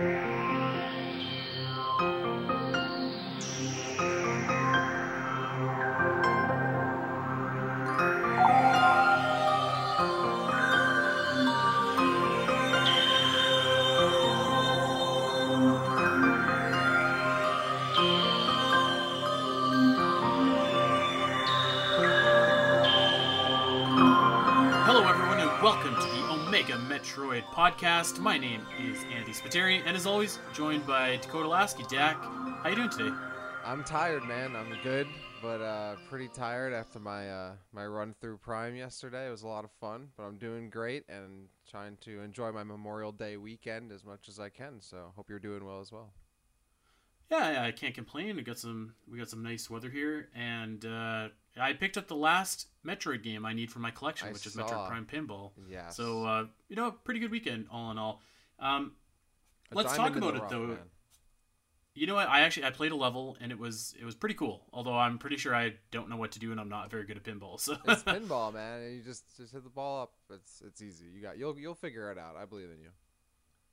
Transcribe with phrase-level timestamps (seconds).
[0.00, 0.29] Hello,
[27.60, 28.18] podcast.
[28.18, 31.82] My name is Andy Spiteri, and as always, joined by Dakota Lasky.
[31.90, 33.14] Dak, how you doing today?
[33.66, 34.56] I'm tired, man.
[34.56, 35.06] I'm good,
[35.42, 39.26] but uh, pretty tired after my uh, my run through Prime yesterday.
[39.26, 42.64] It was a lot of fun, but I'm doing great and trying to enjoy my
[42.64, 44.80] Memorial Day weekend as much as I can.
[44.80, 46.14] So hope you're doing well as well.
[47.30, 48.36] Yeah, yeah, I can't complain.
[48.36, 51.28] We got some we got some nice weather here, and uh,
[51.60, 54.54] I picked up the last Metroid game I need for my collection, I which is
[54.54, 54.62] saw.
[54.62, 55.52] Metroid Prime Pinball.
[55.70, 55.96] Yes.
[55.96, 58.20] So uh, you know, pretty good weekend all in all.
[58.58, 58.92] Um,
[59.72, 60.66] let's talk about it rough, though.
[60.66, 60.78] man.
[61.94, 62.28] You know what?
[62.28, 64.62] I actually I played a level and it was it was pretty cool.
[64.72, 67.16] Although I'm pretty sure I don't know what to do and I'm not very good
[67.16, 67.58] at pinball.
[67.60, 68.92] So It's pinball, man.
[68.92, 70.12] You just just hit the ball up.
[70.32, 71.06] It's it's easy.
[71.12, 72.36] You got you'll you'll figure it out.
[72.36, 72.90] I believe in you.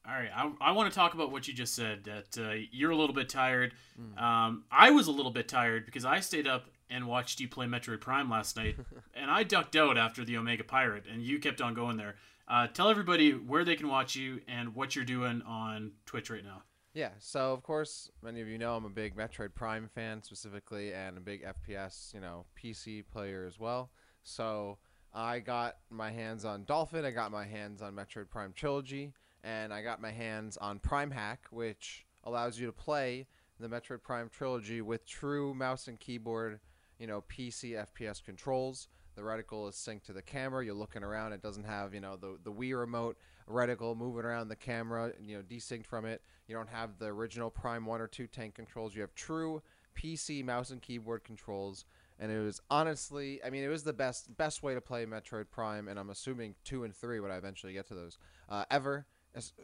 [0.07, 2.05] All right, I, I want to talk about what you just said.
[2.05, 3.73] That uh, you're a little bit tired.
[3.99, 4.21] Mm.
[4.21, 7.65] Um, I was a little bit tired because I stayed up and watched you play
[7.65, 8.77] Metroid Prime last night,
[9.13, 12.15] and I ducked out after the Omega Pirate, and you kept on going there.
[12.47, 16.43] Uh, tell everybody where they can watch you and what you're doing on Twitch right
[16.43, 16.63] now.
[16.93, 20.93] Yeah, so of course, many of you know I'm a big Metroid Prime fan specifically,
[20.93, 23.91] and a big FPS, you know, PC player as well.
[24.23, 24.77] So
[25.13, 29.11] I got my hands on Dolphin, I got my hands on Metroid Prime Trilogy,
[29.47, 33.27] and I got my hands on Prime Hack, which allows you to play
[33.61, 36.59] the Metroid Prime Trilogy with true mouse and keyboard,
[36.99, 38.89] you know, PC FPS controls.
[39.15, 40.65] The reticle is synced to the camera.
[40.65, 41.31] You're looking around.
[41.31, 43.17] It doesn't have, you know, the the Wii remote
[43.49, 46.21] reticle moving around the camera, you know, desynced from it.
[46.47, 48.93] You don't have the original Prime 1 or 2 tank controls.
[48.93, 49.63] You have true
[49.95, 51.85] PC mouse and keyboard controls.
[52.19, 55.45] And it was honestly, I mean, it was the best best way to play Metroid
[55.49, 59.05] Prime, and I'm assuming 2 and 3 when I eventually get to those, uh, ever.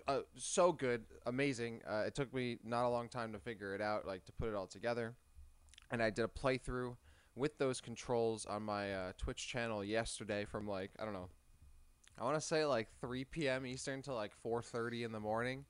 [0.08, 1.82] Uh, so good, amazing.
[1.90, 4.50] Uh, it took me not a long time to figure it out, like to put
[4.50, 5.16] it all together.
[5.92, 6.96] And I did a playthrough
[7.36, 11.30] with those controls on my uh, Twitch channel yesterday from like, I don't know,
[12.20, 13.66] I want to say like 3 p.m.
[13.66, 15.66] Eastern to like 4:30 in the morning,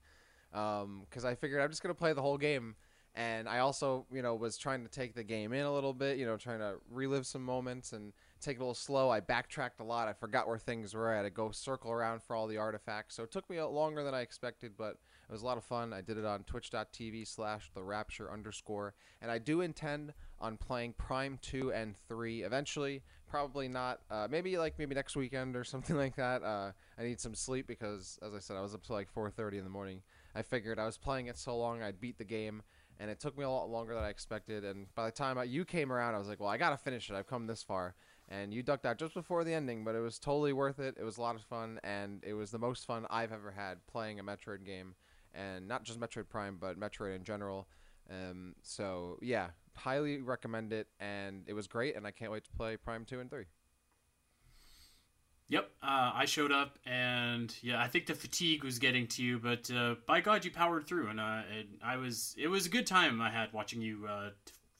[0.50, 2.74] because I figured I'm just gonna play the whole game,
[3.14, 6.18] and I also you know was trying to take the game in a little bit,
[6.18, 8.12] you know, trying to relive some moments and
[8.44, 9.10] take it a little slow.
[9.10, 10.08] I backtracked a lot.
[10.08, 11.12] I forgot where things were.
[11.12, 14.04] I had to go circle around for all the artifacts, so it took me longer
[14.04, 15.92] than I expected, but it was a lot of fun.
[15.92, 20.94] I did it on twitch.tv slash the rapture underscore, and I do intend on playing
[20.98, 23.02] Prime 2 and 3 eventually.
[23.28, 26.42] Probably not, uh, maybe like maybe next weekend or something like that.
[26.42, 29.58] Uh, I need some sleep because, as I said, I was up to like 4.30
[29.58, 30.02] in the morning.
[30.34, 32.62] I figured I was playing it so long I'd beat the game,
[32.98, 34.64] and it took me a lot longer than I expected.
[34.64, 37.08] And by the time I, you came around, I was like, well, I gotta finish
[37.08, 37.16] it.
[37.16, 37.94] I've come this far.
[38.28, 40.96] And you ducked out just before the ending, but it was totally worth it.
[40.98, 43.86] It was a lot of fun, and it was the most fun I've ever had
[43.86, 44.94] playing a Metroid game,
[45.34, 47.68] and not just Metroid Prime, but Metroid in general.
[48.10, 52.50] Um, so yeah, highly recommend it, and it was great, and I can't wait to
[52.52, 53.44] play Prime two and three.
[55.48, 59.38] Yep, uh, I showed up, and yeah, I think the fatigue was getting to you,
[59.38, 61.42] but uh, by God, you powered through, and uh,
[61.84, 62.34] I was.
[62.38, 64.30] It was a good time I had watching you uh,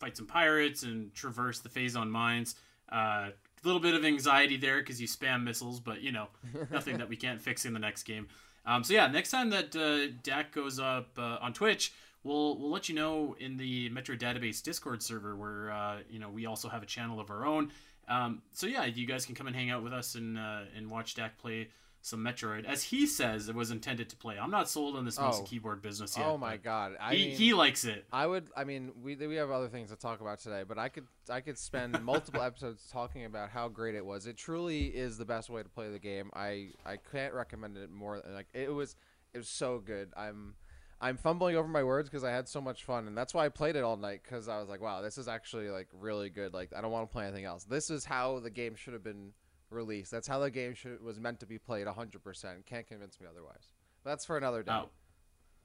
[0.01, 2.55] fight some pirates and traverse the Phazon mines.
[2.91, 3.33] A
[3.65, 6.29] little bit of anxiety there because you spam missiles, but you know,
[6.71, 8.29] nothing that we can't fix in the next game.
[8.67, 12.71] Um, so yeah, next time that uh, Dak goes up uh, on Twitch, we'll we'll
[12.71, 16.69] let you know in the Metroid Database Discord server where uh, you know we also
[16.69, 17.71] have a channel of our own.
[18.09, 20.91] Um, so yeah, you guys can come and hang out with us and uh, and
[20.91, 21.69] watch Dak play
[22.07, 24.37] some Metroid, as he says it was intended to play.
[24.39, 25.49] I'm not sold on this mouse and Oh.
[25.49, 26.27] keyboard business yet.
[26.27, 26.93] oh my god!
[27.01, 28.05] I he mean, he likes it.
[28.13, 28.51] I would.
[28.55, 31.41] I mean, we we have other things to talk about today, but I could I
[31.41, 34.27] could spend multiple episodes talking about how great it was.
[34.27, 36.31] It truly is the best way to play the game.
[36.35, 38.21] I I can't recommend it more.
[38.35, 38.97] Like it was
[39.33, 40.13] it was so good.
[40.15, 40.57] I'm
[41.01, 43.49] I'm fumbling over my words because I had so much fun, and that's why I
[43.49, 46.53] played it all night because I was like, wow, this is actually like really good.
[46.53, 47.65] Like I don't want to play anything else.
[47.65, 49.33] This is how the game should have been
[49.75, 50.11] released.
[50.11, 52.67] That's how the game should was meant to be played 100%.
[52.67, 53.73] Can't convince me otherwise.
[54.03, 54.73] But that's for another day.
[54.73, 54.89] Oh.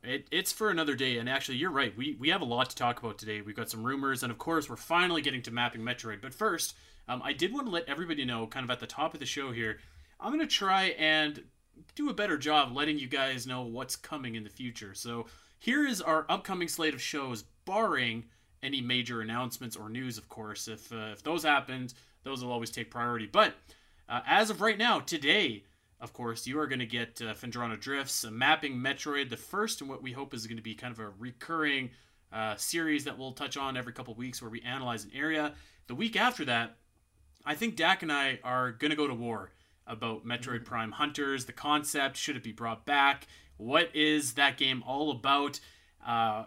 [0.02, 1.96] It, it's for another day, and actually, you're right.
[1.98, 3.42] We, we have a lot to talk about today.
[3.42, 6.22] We've got some rumors, and of course, we're finally getting to mapping Metroid.
[6.22, 6.74] But first,
[7.10, 9.26] um, I did want to let everybody know, kind of at the top of the
[9.26, 9.80] show here,
[10.20, 11.44] I'm going to try and
[11.96, 14.94] do a better job letting you guys know what's coming in the future.
[14.94, 15.26] So
[15.60, 18.26] here is our upcoming slate of shows, barring
[18.64, 20.68] any major announcements or news, of course.
[20.68, 23.26] If, uh, if those happened, those will always take priority.
[23.26, 23.54] But
[24.10, 25.64] uh, as of right now, today,
[26.02, 29.82] of course, you are going to get uh, Phendrana Drifts, a mapping Metroid, the first,
[29.82, 31.92] and what we hope is going to be kind of a recurring
[32.34, 35.54] uh, series that we'll touch on every couple weeks where we analyze an area.
[35.88, 36.78] The week after that,
[37.46, 39.52] I think Dak and I are going to go to war
[39.86, 43.28] about Metroid Prime Hunters, the concept, should it be brought back?
[43.58, 45.60] What is that game all about?
[46.06, 46.46] Uh,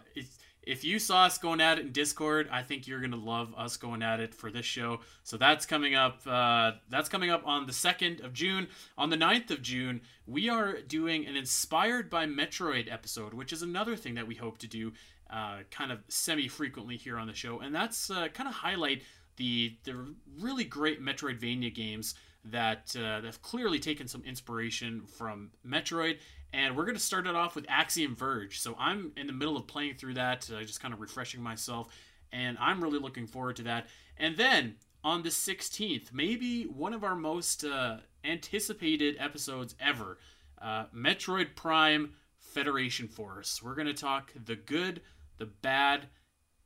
[0.62, 3.76] if you saw us going at it in Discord, I think you're gonna love us
[3.76, 5.00] going at it for this show.
[5.24, 6.20] So that's coming up.
[6.26, 8.68] Uh, that's coming up on the second of June.
[8.96, 13.62] On the 9th of June, we are doing an inspired by Metroid episode, which is
[13.62, 14.92] another thing that we hope to do,
[15.30, 19.02] uh, kind of semi frequently here on the show, and that's uh, kind of highlight
[19.36, 26.18] the the really great Metroidvania games that uh, have clearly taken some inspiration from Metroid
[26.52, 28.60] and we're going to start it off with Axiom Verge.
[28.60, 31.88] So I'm in the middle of playing through that, uh, just kind of refreshing myself,
[32.32, 33.86] and I'm really looking forward to that.
[34.16, 40.18] And then on the 16th, maybe one of our most uh, anticipated episodes ever,
[40.60, 43.62] uh, Metroid Prime Federation Force.
[43.62, 45.00] We're going to talk the good,
[45.38, 46.08] the bad,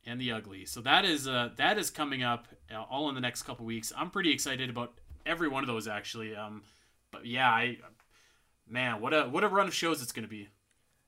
[0.05, 0.65] and the ugly.
[0.65, 3.91] So that is uh, that is coming up uh, all in the next couple weeks.
[3.95, 4.93] I'm pretty excited about
[5.25, 6.35] every one of those actually.
[6.35, 6.63] Um,
[7.11, 7.77] but yeah, I
[8.69, 10.49] man, what a what a run of shows it's going to be.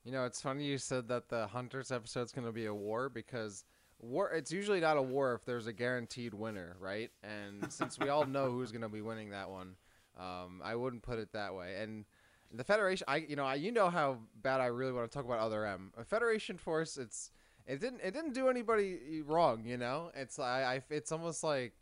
[0.03, 3.09] You know, it's funny you said that the Hunters episode's going to be a war
[3.09, 3.65] because
[3.99, 7.11] war it's usually not a war if there's a guaranteed winner, right?
[7.23, 9.75] And since we all know who's going to be winning that one,
[10.17, 11.75] um, I wouldn't put it that way.
[11.81, 12.05] And
[12.53, 15.25] the Federation, I you know, I you know how bad I really want to talk
[15.25, 15.91] about other M.
[15.97, 17.31] A Federation Force, it's
[17.67, 20.11] it didn't it didn't do anybody wrong, you know.
[20.15, 21.73] It's I, I it's almost like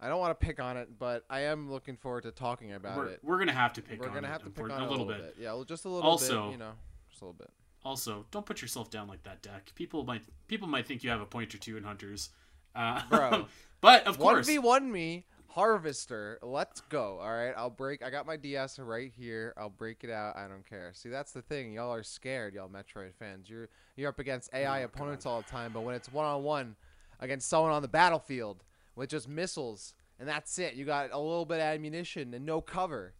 [0.00, 2.96] I don't want to pick on it, but I am looking forward to talking about
[2.96, 3.20] we're, it.
[3.22, 4.00] We're gonna have to pick.
[4.00, 5.36] We're gonna have to pick on it a little, bit.
[5.36, 5.36] bit.
[5.38, 6.52] Yeah, just a little also, bit.
[6.52, 6.72] You know,
[7.10, 7.50] just a little bit.
[7.84, 9.72] Also, don't put yourself down like that, Dak.
[9.74, 12.30] People might people might think you have a point or two in hunters.
[12.74, 13.46] Uh, Bro,
[13.80, 15.24] but of course, one v one me.
[15.48, 17.20] Harvester, let's go.
[17.20, 18.04] All right, I'll break.
[18.04, 19.54] I got my DS right here.
[19.56, 20.36] I'll break it out.
[20.36, 20.90] I don't care.
[20.94, 21.72] See, that's the thing.
[21.72, 23.48] Y'all are scared, y'all Metroid fans.
[23.48, 25.30] You're you're up against AI oh, opponents God.
[25.30, 26.74] all the time, but when it's one on one
[27.20, 28.64] against someone on the battlefield
[28.96, 30.74] with just missiles and that's it.
[30.74, 33.14] You got a little bit of ammunition and no cover.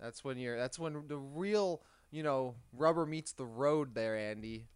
[0.00, 0.56] That's when you're.
[0.56, 3.94] That's when the real, you know, rubber meets the road.
[3.94, 4.66] There, Andy.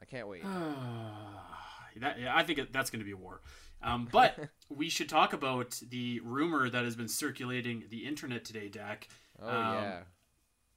[0.00, 0.42] I can't wait.
[2.00, 3.42] that, yeah, I think that's going to be a war.
[3.82, 4.36] Um, but
[4.68, 9.08] we should talk about the rumor that has been circulating the internet today, Dak.
[9.40, 9.98] Oh um, yeah.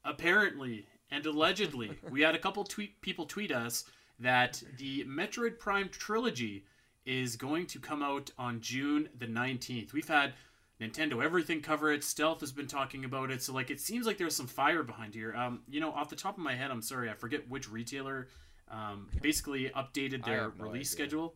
[0.04, 3.86] Apparently and allegedly, we had a couple tweet people tweet us
[4.20, 6.66] that the Metroid Prime trilogy
[7.06, 9.94] is going to come out on June the 19th.
[9.94, 10.34] We've had
[10.82, 12.04] Nintendo Everything cover it.
[12.04, 13.42] Stealth has been talking about it.
[13.42, 15.34] So like it seems like there's some fire behind here.
[15.36, 18.28] Um, you know, off the top of my head, I'm sorry, I forget which retailer
[18.70, 21.06] um, basically updated their no release idea.
[21.06, 21.36] schedule.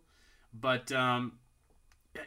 [0.54, 1.34] But um,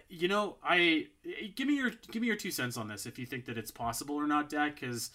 [0.09, 1.09] you know, I
[1.55, 3.71] give me your give me your two cents on this if you think that it's
[3.71, 5.11] possible or not, Dak, because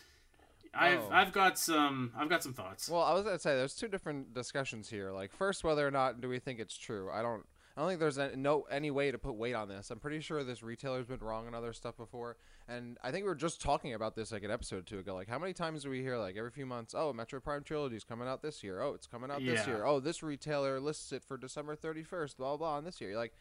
[0.74, 1.10] I've oh.
[1.12, 2.90] I've got some I've got some thoughts.
[2.90, 5.12] Well, I was gonna say there's two different discussions here.
[5.12, 7.10] Like first, whether or not do we think it's true?
[7.12, 7.46] I don't
[7.78, 9.92] I don't think there's a, no any way to put weight on this.
[9.92, 12.38] I'm pretty sure this retailer's been wrong on other stuff before,
[12.68, 15.14] and I think we were just talking about this like an episode or two ago.
[15.14, 16.96] Like, how many times do we hear like every few months?
[16.98, 18.82] Oh, Metroid Prime Trilogy's coming out this year.
[18.82, 19.54] Oh, it's coming out yeah.
[19.54, 19.86] this year.
[19.86, 22.38] Oh, this retailer lists it for December 31st.
[22.38, 23.12] Blah blah, blah on this year.
[23.12, 23.34] You're like,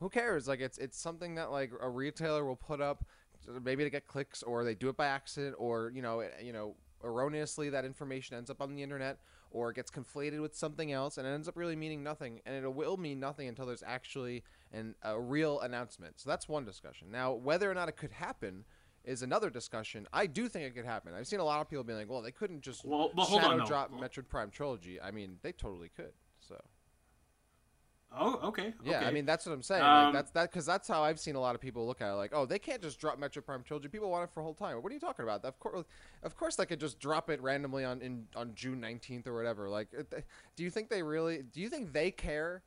[0.00, 0.48] who cares?
[0.48, 3.04] Like, it's it's something that like a retailer will put up,
[3.62, 6.74] maybe to get clicks, or they do it by accident, or you know, you know,
[7.04, 9.18] erroneously that information ends up on the internet
[9.54, 12.56] or it gets conflated with something else and it ends up really meaning nothing and
[12.56, 14.42] it will mean nothing until there's actually
[14.72, 16.20] an, a real announcement.
[16.20, 17.10] So that's one discussion.
[17.10, 18.64] Now whether or not it could happen
[19.04, 20.08] is another discussion.
[20.12, 21.14] I do think it could happen.
[21.14, 23.44] I've seen a lot of people being like well they couldn't just well, well hold
[23.44, 23.66] on, no.
[23.66, 25.00] drop metroid prime trilogy.
[25.00, 26.12] I mean they totally could
[28.18, 28.72] Oh, okay.
[28.84, 29.06] Yeah, okay.
[29.06, 29.82] I mean that's what I'm saying.
[29.82, 32.10] Um, like, that's that because that's how I've seen a lot of people look at
[32.10, 32.14] it.
[32.14, 33.88] Like, oh, they can't just drop Metroid Prime Trilogy.
[33.88, 34.76] People want it for a whole time.
[34.76, 35.44] What are you talking about?
[35.44, 35.84] Of course,
[36.22, 39.68] of course, they could just drop it randomly on in on June 19th or whatever.
[39.68, 39.88] Like,
[40.56, 41.42] do you think they really?
[41.42, 42.62] Do you think they care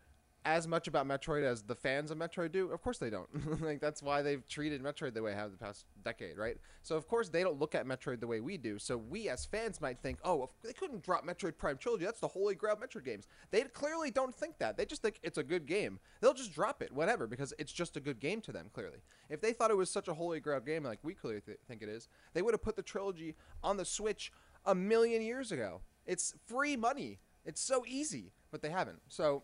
[0.47, 2.71] as much about Metroid as the fans of Metroid do?
[2.71, 3.27] Of course they don't.
[3.61, 6.55] like that's why they've treated Metroid the way they have the past decade, right?
[6.83, 8.79] So of course they don't look at Metroid the way we do.
[8.79, 12.05] So we as fans might think, oh, they couldn't drop Metroid Prime Trilogy.
[12.05, 13.27] That's the holy grail of Metroid games.
[13.51, 14.77] They clearly don't think that.
[14.77, 15.99] They just think it's a good game.
[16.21, 18.69] They'll just drop it, whatever, because it's just a good game to them.
[18.71, 18.99] Clearly,
[19.29, 21.81] if they thought it was such a holy grail game like we clearly th- think
[21.81, 24.31] it is, they would have put the trilogy on the Switch
[24.65, 25.81] a million years ago.
[26.05, 27.19] It's free money.
[27.43, 29.01] It's so easy, but they haven't.
[29.09, 29.43] So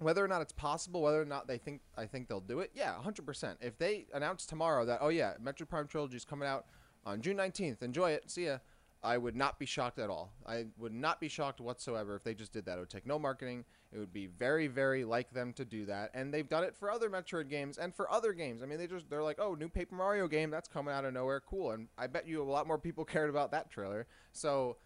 [0.00, 2.70] whether or not it's possible, whether or not they think I think they'll do it,
[2.74, 3.56] yeah, 100%.
[3.60, 6.66] If they announce tomorrow that oh yeah, Metroid Prime Trilogy is coming out
[7.04, 8.58] on June 19th, enjoy it, see ya.
[9.02, 10.34] I would not be shocked at all.
[10.46, 12.76] I would not be shocked whatsoever if they just did that.
[12.76, 13.64] It would take no marketing.
[13.92, 16.90] It would be very, very like them to do that, and they've done it for
[16.90, 18.62] other Metroid games and for other games.
[18.62, 21.14] I mean, they just they're like, oh, new Paper Mario game that's coming out of
[21.14, 21.72] nowhere, cool.
[21.72, 24.06] And I bet you a lot more people cared about that trailer.
[24.32, 24.76] So,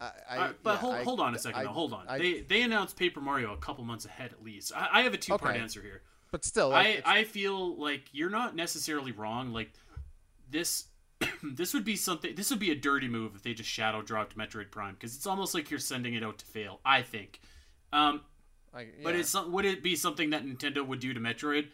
[0.00, 1.62] I, I Uh, but yeah, hold, I- hold on a second.
[1.64, 2.06] Though, hold on.
[2.18, 4.72] They they announced Paper Mario a couple months ahead at least.
[4.74, 5.60] I, I have a two part Okay.
[5.62, 6.02] answer here.
[6.30, 9.52] but still, I it's- I feel like you're not necessarily wrong.
[9.52, 9.72] Like
[10.50, 10.86] this
[11.42, 12.34] this would be something.
[12.34, 15.26] This would be a dirty move if they just shadow dropped Metroid Prime because it's
[15.26, 16.80] almost like you're sending it out to fail.
[16.84, 17.40] I think.
[17.92, 18.22] Um,
[18.72, 19.20] I- but yeah.
[19.20, 21.68] it's would it be something that Nintendo would do to Metroid?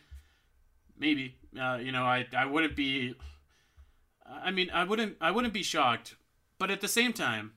[0.98, 1.36] Maybe.
[1.60, 3.14] Uh, you know, I I wouldn't be.
[4.28, 6.16] I mean, I wouldn't I wouldn't be shocked,
[6.58, 7.52] but at the same time,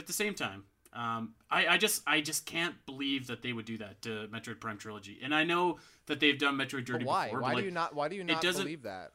[0.00, 3.64] at the same time, um, I I just I just can't believe that they would
[3.66, 5.20] do that to Metroid Prime trilogy.
[5.22, 7.26] And I know that they've done Metroid Dirty why?
[7.26, 7.40] before.
[7.42, 7.94] Why but do you not?
[7.94, 9.12] Why do you not doesn't- believe that?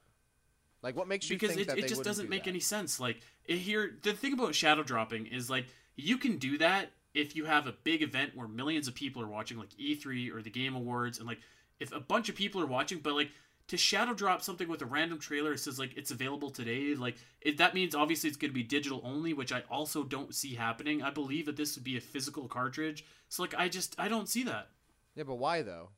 [0.81, 2.51] Like, what makes you because think it, that it just doesn't do make that?
[2.51, 5.65] any sense like it here the thing about shadow dropping is like
[5.95, 9.27] you can do that if you have a big event where millions of people are
[9.27, 11.39] watching like e3 or the game awards and like
[11.79, 13.31] if a bunch of people are watching but like
[13.67, 17.15] to shadow drop something with a random trailer it says like it's available today like
[17.41, 20.53] it, that means obviously it's going to be digital only which i also don't see
[20.55, 24.07] happening i believe that this would be a physical cartridge so like i just i
[24.07, 24.69] don't see that
[25.15, 25.89] Yeah, but why though?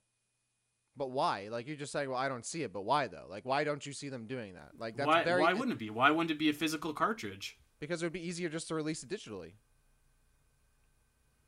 [0.96, 1.50] But why?
[1.52, 3.26] Like you're just saying, well, I don't see it, but why though?
[3.30, 4.72] Like, why don't you see them doing that?
[4.80, 7.60] Like, that's why, very why wouldn't it be why wouldn't it be a physical cartridge
[7.80, 9.52] because it would be easier just to release it digitally.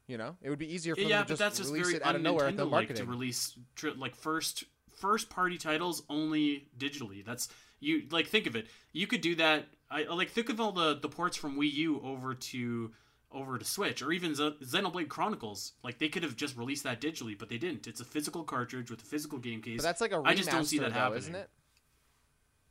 [0.07, 1.97] You know, it would be easier for yeah, them to but that's just release very
[1.97, 3.05] it out of nowhere at the like marketing.
[3.05, 4.63] to release tr- like first
[4.99, 7.25] first party titles only digitally.
[7.25, 8.67] That's you like think of it.
[8.93, 9.67] You could do that.
[9.89, 12.91] I like think of all the the ports from Wii U over to
[13.31, 15.73] over to Switch or even Z- Xenoblade Chronicles.
[15.83, 17.87] Like they could have just released that digitally, but they didn't.
[17.87, 19.77] It's a physical cartridge with a physical game case.
[19.77, 21.19] but that's like a remaster, I just don't see that though, happening.
[21.19, 21.49] isn't it?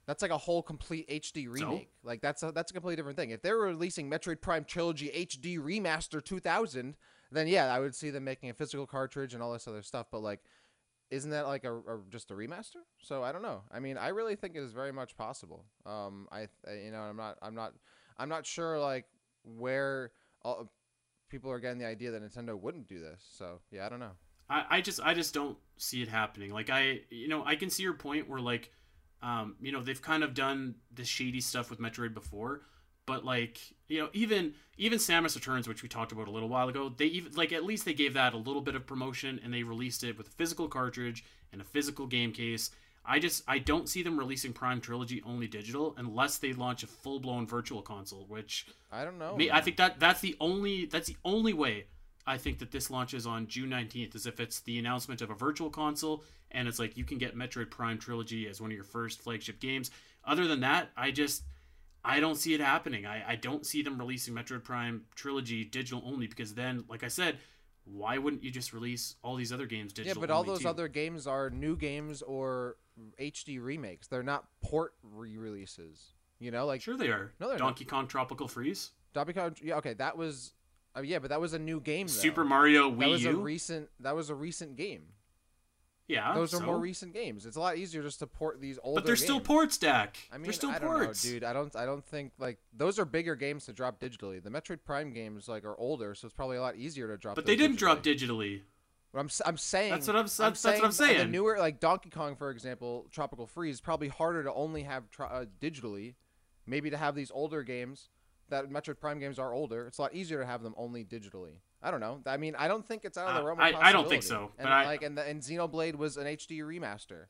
[0.06, 1.90] That's like a whole complete HD remake.
[2.02, 3.30] Like that's a, that's a completely different thing.
[3.30, 6.97] If they were releasing Metroid Prime Trilogy HD Remaster 2000,
[7.30, 10.06] then yeah, I would see them making a physical cartridge and all this other stuff.
[10.11, 10.40] But like,
[11.10, 12.82] isn't that like a, a just a remaster?
[13.02, 13.62] So I don't know.
[13.72, 15.64] I mean, I really think it is very much possible.
[15.86, 17.72] Um, I you know I'm not I'm not
[18.18, 19.06] I'm not sure like
[19.44, 20.12] where
[20.42, 20.70] all,
[21.28, 23.26] people are getting the idea that Nintendo wouldn't do this.
[23.30, 24.16] So yeah, I don't know.
[24.50, 26.52] I, I just I just don't see it happening.
[26.52, 28.70] Like I you know I can see your point where like
[29.22, 32.62] um you know they've kind of done the shady stuff with Metroid before,
[33.08, 36.68] but like you know even even Samus Returns, which we talked about a little while
[36.68, 39.52] ago, they even like at least they gave that a little bit of promotion and
[39.52, 42.70] they released it with a physical cartridge and a physical game case.
[43.04, 46.86] I just I don't see them releasing Prime Trilogy only digital unless they launch a
[46.86, 49.34] full blown virtual console, which I don't know.
[49.34, 51.86] me, I think that that's the only that's the only way
[52.26, 55.34] I think that this launches on June nineteenth is if it's the announcement of a
[55.34, 58.84] virtual console and it's like you can get Metroid Prime Trilogy as one of your
[58.84, 59.90] first flagship games.
[60.26, 61.42] Other than that, I just
[62.04, 63.06] I don't see it happening.
[63.06, 67.08] I, I don't see them releasing Metroid Prime Trilogy digital only because then, like I
[67.08, 67.38] said,
[67.84, 70.20] why wouldn't you just release all these other games digital?
[70.20, 70.68] Yeah, but all those too?
[70.68, 72.76] other games are new games or
[73.20, 74.06] HD remakes.
[74.08, 76.12] They're not port re-releases.
[76.38, 77.32] You know, like sure they are.
[77.40, 79.56] No, they're Donkey Kong Tropical Freeze, Donkey Kong.
[79.60, 80.54] Yeah, okay, that was.
[80.96, 82.06] Uh, yeah, but that was a new game.
[82.06, 82.12] Though.
[82.12, 83.40] Super Mario Wii That was a U.
[83.40, 83.88] recent.
[84.00, 85.02] That was a recent game.
[86.08, 86.64] Yeah, Those are so?
[86.66, 87.46] more recent games.
[87.46, 89.00] It's a lot easier just to port these older.
[89.00, 89.46] But they're still games.
[89.46, 90.16] ports, Dak.
[90.32, 91.24] I mean, they're still I don't ports.
[91.24, 91.44] know, dude.
[91.44, 91.76] I don't.
[91.76, 94.42] I don't think like those are bigger games to drop digitally.
[94.42, 97.36] The Metroid Prime games like are older, so it's probably a lot easier to drop.
[97.36, 97.78] But they didn't digitally.
[97.78, 98.60] drop digitally.
[99.12, 101.30] But I'm, I'm saying That's what I'm- that's- that's what I'm uh, The saying.
[101.30, 105.26] newer like Donkey Kong, for example, Tropical Freeze, is probably harder to only have tro-
[105.26, 106.14] uh, digitally.
[106.66, 108.10] Maybe to have these older games,
[108.50, 109.86] that Metroid Prime games are older.
[109.86, 111.60] It's a lot easier to have them only digitally.
[111.82, 112.20] I don't know.
[112.26, 113.88] I mean, I don't think it's out of the realm of I- possibility.
[113.88, 117.26] I don't think so, And I- like, and the, and Xenoblade was an HD remaster.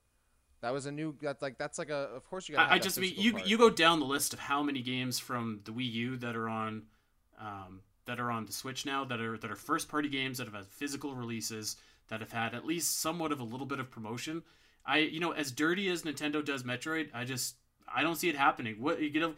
[0.60, 1.14] That was a new.
[1.22, 2.08] That's like that's like a.
[2.16, 2.70] Of course you got.
[2.70, 5.60] I, I just mean you you go down the list of how many games from
[5.64, 6.82] the Wii U that are on,
[7.40, 10.48] um, that are on the Switch now that are that are first party games that
[10.48, 11.76] have had physical releases
[12.08, 14.42] that have had at least somewhat of a little bit of promotion.
[14.84, 17.54] I you know as dirty as Nintendo does Metroid, I just
[17.94, 18.80] I don't see it happening.
[18.80, 19.34] What you know,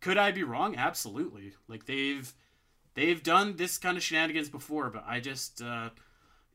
[0.00, 0.74] could I be wrong?
[0.74, 1.52] Absolutely.
[1.68, 2.34] Like they've
[2.96, 5.90] they've done this kind of shenanigans before, but I just uh,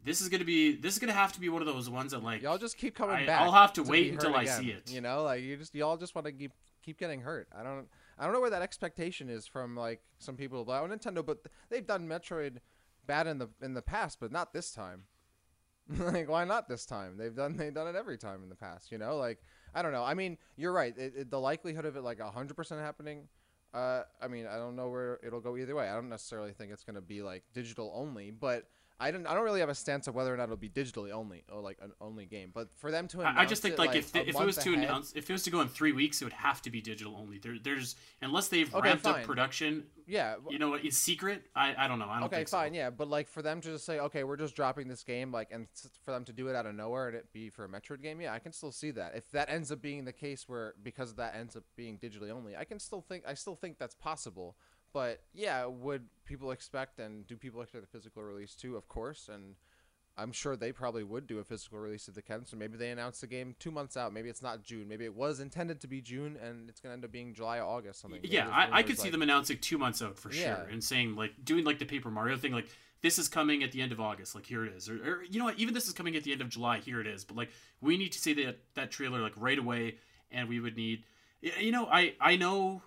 [0.04, 2.22] this is gonna be this is gonna have to be one of those ones that
[2.24, 3.42] like Y'all just keep coming I- back.
[3.42, 4.92] I'll have to be wait until I again, see it.
[4.92, 6.52] You know, like you just y'all just want to keep
[6.84, 7.48] keep getting hurt.
[7.58, 7.88] I don't
[8.20, 11.86] I don't know where that expectation is from like some people about Nintendo, but they've
[11.86, 12.58] done Metroid
[13.08, 15.04] bad in the in the past, but not this time.
[16.00, 17.18] like why not this time?
[17.18, 18.92] They've done they've done it every time in the past.
[18.92, 19.40] You know, like
[19.74, 20.04] I don't know.
[20.04, 20.98] I mean, you're right.
[20.98, 23.28] It, it, the likelihood of it like hundred percent happening.
[23.74, 25.88] Uh, I mean, I don't know where it'll go either way.
[25.88, 28.68] I don't necessarily think it's going to be like digital only, but
[29.02, 31.12] I don't I don't really have a stance of whether or not it'll be digitally
[31.12, 32.52] only or like an only game.
[32.54, 34.58] But for them to I, I just think it, like, if a if it was
[34.58, 36.70] to ahead- announce if it was to go in three weeks, it would have to
[36.70, 37.40] be digital only.
[37.40, 39.26] There, there's unless they've Okay, ramped up fine.
[39.26, 39.86] production.
[40.08, 40.86] yeah, You know what?
[40.86, 41.44] It's secret.
[41.56, 42.08] I I don't know.
[42.10, 42.58] I don't okay, think so.
[42.58, 45.32] fine, yeah, but like for them to just say, okay, we're just dropping this game,
[45.32, 45.68] like, and
[46.06, 48.22] for them to do it out of nowhere and it be for a Metroid game,
[48.22, 49.16] yeah, I can still see that.
[49.16, 52.56] If that ends up being the case, where because that ends up being digitally only,
[52.56, 54.56] I can still think, I still think that's possible.
[54.94, 58.76] But yeah, would people expect and do people expect a physical release too?
[58.76, 59.56] Of course, and
[60.18, 62.46] I'm sure they probably would do a physical release if they can.
[62.46, 64.12] So maybe they announce the game two months out.
[64.12, 64.88] Maybe it's not June.
[64.90, 68.02] Maybe it was intended to be June and it's gonna end up being July August
[68.02, 68.20] something.
[68.24, 70.58] Yeah, I, I could see them announcing two months out for Yeah.
[70.58, 72.68] sure, and saying like doing like the Paper Mario thing, like
[73.02, 75.40] this is coming at the end of August, like here it is, or, or you
[75.40, 77.24] know what, even this is coming at the end of July, here it is.
[77.24, 79.96] But like we need to see that that trailer like right away,
[80.30, 81.04] and we would need,
[81.42, 82.84] you know, I I know,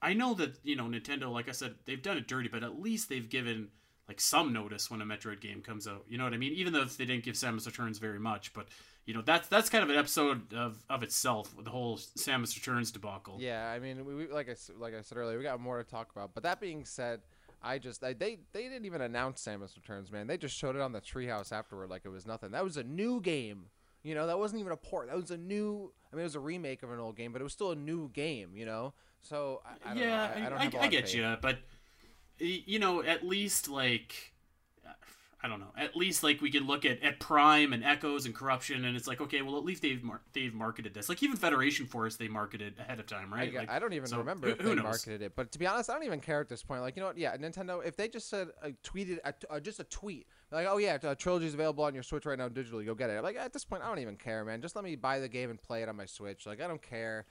[0.00, 2.80] I know that you know Nintendo, like I said, they've done it dirty, but at
[2.80, 3.68] least they've given
[4.08, 6.04] like some notice when a Metroid game comes out.
[6.08, 6.52] You know what I mean?
[6.54, 8.68] Even though they didn't give Samus Returns very much, but
[9.04, 12.90] you know that's that's kind of an episode of of itself, the whole Samus Returns
[12.90, 13.36] debacle.
[13.40, 15.88] Yeah, I mean, we, we like I like I said earlier, we got more to
[15.88, 16.34] talk about.
[16.34, 17.20] But that being said,
[17.62, 20.26] I just I, they they didn't even announce Samus Returns, man.
[20.26, 22.52] They just showed it on the Treehouse afterward like it was nothing.
[22.52, 23.66] That was a new game.
[24.04, 25.08] You know, that wasn't even a port.
[25.08, 25.92] That was a new.
[26.10, 27.76] I mean, it was a remake of an old game, but it was still a
[27.76, 28.52] new game.
[28.54, 30.12] You know, so I, I yeah, know.
[30.12, 31.58] I, I, don't I, I get you, but
[32.38, 34.32] you know, at least like
[35.40, 35.72] I don't know.
[35.76, 39.06] At least like we can look at, at Prime and Echoes and Corruption, and it's
[39.06, 41.08] like okay, well at least they've mar- they've marketed this.
[41.08, 43.50] Like even Federation Force, they marketed ahead of time, right?
[43.52, 44.82] g- Like, I don't even so remember who- if they knows?
[44.84, 46.80] marketed it, but to be honest, I don't even care at this point.
[46.82, 47.18] Like, you know what?
[47.18, 47.84] Yeah, Nintendo.
[47.86, 50.98] If they just said uh, tweeted a t- uh, just a tweet, like, oh yeah,
[51.04, 53.22] uh, Trilogy's available on your Switch right now digitally, go get it.
[53.22, 54.60] Like at this point, I don't even care, man.
[54.60, 56.46] Just let me buy the game and play it on my Switch.
[56.46, 57.26] Like I don't care.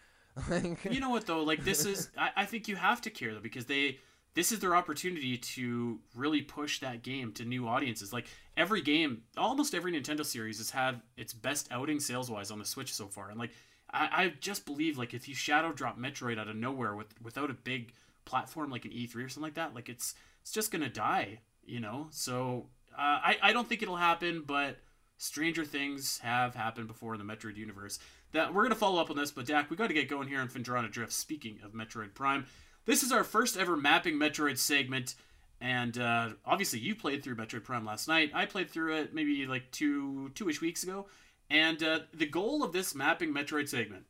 [0.90, 1.44] You know what though?
[1.44, 4.00] Like this is I, I think you have to care though because they
[4.34, 8.14] this is their opportunity to really push that game to new audiences.
[8.14, 12.60] Like every game, almost every Nintendo series has had its best outing sales wise on
[12.60, 13.30] the Switch so far.
[13.30, 13.52] And like
[13.92, 17.50] I, I just believe like if you shadow drop Metroid out of nowhere with without
[17.50, 17.94] a big
[18.26, 21.80] platform like an E3 or something like that, like it's it's just gonna die, you
[21.80, 22.08] know.
[22.12, 24.78] So uh, I I don't think it'll happen, but
[25.18, 28.00] stranger things have happened before in the Metroid universe.
[28.38, 30.40] That we're gonna follow up on this, but Dak, we got to get going here
[30.40, 31.12] on Phendrana Drift.
[31.12, 32.46] Speaking of Metroid Prime,
[32.86, 35.16] this is our first ever mapping Metroid segment,
[35.60, 38.30] and uh, obviously you played through Metroid Prime last night.
[38.36, 41.08] I played through it maybe like two two-ish weeks ago,
[41.50, 44.06] and uh, the goal of this mapping Metroid segment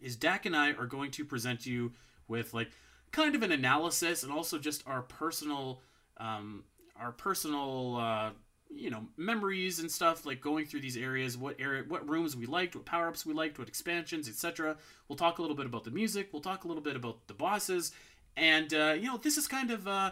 [0.00, 1.92] is Dak and I are going to present you
[2.28, 2.70] with like
[3.12, 5.82] kind of an analysis and also just our personal
[6.16, 6.64] um,
[6.98, 8.30] our personal uh,
[8.72, 12.46] you know memories and stuff like going through these areas what area what rooms we
[12.46, 14.76] liked what power-ups we liked what expansions etc
[15.08, 17.34] we'll talk a little bit about the music we'll talk a little bit about the
[17.34, 17.92] bosses
[18.36, 20.10] and uh, you know this is kind of uh,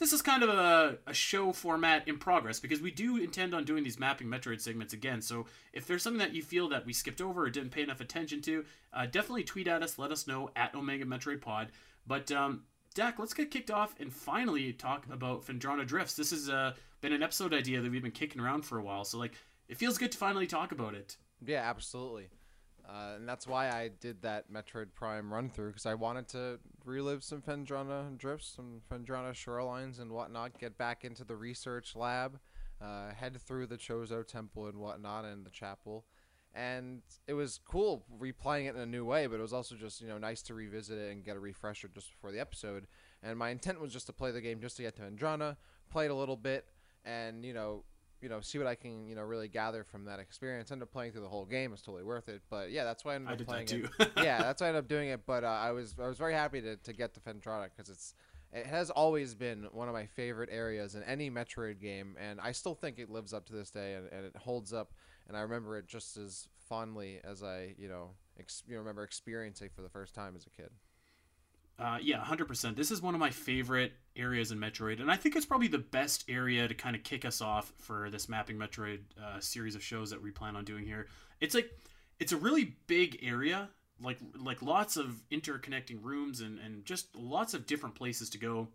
[0.00, 3.64] this is kind of a, a show format in progress because we do intend on
[3.64, 5.20] doing these mapping Metroid segments again.
[5.20, 5.44] So
[5.74, 8.40] if there's something that you feel that we skipped over or didn't pay enough attention
[8.42, 9.98] to, uh, definitely tweet at us.
[9.98, 11.68] Let us know at Omega Metroid Pod.
[12.06, 12.62] But um,
[12.94, 16.14] Dak, let's get kicked off and finally talk about Phendrana Drifts.
[16.14, 19.04] This has uh, been an episode idea that we've been kicking around for a while.
[19.04, 19.34] So like,
[19.68, 21.16] it feels good to finally talk about it.
[21.44, 22.30] Yeah, absolutely.
[22.88, 26.58] Uh, and that's why I did that Metroid Prime run through because I wanted to
[26.84, 32.40] relive some Phendrana drifts, some Phendrana shorelines and whatnot, get back into the research lab,
[32.82, 36.04] uh, head through the Chozo Temple and whatnot and the chapel.
[36.54, 40.00] And it was cool replaying it in a new way, but it was also just,
[40.00, 42.86] you know, nice to revisit it and get a refresher just before the episode.
[43.22, 45.56] And my intent was just to play the game just to get to Phendrana,
[45.90, 46.66] play it a little bit,
[47.04, 47.84] and, you know,
[48.20, 50.70] you know, see what I can, you know, really gather from that experience.
[50.70, 52.42] End up playing through the whole game; it's totally worth it.
[52.50, 53.88] But yeah, that's why I ended I up did playing that too.
[53.98, 54.12] it.
[54.24, 55.24] yeah, that's why I ended up doing it.
[55.26, 58.14] But uh, I was I was very happy to, to get to Phendrana because it's
[58.52, 62.52] it has always been one of my favorite areas in any Metroid game, and I
[62.52, 64.92] still think it lives up to this day, and, and it holds up.
[65.30, 69.04] And I remember it just as fondly as I, you know, ex- you know, remember
[69.04, 70.70] experiencing for the first time as a kid.
[71.78, 72.74] Uh, yeah, 100%.
[72.74, 75.78] This is one of my favorite areas in Metroid, and I think it's probably the
[75.78, 79.84] best area to kind of kick us off for this Mapping Metroid uh, series of
[79.84, 81.06] shows that we plan on doing here.
[81.40, 81.70] It's like,
[82.18, 83.68] it's a really big area,
[84.02, 88.66] like like lots of interconnecting rooms and, and just lots of different places to go.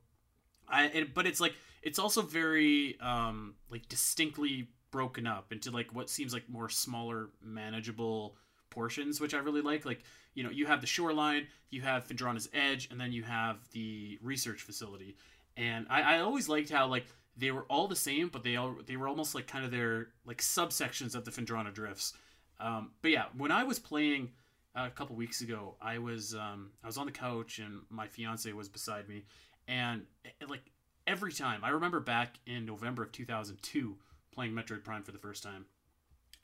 [0.69, 6.09] I, but it's like it's also very um, like distinctly broken up into like what
[6.09, 8.37] seems like more smaller, manageable
[8.69, 9.85] portions, which I really like.
[9.85, 10.03] Like
[10.35, 14.17] you know, you have the shoreline, you have Phendrana's Edge, and then you have the
[14.21, 15.17] research facility.
[15.57, 18.77] And I, I always liked how like they were all the same, but they all
[18.87, 22.13] they were almost like kind of their like subsections of the Phendrana drifts.
[22.61, 24.31] Um, but yeah, when I was playing
[24.77, 28.07] uh, a couple weeks ago, I was um, I was on the couch and my
[28.07, 29.25] fiance was beside me,
[29.67, 30.71] and it, like
[31.05, 31.65] every time.
[31.65, 33.97] I remember back in November of 2002
[34.35, 35.65] playing Metroid Prime for the first time.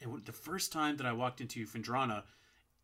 [0.02, 2.24] And the first time that I walked into Phendrana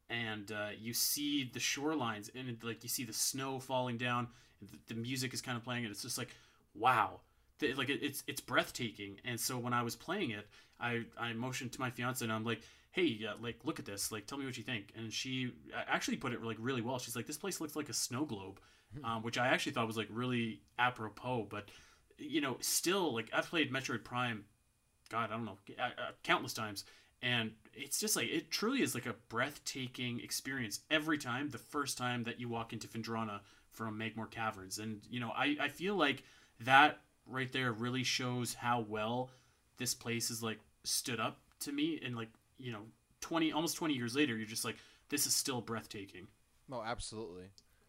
[0.09, 4.27] and uh, you see the shorelines and it, like you see the snow falling down,
[4.61, 6.35] the, the, music is kind of playing and it's just like,
[6.75, 7.21] wow.
[7.59, 9.17] The, like it, it's it's breathtaking.
[9.25, 10.47] And so when I was playing it,
[10.79, 14.11] I, I motioned to my fiance and I'm like, hey, uh, like look at this,
[14.11, 14.93] like tell me what you think.
[14.95, 15.51] And she
[15.87, 16.99] actually put it like really well.
[16.99, 18.59] She's like, this place looks like a snow globe,
[18.95, 19.05] hmm.
[19.05, 21.47] um, which I actually thought was like really apropos.
[21.49, 21.69] But
[22.17, 24.45] you know, still like I've played Metroid Prime,
[25.07, 26.85] God, I don't know, uh, uh, countless times,
[27.21, 31.49] and it's just like it truly is like a breathtaking experience every time.
[31.49, 33.41] The first time that you walk into Phendrana
[33.71, 36.23] from Magmoor Caverns, and you know, I I feel like
[36.61, 39.29] that right there really shows how well
[39.77, 41.99] this place is like stood up to me.
[42.03, 42.83] And like you know
[43.21, 44.77] 20 almost 20 years later you're just like
[45.09, 46.27] this is still breathtaking.
[46.71, 47.45] Oh absolutely.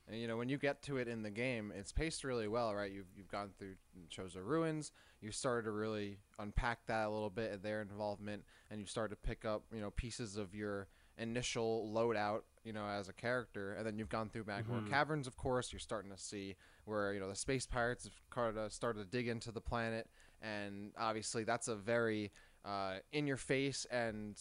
[0.07, 2.75] And you know when you get to it in the game it's paced really well
[2.75, 2.91] right?
[2.91, 3.75] You've, you've gone through
[4.11, 8.87] Chozo Ruins you started to really unpack that a little bit their involvement and you
[8.87, 13.13] started to pick up you know pieces of your initial loadout you know as a
[13.13, 14.91] character and then you've gone through Magmoor mm-hmm.
[14.91, 16.55] Caverns of course you're starting to see
[16.85, 20.09] where you know the space pirates have started to dig into the planet
[20.41, 22.31] and obviously that's a very
[22.65, 24.39] uh, in your face and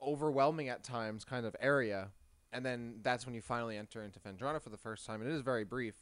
[0.00, 2.08] overwhelming at times kind of area
[2.52, 5.22] and then that's when you finally enter into Phendrana for the first time.
[5.22, 6.01] And it is very brief,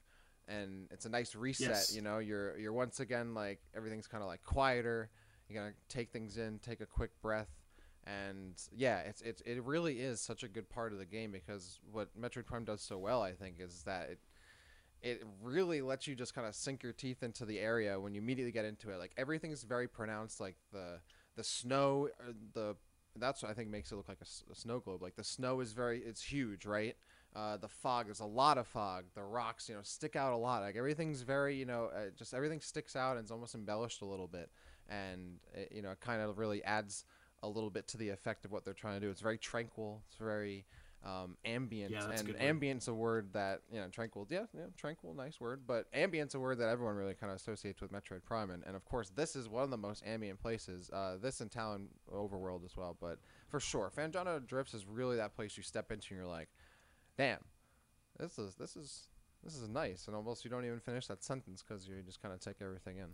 [0.51, 1.69] and it's a nice reset.
[1.69, 1.95] Yes.
[1.95, 5.11] You know, you're you're once again like everything's kind of like quieter.
[5.49, 7.51] You're gonna take things in, take a quick breath,
[8.05, 11.79] and yeah, it's it's it really is such a good part of the game because
[11.91, 14.19] what Metroid Prime does so well, I think, is that it
[15.03, 18.21] it really lets you just kind of sink your teeth into the area when you
[18.21, 18.99] immediately get into it.
[18.99, 21.01] Like everything's very pronounced, like the
[21.37, 22.77] the snow, uh, the
[23.17, 25.03] that's what I think makes it look like a, a, snow globe.
[25.03, 26.97] Like the snow is very, it's huge, right?
[27.35, 29.05] Uh, the fog, there's a lot of fog.
[29.15, 30.63] The rocks, you know, stick out a lot.
[30.63, 34.05] Like everything's very, you know, uh, just everything sticks out and it's almost embellished a
[34.05, 34.51] little bit.
[34.89, 37.05] And, it, you know, it kind of really adds
[37.43, 39.11] a little bit to the effect of what they're trying to do.
[39.11, 40.03] It's very tranquil.
[40.09, 40.67] It's very,
[41.05, 41.93] um, ambient.
[41.93, 44.27] Yeah, and ambient's a word that you know tranquil.
[44.29, 45.63] Yeah, yeah, tranquil, nice word.
[45.67, 48.77] But ambient's a word that everyone really kind of associates with Metroid Prime, and, and
[48.77, 50.91] of course this is one of the most ambient places.
[50.91, 55.35] Uh, this and Tallon Overworld as well, but for sure, Phendrana Drifts is really that
[55.35, 56.49] place you step into and you're like,
[57.21, 57.45] damn,
[58.19, 59.09] this is this is
[59.45, 62.33] this is nice, and almost you don't even finish that sentence because you just kind
[62.33, 63.09] of take everything in.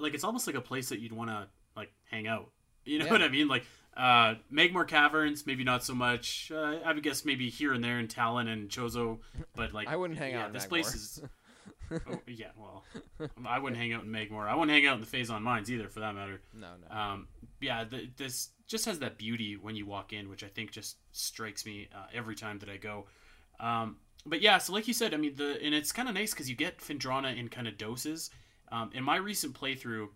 [0.00, 2.52] Like it's almost like a place that you'd want to like hang out.
[2.84, 3.10] You know yeah.
[3.10, 3.48] what I mean?
[3.48, 3.64] Like
[3.96, 6.52] uh, Magmoor Caverns, maybe not so much.
[6.54, 9.18] Uh, I would guess maybe here and there in Tallon and Chozo,
[9.56, 10.52] but like I wouldn't hang yeah, out.
[10.52, 11.22] this place is.
[11.90, 12.84] oh, yeah, well,
[13.44, 14.48] I wouldn't hang out in Magmoor.
[14.48, 16.40] I wouldn't hang out in the Phazon Mines either, for that matter.
[16.54, 16.96] No, no.
[16.96, 17.26] Um,
[17.60, 20.96] yeah, the, this just has that beauty when you walk in, which I think just
[21.10, 23.06] strikes me uh, every time that I go.
[23.58, 26.30] Um, but yeah, so like you said, I mean, the and it's kind of nice
[26.32, 28.30] because you get Phendrana in kind of doses.
[28.70, 30.06] Um, in my recent playthrough,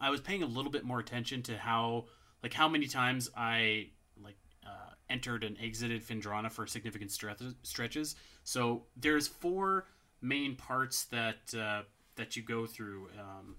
[0.00, 2.04] I was paying a little bit more attention to how
[2.42, 3.88] like how many times I
[4.22, 8.14] like uh, entered and exited Phendrana for significant stre- stretches.
[8.44, 9.88] So there's four
[10.20, 11.82] main parts that uh,
[12.14, 13.08] that you go through.
[13.18, 13.56] Um,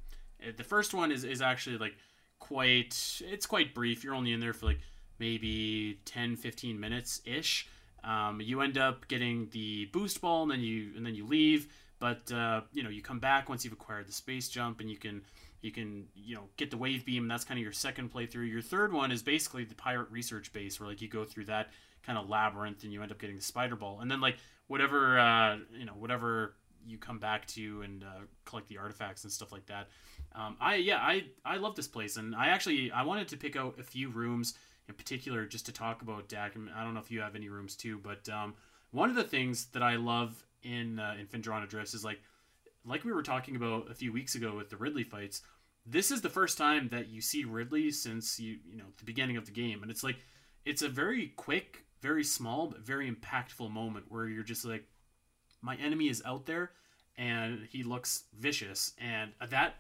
[0.56, 1.96] the first one is is actually like
[2.44, 4.04] quite it's quite brief.
[4.04, 4.80] You're only in there for like
[5.20, 7.68] maybe 10 15 minutes ish.
[8.04, 11.70] Um, you end up getting the boost ball and then you and then you leave
[12.04, 14.98] but uh, you know you come back once you've acquired the space jump and you
[14.98, 15.22] can
[15.62, 18.62] you can you know get the wave beam that's kind of your second playthrough your
[18.62, 21.70] third one is basically the pirate research base where like you go through that
[22.06, 24.36] kind of labyrinth and you end up getting the spider ball and then like
[24.68, 29.32] whatever uh, you know whatever you come back to and uh, collect the artifacts and
[29.32, 29.88] stuff like that
[30.36, 33.56] um, i yeah i i love this place and i actually i wanted to pick
[33.56, 34.56] out a few rooms
[34.88, 37.76] in particular just to talk about dak i don't know if you have any rooms
[37.76, 38.54] too but um,
[38.92, 42.20] one of the things that i love in uh, in Phendrana Drifts is like
[42.86, 45.42] like we were talking about a few weeks ago with the Ridley fights
[45.86, 49.38] this is the first time that you see Ridley since you you know the beginning
[49.38, 50.18] of the game, and it's like
[50.66, 54.86] it's a very quick, very small but very impactful moment where you're just like,
[55.62, 56.72] my enemy is out there,
[57.18, 59.76] and he looks vicious, and that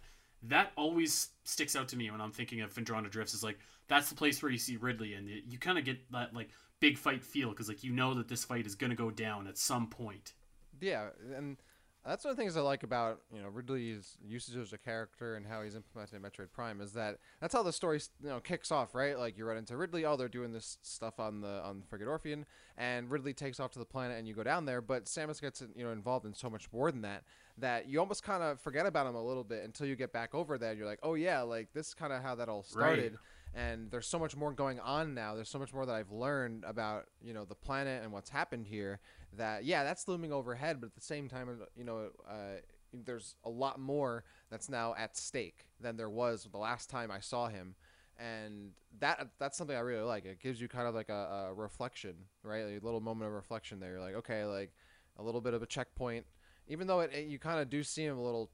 [0.47, 3.33] that always sticks out to me when I'm thinking of Phendrana Drifts.
[3.33, 6.33] Is like that's the place where you see Ridley, and you, kind of get that
[6.33, 9.47] like big fight feel because like you know that this fight is gonna go down
[9.47, 10.33] at some point.
[10.81, 11.57] Yeah, and
[12.05, 15.35] that's one of the things I like about you know Ridley's usage as a character
[15.35, 18.41] and how he's implemented in Metroid Prime is that that's how the story you know
[18.41, 19.17] kicks off, right?
[19.17, 22.45] Like you run into Ridley, oh they're doing this stuff on the on Frigate Orpheon,
[22.77, 25.63] and Ridley takes off to the planet and you go down there, but Samus gets
[25.75, 27.23] you know involved in so much more than that
[27.57, 30.33] that you almost kind of forget about him a little bit until you get back
[30.33, 30.73] over there.
[30.73, 33.13] You're like, oh yeah, like this is kind of how that all started.
[33.13, 33.19] Right
[33.55, 35.35] and there's so much more going on now.
[35.35, 38.67] There's so much more that I've learned about you know the planet and what's happened
[38.67, 38.99] here.
[39.37, 42.59] That yeah, that's looming overhead, but at the same time, you know, uh,
[42.93, 47.19] there's a lot more that's now at stake than there was the last time I
[47.19, 47.75] saw him,
[48.17, 50.25] and that that's something I really like.
[50.25, 52.61] It gives you kind of like a, a reflection, right?
[52.61, 53.91] A little moment of reflection there.
[53.91, 54.71] You're like, okay, like
[55.17, 56.25] a little bit of a checkpoint,
[56.67, 58.49] even though it, it you kind of do see him a little.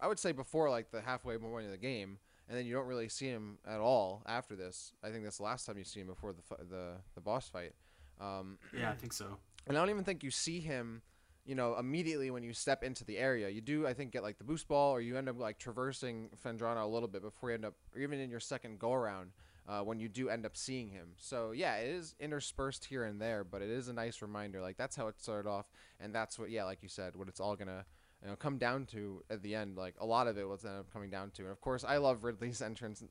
[0.00, 2.86] I would say before like the halfway point of the game, and then you don't
[2.86, 4.92] really see him at all after this.
[5.02, 7.72] I think that's the last time you see him before the the the boss fight.
[8.20, 9.36] Um, Yeah, I think so.
[9.66, 11.02] and I don't even think you see him,
[11.44, 13.48] you know, immediately when you step into the area.
[13.48, 16.30] You do, I think, get like the boost ball, or you end up like traversing
[16.44, 19.30] Phendrana a little bit before you end up, or even in your second go around,
[19.68, 21.08] uh, when you do end up seeing him.
[21.16, 24.60] So yeah, it is interspersed here and there, but it is a nice reminder.
[24.60, 25.66] Like that's how it started off,
[26.00, 27.84] and that's what, yeah, like you said, what it's all gonna.
[28.22, 30.78] You know, come down to at the end, like a lot of it was end
[30.78, 33.02] up coming down to, and of course, I love Ridley's entrance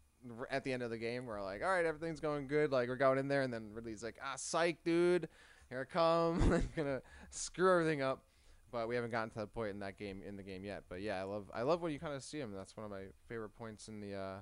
[0.50, 1.26] at the end of the game.
[1.26, 4.04] Where like, all right, everything's going good, like we're going in there, and then Ridley's
[4.04, 5.28] like, ah, psych, dude,
[5.70, 8.24] here I come, I'm gonna screw everything up.
[8.72, 10.84] But we haven't gotten to that point in that game in the game yet.
[10.88, 12.54] But yeah, I love I love when you kind of see him.
[12.56, 14.38] That's one of my favorite points in the uh,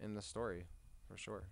[0.00, 0.64] in the story,
[1.10, 1.42] for sure.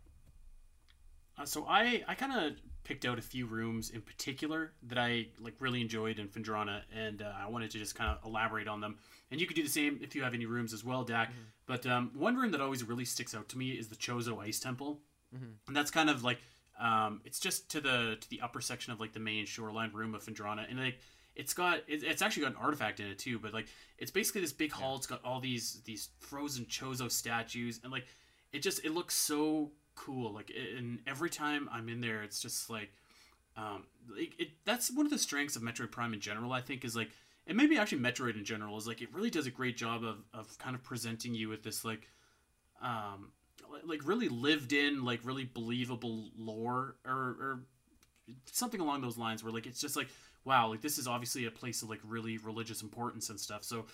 [1.39, 5.27] Uh, so I, I kind of picked out a few rooms in particular that I
[5.41, 8.81] like really enjoyed in Phendrana, and uh, I wanted to just kind of elaborate on
[8.81, 8.99] them.
[9.31, 11.33] And you could do the same if you have any rooms as well, Dak.
[11.67, 14.61] But um, one room that always really sticks out to me is the Chozo Ice
[14.61, 15.01] Temple,
[15.67, 16.39] and that's kind of like
[16.81, 20.15] um, it's just to the to the upper section of like the main shoreline room
[20.15, 21.01] of Phendrana, and like
[21.35, 23.39] it's got it, it's actually got an artifact in it too.
[23.39, 23.67] But like
[23.99, 24.97] it's basically this big hall.
[24.97, 28.07] It's got all these these frozen Chozo statues, and like
[28.53, 30.33] it just it looks so cool.
[30.33, 32.91] Like and every time I'm in there, it's just like
[33.57, 36.53] um, like it, that's one of the strengths of Metroid Prime in general.
[36.53, 37.11] I think is like,
[37.47, 40.19] and maybe actually Metroid in general is like it really does a great job of
[40.35, 42.09] of kind of presenting you with this like,
[42.83, 43.33] um,
[43.85, 47.61] like really lived in, like really believable lore or or
[48.53, 49.43] something along those lines.
[49.43, 50.09] Where like it's just like
[50.45, 53.65] wow, like this is obviously a place of like really religious importance and stuff.
[53.65, 53.87] So.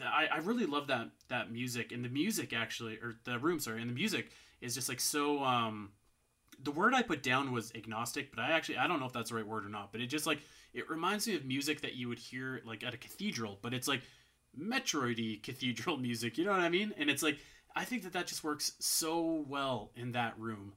[0.00, 3.80] I, I really love that that music and the music actually or the room sorry
[3.80, 5.90] and the music is just like so um
[6.62, 9.30] the word I put down was agnostic, but I actually I don't know if that's
[9.30, 9.92] the right word or not.
[9.92, 10.40] But it just like
[10.72, 13.88] it reminds me of music that you would hear like at a cathedral, but it's
[13.88, 14.02] like
[14.58, 16.38] Metroidy cathedral music.
[16.38, 16.94] You know what I mean?
[16.96, 17.38] And it's like
[17.74, 20.74] I think that that just works so well in that room.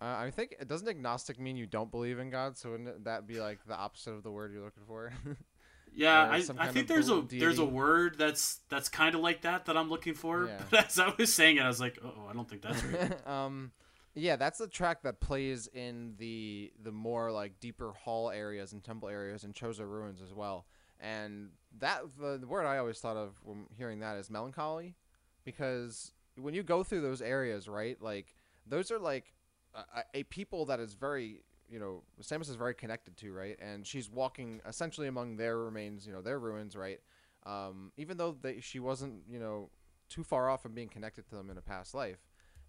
[0.00, 2.56] Uh, I think it doesn't agnostic mean you don't believe in God.
[2.56, 5.12] So wouldn't that be like the opposite of the word you're looking for?
[5.94, 9.42] Yeah, I, I think there's a bel- there's a word that's that's kind of like
[9.42, 10.46] that that I'm looking for.
[10.46, 10.60] Yeah.
[10.70, 13.26] But as I was saying it, I was like, oh, I don't think that's right.
[13.28, 13.70] um,
[14.14, 18.82] yeah, that's the track that plays in the the more like deeper hall areas and
[18.82, 20.66] temple areas and Chozo ruins as well.
[21.00, 24.96] And that the, the word I always thought of when hearing that is melancholy,
[25.44, 28.34] because when you go through those areas, right, like
[28.66, 29.34] those are like
[29.74, 33.86] a- a people that is very you know Samus is very connected to, right, and
[33.86, 37.00] she's walking essentially among their remains, you know, their ruins, right.
[37.46, 39.68] Um, even though they, she wasn't, you know,
[40.08, 42.18] too far off from being connected to them in a past life.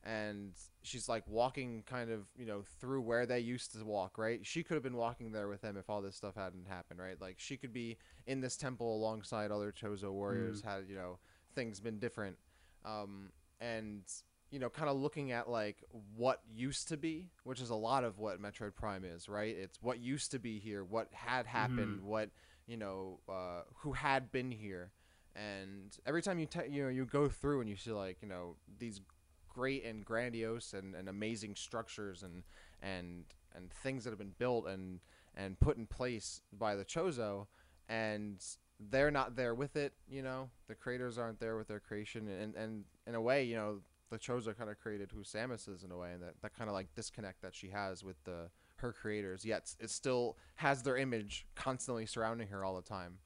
[0.04, 0.52] And
[0.84, 4.40] she's like walking kind of you know through where they used to walk right?
[4.46, 7.20] She could have been walking there with them if all this stuff hadn't happened right?
[7.20, 11.18] Like she could be in this temple alongside other chozo warriors had you know
[11.56, 12.38] things been different.
[12.86, 14.04] Um and
[14.52, 15.84] you know kind of looking at like
[16.16, 19.56] what used to be which is a lot of what metroid prime is right?
[19.58, 22.30] It's what used to be here what had happened what
[22.68, 24.92] you know uh, who had been here.
[25.36, 28.28] And every time you te- you know you go through and you see like you
[28.28, 29.02] know these
[29.50, 32.44] great and grandiose and, and amazing structures and
[32.82, 35.00] and and things that have been built and
[35.36, 37.48] and put in place by the Chozo
[37.90, 38.44] and
[38.80, 40.50] they're not there with it you know?
[40.68, 43.80] The creators aren't there with their creation and and in a way you know
[44.16, 46.70] the Chozo kind of created who Samus is in a way and that, that kind
[46.70, 50.98] of like disconnect that she has with the her creators yet it still has their
[50.98, 53.18] image constantly surrounding her all the time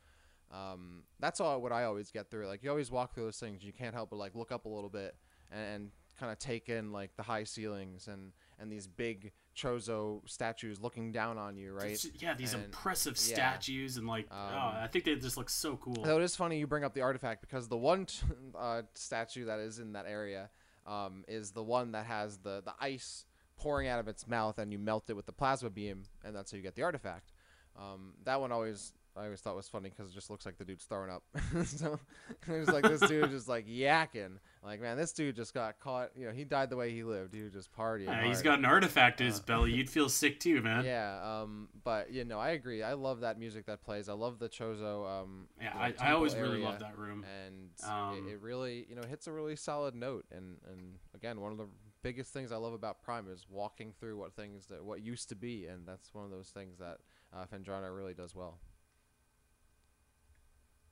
[0.52, 2.48] um, that's all what I always get through.
[2.48, 4.70] Like you always walk through those things, you can't help but like look up a
[4.70, 5.16] little bit
[5.52, 10.28] and, and kind of take in like the high ceilings and and these big Chozo
[10.28, 12.04] statues looking down on you, right?
[12.20, 13.36] Yeah, these And- impressive yeah.
[13.36, 16.04] statues and like, Um, oh, I think they just look so cool.
[16.04, 18.26] Though it is funny you bring up the artifact because the one t-
[18.58, 20.50] uh, statue that is in that area
[20.90, 23.26] um, is the one that has the, the ice
[23.58, 26.52] pouring out of its mouth and you melt it with the plasma beam and that's
[26.52, 27.32] how you get the artifact.
[27.78, 30.64] Um, that one always I always thought was funny because it just looks like the
[30.64, 31.24] dude's throwing up.
[31.66, 32.00] so
[32.48, 34.38] there's like this dude just like yakking.
[34.64, 36.12] Like man, this dude just got caught.
[36.16, 37.34] You know, he died the way he lived.
[37.34, 38.06] He was just partying.
[38.06, 38.46] Yeah, he's hard.
[38.46, 39.72] got an artifact in his belly.
[39.72, 40.86] You'd feel sick too, man.
[40.86, 42.82] Yeah, um, but you know, I agree.
[42.82, 44.08] I love that music that plays.
[44.08, 45.08] I love the Chozo.
[45.22, 47.26] Um, Yeah, I, I always really love that room.
[47.46, 50.26] and Um, it, it really, you know, hits a really solid note.
[50.32, 51.68] And and again, one of the
[52.02, 55.36] biggest things I love about Prime is walking through what things that what used to
[55.36, 57.00] be, and that's one of those things that
[57.34, 58.60] uh, Phendrana really does well.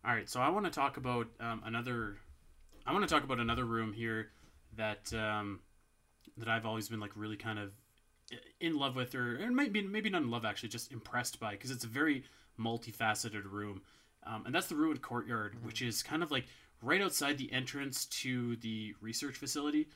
[0.08, 2.15] All right, so I want to talk about um, another.
[2.86, 4.30] I want to talk about another room here
[4.78, 5.60] that um,
[6.38, 7.74] that I've always been like really kind of
[8.62, 11.72] in love with, or, or maybe maybe not in love actually, just impressed by because
[11.72, 12.24] it's a very
[12.58, 13.82] multifaceted room,
[14.26, 15.67] um, and that's the ruined courtyard, mm-hmm.
[15.67, 16.46] which is kind of like
[16.82, 19.88] right outside the entrance to the research facility.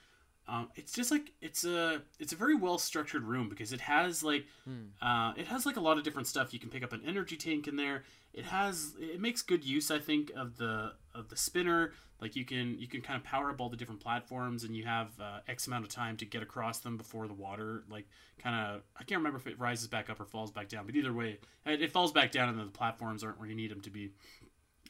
[0.46, 4.26] Um, it's just like it's a it's a very well structured room because it has
[4.26, 4.88] like hmm.
[5.02, 6.52] uh, it has like a lot of different stuff.
[6.54, 8.04] You can pick up an energy tank in there.
[8.34, 11.94] It has it makes good use, I think, of the of the spinner.
[12.22, 14.86] Like you can you can kind of power up all the different platforms, and you
[14.86, 18.06] have uh, X amount of time to get across them before the water like
[18.42, 20.96] kind of I can't remember if it rises back up or falls back down, but
[20.96, 23.82] either way, it, it falls back down, and the platforms aren't where you need them
[23.82, 24.12] to be.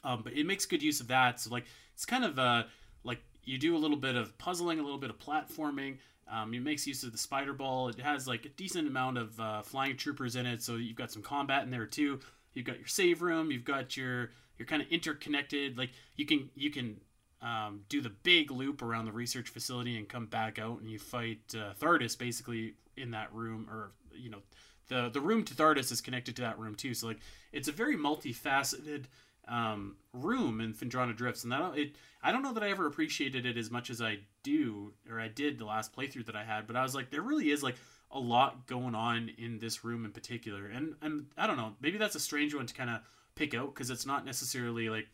[0.04, 1.40] Um, but it makes good use of that.
[1.40, 2.64] So like it's kind of uh,
[3.04, 5.98] like you do a little bit of puzzling, a little bit of platforming.
[6.32, 7.90] Um, it makes use of the spider ball.
[7.90, 11.12] It has like a decent amount of uh, flying troopers in it, so you've got
[11.12, 12.20] some combat in there too.
[12.54, 13.52] You've got your save room.
[13.52, 15.78] You've got your you're kind of interconnected.
[15.78, 17.02] Like you can you can
[17.42, 21.00] um, do the big loop around the research facility and come back out and you
[21.00, 24.42] fight uh, Thardus basically in that room, or you know
[24.88, 26.94] the the room to Thardus is connected to that room too.
[26.94, 27.20] So like
[27.52, 29.06] it's a very multifaceted
[29.48, 33.46] um, room in Phendrana Drifts, and that it I don't know that I ever appreciated
[33.46, 36.68] it as much as I do or I did the last playthrough that I had,
[36.68, 37.76] but I was like, there really is like
[38.14, 41.98] a lot going on in this room in particular, and and I don't know, maybe
[41.98, 43.02] that's a strange one to kind of
[43.36, 45.08] pick out because it's not necessarily like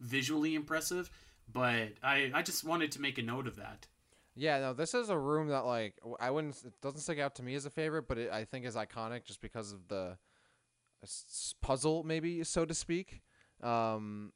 [0.00, 1.10] visually impressive,
[1.52, 3.86] but I I just wanted to make a note of that.
[4.34, 6.56] Yeah, no, this is a room that like I wouldn't.
[6.64, 9.24] It doesn't stick out to me as a favorite, but it, I think is iconic
[9.24, 10.16] just because of the
[11.60, 13.22] puzzle, maybe so to speak.
[13.62, 14.32] Um,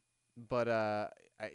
[0.48, 1.06] but uh,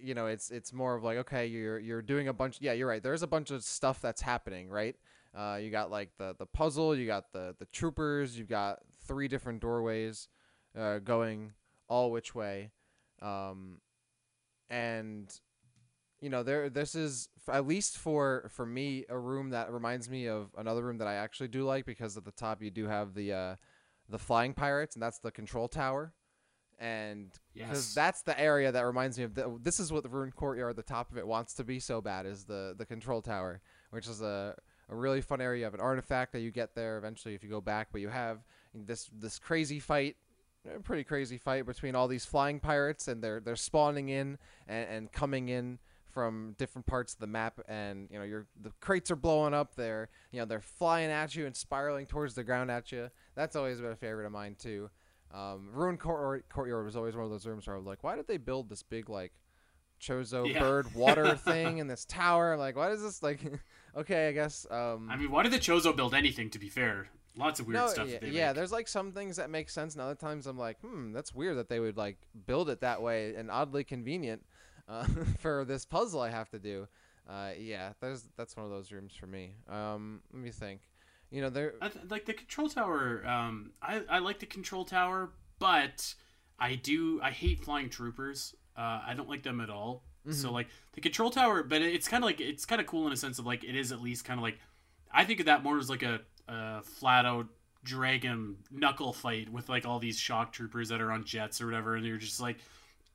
[0.02, 2.58] you know, it's it's more of like okay, you're you're doing a bunch.
[2.62, 3.04] Yeah, you're right.
[3.04, 4.95] There's a bunch of stuff that's happening, right?
[5.38, 9.28] Uh, you got like the the puzzle, you got the the troopers, you've got three
[9.28, 10.30] different doorways,
[10.78, 11.54] uh, going
[11.88, 12.71] all which way,
[13.21, 13.80] um,
[14.69, 15.39] and
[16.21, 20.28] you know there this is at least for for me a room that reminds me
[20.28, 23.13] of another room that I actually do like because at the top you do have
[23.13, 23.56] the uh,
[24.10, 26.13] the flying pirates and that's the control tower
[26.80, 27.93] and because yes.
[27.93, 30.76] that's the area that reminds me of the, this is what the ruined courtyard at
[30.76, 34.08] the top of it wants to be so bad is the the control tower which
[34.08, 34.56] is a,
[34.89, 37.50] a really fun area you have an artifact that you get there eventually if you
[37.50, 38.39] go back but you have
[38.73, 40.15] this this crazy fight
[40.76, 44.89] a pretty crazy fight between all these flying pirates and they're they're spawning in and,
[44.89, 49.12] and coming in from different parts of the map and you know your the crates
[49.12, 52.71] are blowing up they're you know they're flying at you and spiraling towards the ground
[52.71, 54.89] at you that's always been a favorite of mine too
[55.34, 58.15] um, Ruined Court- Courtyard was always one of those rooms where I was like, why
[58.15, 59.34] did they build this big like
[60.02, 60.60] Chozo yeah.
[60.60, 62.56] bird water thing in this tower?
[62.58, 63.41] Like, why is this like?
[63.97, 64.65] okay, I guess.
[64.69, 66.49] Um, I mean, why did the Chozo build anything?
[66.51, 68.10] To be fair, lots of weird no, stuff.
[68.10, 71.12] Yeah, yeah there's like some things that make sense, and other times I'm like, hmm,
[71.12, 74.43] that's weird that they would like build it that way and oddly convenient
[74.88, 75.05] uh,
[75.39, 76.88] for this puzzle I have to do.
[77.29, 79.55] Uh, yeah, there's that's one of those rooms for me.
[79.69, 80.81] Um, let me think.
[81.29, 81.73] You know, they're
[82.10, 83.25] like the control tower.
[83.27, 86.13] Um, I I like the control tower, but
[86.57, 88.55] I do I hate flying troopers.
[88.77, 90.03] Uh, I don't like them at all.
[90.27, 90.41] Mm-hmm.
[90.41, 93.13] So like the control tower, but it's kind of like it's kind of cool in
[93.13, 94.59] a sense of like it is at least kind of like
[95.11, 97.47] I think of that more as like a, a flat out
[97.83, 101.95] dragon knuckle fight with like all these shock troopers that are on jets or whatever,
[101.95, 102.57] and you're just like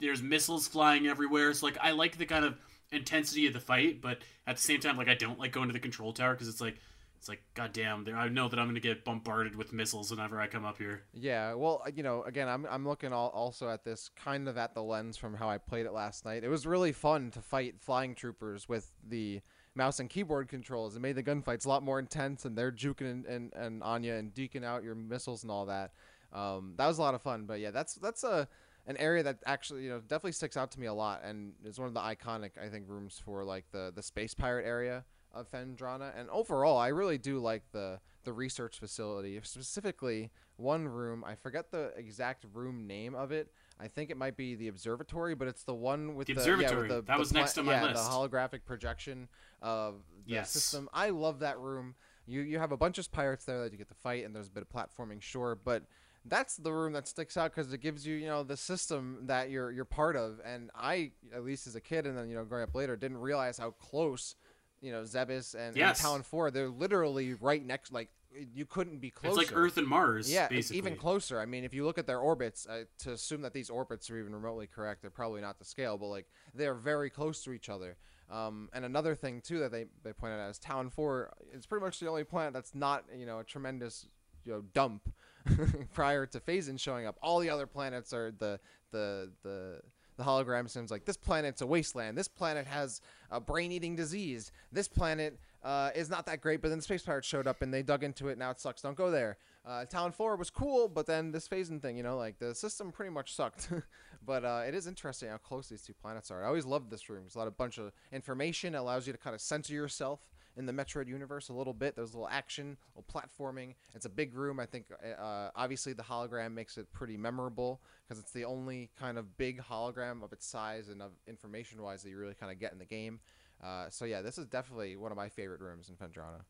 [0.01, 1.51] there's missiles flying everywhere.
[1.51, 2.57] It's like I like the kind of
[2.91, 5.73] intensity of the fight, but at the same time, like I don't like going to
[5.73, 6.77] the control tower because it's like
[7.23, 10.49] it's like goddamn i know that i'm going to get bombarded with missiles whenever i
[10.49, 11.05] come up here.
[11.15, 14.59] Yeah well uh, you know again i'm, I'm looking all, also at this kind of
[14.59, 16.43] at the lens from how i played it last night.
[16.43, 19.41] It was really fun to fight flying troopers with the
[19.77, 20.97] mouse and keyboard controls.
[20.97, 24.15] It made the gunfights a lot more intense and they're juking and, and, and anya
[24.15, 25.93] and deking out your missiles and all that.
[26.33, 28.49] Um, that was a lot of fun but yeah that's that's a
[28.89, 31.79] an area that actually you know definitely sticks out to me a lot and is
[31.79, 35.51] one of the iconic i think rooms for like the the space pirate area of
[35.51, 39.39] Phendrana, and overall, I really do like the the research facility.
[39.43, 41.25] Specifically, one room.
[41.27, 43.53] I forget the exact room name of it.
[43.81, 46.89] I think it might be the observatory, but it's the one with the, the observatory.
[46.89, 48.05] Yeah, the, that the was next to my yeah, list.
[48.05, 49.29] the holographic projection
[49.61, 50.51] of the yes.
[50.51, 50.89] system.
[50.93, 51.95] I love that room.
[52.27, 54.49] You you have a bunch of pirates there that you get to fight, and there's
[54.49, 55.83] a bit of platforming, sure, but
[56.27, 59.51] that's the room that sticks out because it gives you you know the system that
[59.51, 60.41] you're you're part of.
[60.45, 63.19] And I, at least as a kid, and then you know growing up later, didn't
[63.19, 64.37] realize how close
[64.83, 65.99] you know Zebes and, yes.
[65.99, 67.93] and Tallon Four, they're literally right next.
[67.93, 68.11] Like
[68.55, 69.41] you couldn't be closer.
[69.41, 70.31] It's like Earth and Mars.
[70.31, 70.79] Yeah, basically.
[70.79, 71.41] even closer.
[71.41, 74.19] I mean, if you look at their orbits, uh, to assume that these orbits are
[74.19, 77.69] even remotely correct, they're probably not the scale, but like they're very close to each
[77.69, 77.97] other.
[78.31, 81.85] Um, and another thing too that they they pointed out is Tallon Four is pretty
[81.85, 84.07] much the only planet that's not you know a tremendous
[84.45, 85.13] you know dump
[85.93, 87.17] prior to Phazon showing up.
[87.23, 88.59] All the other planets are the
[88.91, 89.81] the the
[90.17, 92.17] the hologram sims like this planet's a wasteland.
[92.17, 93.01] This planet has
[93.31, 94.53] a brain-eating disease.
[94.71, 96.61] This planet uh, is not that great.
[96.61, 98.39] But then the space pirates showed up and they dug into it.
[98.39, 98.83] Now it sucks.
[98.83, 99.39] Don't go there.
[99.65, 102.91] Uh, Tallon 4 was cool, but then this Phazon thing, you know, like the system
[102.91, 103.69] pretty much sucked.
[104.27, 106.43] but uh, it is interesting how close these two planets are.
[106.43, 107.21] I always loved this room.
[107.23, 108.75] There's a lot of bunch of information.
[108.75, 110.21] It allows you to kind of censor yourself
[110.57, 111.97] in the Metroid universe a little bit.
[111.97, 113.75] There's a little action, a little platforming.
[113.95, 114.61] It's a big room.
[114.61, 114.87] I think
[115.19, 119.63] uh, obviously the hologram makes it pretty memorable because it's the only kind of big
[119.63, 122.79] hologram of its size and of information wise that you really kind of get in
[122.79, 123.21] the game.
[123.63, 126.43] Uh, so yeah, this is definitely one of my favorite rooms in Phendrana.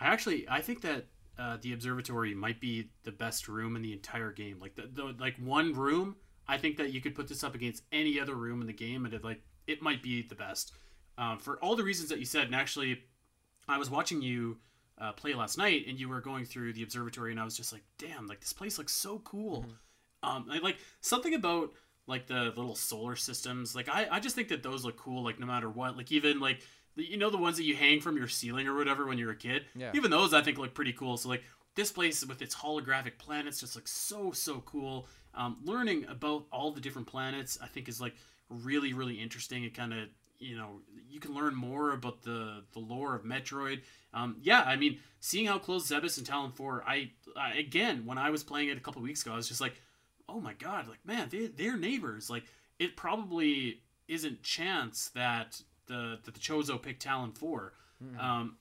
[0.00, 1.06] I actually I think that
[1.38, 4.58] uh, the observatory might be the best room in the entire game.
[4.60, 6.16] Like the, the like one room,
[6.48, 9.04] I think that you could put this up against any other room in the game,
[9.04, 10.72] and it like it might be the best
[11.18, 12.46] um, for all the reasons that you said.
[12.46, 13.02] And actually,
[13.68, 14.58] I was watching you
[14.98, 17.72] uh, play last night, and you were going through the observatory, and I was just
[17.72, 19.62] like, damn, like this place looks so cool.
[19.62, 20.28] Mm-hmm.
[20.28, 21.72] Um, I, like something about
[22.06, 23.74] like the little solar systems.
[23.74, 25.22] Like I, I just think that those look cool.
[25.22, 25.96] Like no matter what.
[25.96, 26.62] Like even like
[26.94, 29.36] you know the ones that you hang from your ceiling or whatever when you're a
[29.36, 29.64] kid.
[29.74, 29.90] Yeah.
[29.94, 31.16] Even those I think look pretty cool.
[31.16, 31.42] So like
[31.74, 35.06] this place with its holographic planets just looks so so cool.
[35.34, 38.14] Um, learning about all the different planets I think is like
[38.48, 39.64] really really interesting.
[39.64, 40.08] It kind of
[40.42, 43.80] you know you can learn more about the the lore of Metroid.
[44.14, 46.84] Um, yeah, I mean seeing how close Zebes and Tallon Four.
[46.86, 49.60] I, I again when I was playing it a couple weeks ago, I was just
[49.60, 49.80] like,
[50.28, 52.28] oh my god, like man, they they're neighbors.
[52.28, 52.44] Like
[52.78, 57.72] it probably isn't chance that the that the Chozo picked Tallon 4.
[58.02, 58.20] Mm-hmm.
[58.20, 58.56] Um,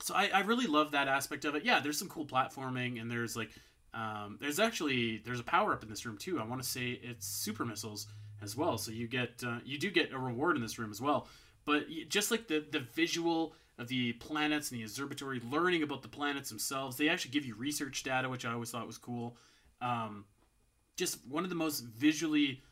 [0.00, 1.64] so I, I really love that aspect of it.
[1.64, 3.50] Yeah, there's some cool platforming, and there's like
[3.94, 6.38] um, there's actually there's a power up in this room too.
[6.38, 8.06] I want to say it's super missiles
[8.42, 8.78] as well.
[8.78, 11.28] So you get uh, you do get a reward in this room as well.
[11.64, 16.08] But just like the the visual of the planets and the observatory, learning about the
[16.08, 19.36] planets themselves, they actually give you research data, which I always thought was cool.
[19.80, 20.24] Um,
[20.96, 22.62] just one of the most visually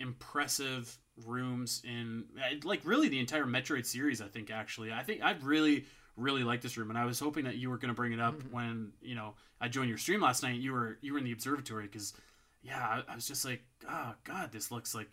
[0.00, 2.24] impressive rooms in
[2.64, 4.20] like really the entire Metroid series.
[4.20, 7.44] I think actually, I think I really really like this room, and I was hoping
[7.44, 8.54] that you were going to bring it up mm-hmm.
[8.54, 10.60] when you know I joined your stream last night.
[10.60, 12.12] You were you were in the observatory because
[12.66, 15.08] yeah, I, I, was just like, oh god, this looks like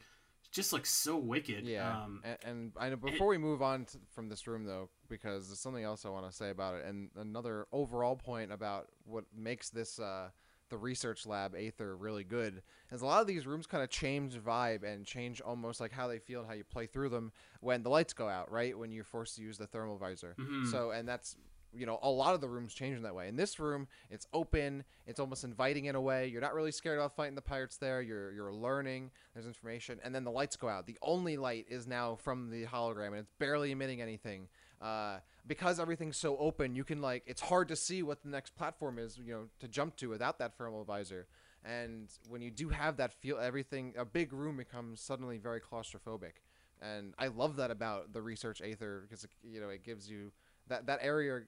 [0.51, 1.65] just looks so wicked.
[1.65, 4.65] Yeah, um, and, and I know before it, we move on to, from this room
[4.65, 8.51] though, because there's something else I want to say about it, and another overall point
[8.51, 9.99] about what makes this.
[9.99, 10.29] Uh,
[10.69, 12.63] the research lab Aether really good.
[12.89, 16.07] As a lot of these rooms kind of change vibe and change almost like how
[16.07, 18.75] they feel and how you play through them when the lights go out, right?
[18.75, 20.35] When you're forced to use the thermal visor.
[20.39, 20.71] Mm-hmm.
[20.71, 21.35] So, and that's
[21.75, 23.27] you know a lot of the rooms change in that way.
[23.27, 26.27] In this room it's open it's almost inviting in a way.
[26.27, 28.01] You're not really scared about fighting the pirates there.
[28.01, 29.11] You're you're learning.
[29.33, 29.99] There's information.
[30.03, 30.87] And then the lights go out.
[30.87, 34.47] The only light is now from the hologram and it's barely emitting anything.
[34.81, 38.55] Uh, because everything's so open, you can like it's hard to see what the next
[38.55, 41.27] platform is, you know, to jump to without that thermal visor.
[41.65, 46.43] And when you do have that feel, everything a big room becomes suddenly very claustrophobic.
[46.81, 50.31] And I love that about the research Aether because you know it gives you
[50.67, 51.41] that that area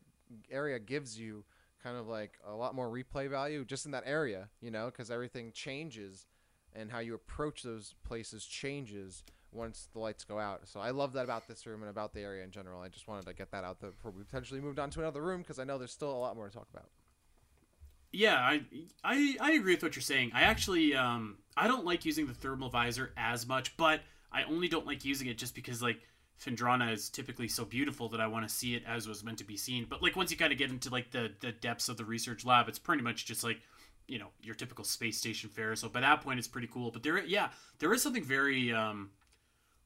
[0.50, 1.44] area gives you
[1.84, 5.12] kind of like a lot more replay value just in that area, you know, because
[5.12, 6.26] everything changes
[6.74, 10.68] and how you approach those places changes once the lights go out.
[10.68, 12.82] So I love that about this room and about the area in general.
[12.82, 15.22] I just wanted to get that out there before we potentially moved on to another
[15.22, 16.90] room because I know there's still a lot more to talk about.
[18.12, 18.62] Yeah, I,
[19.04, 20.32] I I agree with what you're saying.
[20.34, 24.02] I actually um I don't like using the thermal visor as much, but
[24.32, 26.00] I only don't like using it just because like
[26.44, 29.44] Phendrana is typically so beautiful that I want to see it as was meant to
[29.44, 29.86] be seen.
[29.90, 32.46] But like once you kind of get into like the the depths of the research
[32.46, 33.62] lab, it's pretty much just like
[34.08, 35.76] you know your typical space station fare.
[35.76, 36.92] So by that point, it's pretty cool.
[36.92, 39.12] But there, yeah, there is something very um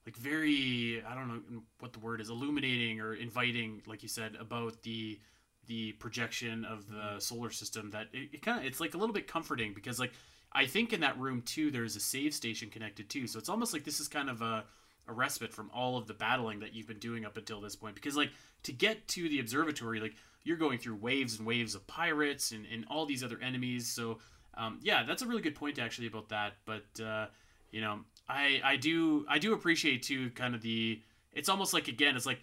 [0.06, 4.36] like very I don't know what the word is illuminating or inviting like you said
[4.40, 5.20] about the
[5.68, 9.14] the projection of the solar system that it, it kind of it's like a little
[9.14, 10.14] bit comforting because like
[10.52, 13.72] I think in that room too there's a save station connected too so it's almost
[13.72, 14.66] like this is kind of a
[15.10, 17.96] a respite from all of the battling that you've been doing up until this point
[17.96, 18.32] because like
[18.64, 22.66] to get to the observatory like you're going through waves and waves of pirates and,
[22.72, 24.20] and all these other enemies so
[24.56, 27.26] um, yeah that's a really good point actually about that but uh,
[27.72, 28.00] you know
[28.30, 31.02] I I do I do appreciate too kind of the
[31.34, 32.40] it's almost like again it's like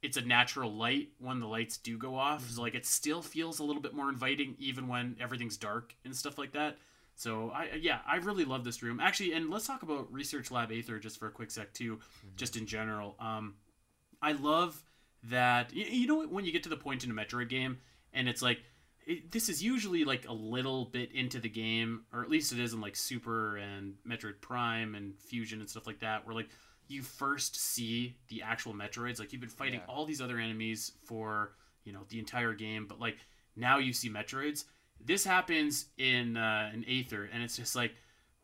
[0.00, 2.42] it's a natural light when the lights do go off.
[2.42, 2.54] Mm-hmm.
[2.54, 6.14] So like it still feels a little bit more inviting even when everything's dark and
[6.14, 6.76] stuff like that.
[7.14, 9.00] So I yeah, I really love this room.
[9.00, 12.28] Actually, and let's talk about Research Lab Aether just for a quick sec too, mm-hmm.
[12.36, 13.16] just in general.
[13.20, 13.54] Um
[14.20, 14.82] I love
[15.24, 17.78] that you, know when you get to the point in a Metroid game
[18.12, 18.58] and it's like
[19.06, 22.58] it, this is usually like a little bit into the game, or at least it
[22.58, 26.48] is in like Super and Metroid Prime and Fusion and stuff like that, where like
[26.88, 29.18] you first see the actual Metroids.
[29.18, 29.92] Like you've been fighting yeah.
[29.92, 31.52] all these other enemies for
[31.84, 33.18] you know the entire game, but like
[33.56, 34.64] now you see Metroids.
[35.00, 37.94] This happens in uh, in Aether, and it's just like,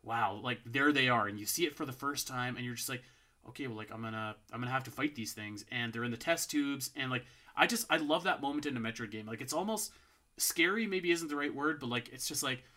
[0.03, 2.75] wow, like there they are, and you see it for the first time, and you're
[2.75, 3.03] just like,
[3.49, 6.11] okay, well, like I'm gonna I'm gonna have to fight these things, and they're in
[6.11, 7.25] the test tubes, and like
[7.55, 9.25] I just I love that moment in a Metroid game.
[9.25, 9.91] Like it's almost
[10.37, 12.63] scary, maybe isn't the right word, but like it's just like.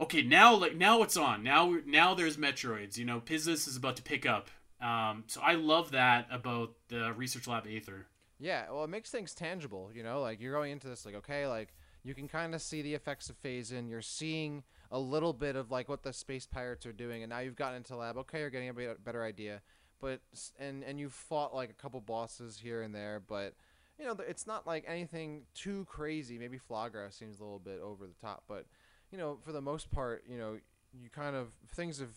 [0.00, 1.42] Okay, now like now it's on.
[1.42, 2.96] Now now there's Metroids.
[2.96, 4.48] You know, Pizzus is about to pick up.
[4.80, 8.06] Um, so I love that about the Research Lab Aether.
[8.38, 9.90] Yeah, well, it makes things tangible.
[9.92, 11.74] You know, like you're going into this like, okay, like
[12.08, 13.90] you can kind of see the effects of Phazon.
[13.90, 17.40] You're seeing a little bit of like what the space pirates are doing, and now
[17.40, 18.16] you've gotten into lab.
[18.16, 19.60] Okay, you're getting a better idea,
[20.00, 20.20] but
[20.58, 23.54] and and you've fought like a couple bosses here and there, but
[23.98, 26.38] you know it's not like anything too crazy.
[26.38, 28.64] Maybe Flaahgra seems a little bit over the top, but
[29.12, 30.56] you know for the most part, you know
[30.92, 32.14] you kind of things have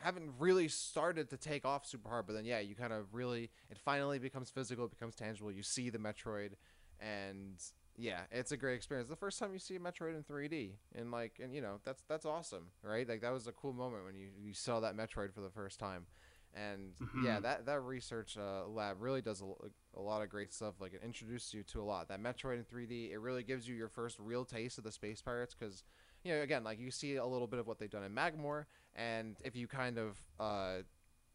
[0.00, 3.50] haven't really started to take off super hard, but then yeah, you kind of really
[3.70, 5.52] it finally becomes physical, it becomes tangible.
[5.52, 6.52] You see the Metroid,
[7.00, 7.62] and
[7.96, 9.08] yeah, it's a great experience.
[9.08, 12.02] The first time you see a Metroid in 3D, and like, and you know, that's
[12.08, 13.08] that's awesome, right?
[13.08, 15.78] Like that was a cool moment when you you saw that Metroid for the first
[15.78, 16.06] time,
[16.54, 17.24] and mm-hmm.
[17.24, 20.74] yeah, that that research uh, lab really does a, a lot of great stuff.
[20.80, 22.08] Like it introduces you to a lot.
[22.08, 25.22] That Metroid in 3D, it really gives you your first real taste of the Space
[25.22, 25.84] Pirates because
[26.24, 28.64] you know, again, like you see a little bit of what they've done in Magmoor,
[28.96, 30.78] and if you kind of uh,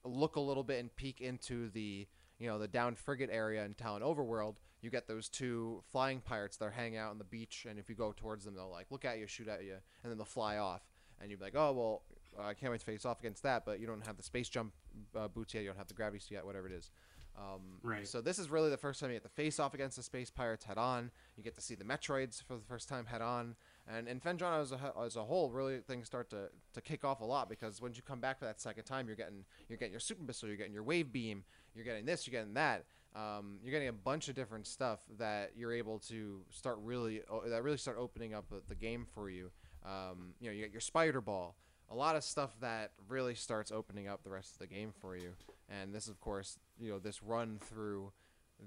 [0.04, 2.08] look a little bit and peek into the
[2.38, 6.58] you know the down frigate area in Tallon Overworld, you get those two flying pirates
[6.58, 8.88] that are hanging out on the beach, and if you go towards them, they'll like
[8.90, 9.74] look at you, shoot at you,
[10.04, 10.82] and then they'll fly off,
[11.22, 12.02] and you'd be like, oh well,
[12.40, 14.74] I can't wait to face off against that, but you don't have the space jump
[15.16, 16.92] uh, boots yet, you don't have the gravity suit yet, whatever it is.
[17.38, 18.08] Um, right.
[18.08, 20.30] So this is really the first time you get to face off against the space
[20.30, 21.10] pirates head on.
[21.38, 23.56] You get to see the Metroids for the first time head on,
[23.88, 27.22] and in Phendrana as a, as a whole, really things start to, to kick off
[27.22, 29.94] a lot because when you come back for that second time, you're getting you're getting
[29.94, 31.44] your super missile, you're getting your wave beam,
[31.76, 32.86] you're getting this, you're getting that.
[33.16, 37.64] Um, you're getting a bunch of different stuff that you're able to start really that
[37.64, 39.50] really start opening up the game for you.
[39.84, 41.56] Um, you know, you get your spider ball,
[41.90, 45.16] a lot of stuff that really starts opening up the rest of the game for
[45.16, 45.32] you.
[45.70, 48.12] And this, of course, you know, this run through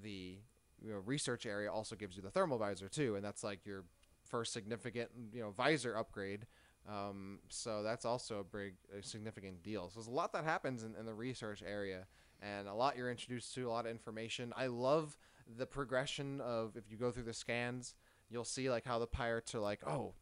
[0.01, 0.37] the
[0.83, 3.85] you know, research area also gives you the thermal visor too, and that's like your
[4.23, 6.45] first significant you know visor upgrade.
[6.89, 9.89] Um, so that's also a big, a significant deal.
[9.89, 12.07] So there's a lot that happens in, in the research area,
[12.43, 14.53] and a lot you're introduced to, a lot of information.
[14.55, 15.17] I love
[15.57, 17.95] the progression of if you go through the scans,
[18.29, 20.13] you'll see like how the pirates are like, oh,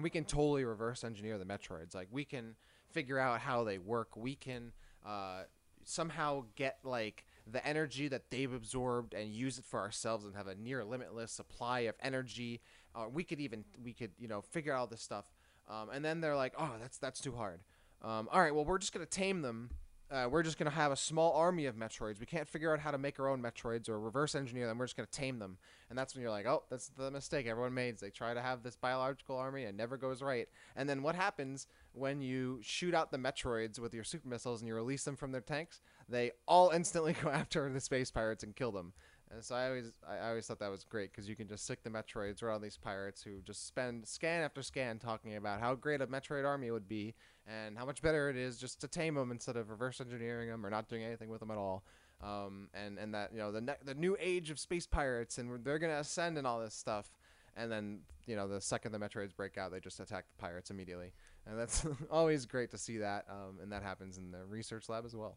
[0.00, 1.94] we can totally reverse engineer the Metroids.
[1.94, 2.54] Like we can
[2.90, 4.16] figure out how they work.
[4.16, 4.72] We can
[5.04, 5.42] uh,
[5.84, 10.46] somehow get like the energy that they've absorbed and use it for ourselves and have
[10.46, 12.60] a near limitless supply of energy
[12.94, 15.24] uh, we could even we could you know figure out this stuff.
[15.68, 17.60] Um, and then they're like, oh, that's that's too hard.
[18.02, 19.70] Um, all right, well we're just gonna tame them.
[20.10, 22.18] Uh, we're just gonna have a small army of Metroids.
[22.18, 24.78] We can't figure out how to make our own Metroids or reverse engineer them.
[24.78, 25.58] We're just gonna tame them.
[25.90, 27.98] And that's when you're like, oh, that's the mistake everyone made.
[27.98, 30.48] They try to have this biological army and never goes right.
[30.76, 34.68] And then what happens when you shoot out the Metroids with your super missiles and
[34.68, 35.82] you release them from their tanks?
[36.08, 38.94] They all instantly go after the space pirates and kill them.
[39.30, 41.82] And so I always I always thought that was great because you can just stick
[41.82, 46.00] the Metroids around these pirates who just spend scan after scan talking about how great
[46.00, 47.14] a Metroid army would be
[47.46, 50.64] and how much better it is just to tame them instead of reverse engineering them
[50.64, 51.84] or not doing anything with them at all.
[52.22, 55.62] Um, and and that you know the ne- the new age of space pirates and
[55.64, 57.10] they're gonna ascend and all this stuff.
[57.54, 60.70] And then you know the second the Metroids break out, they just attack the pirates
[60.70, 61.12] immediately,
[61.46, 63.26] and that's always great to see that.
[63.28, 65.36] Um, and that happens in the research lab as well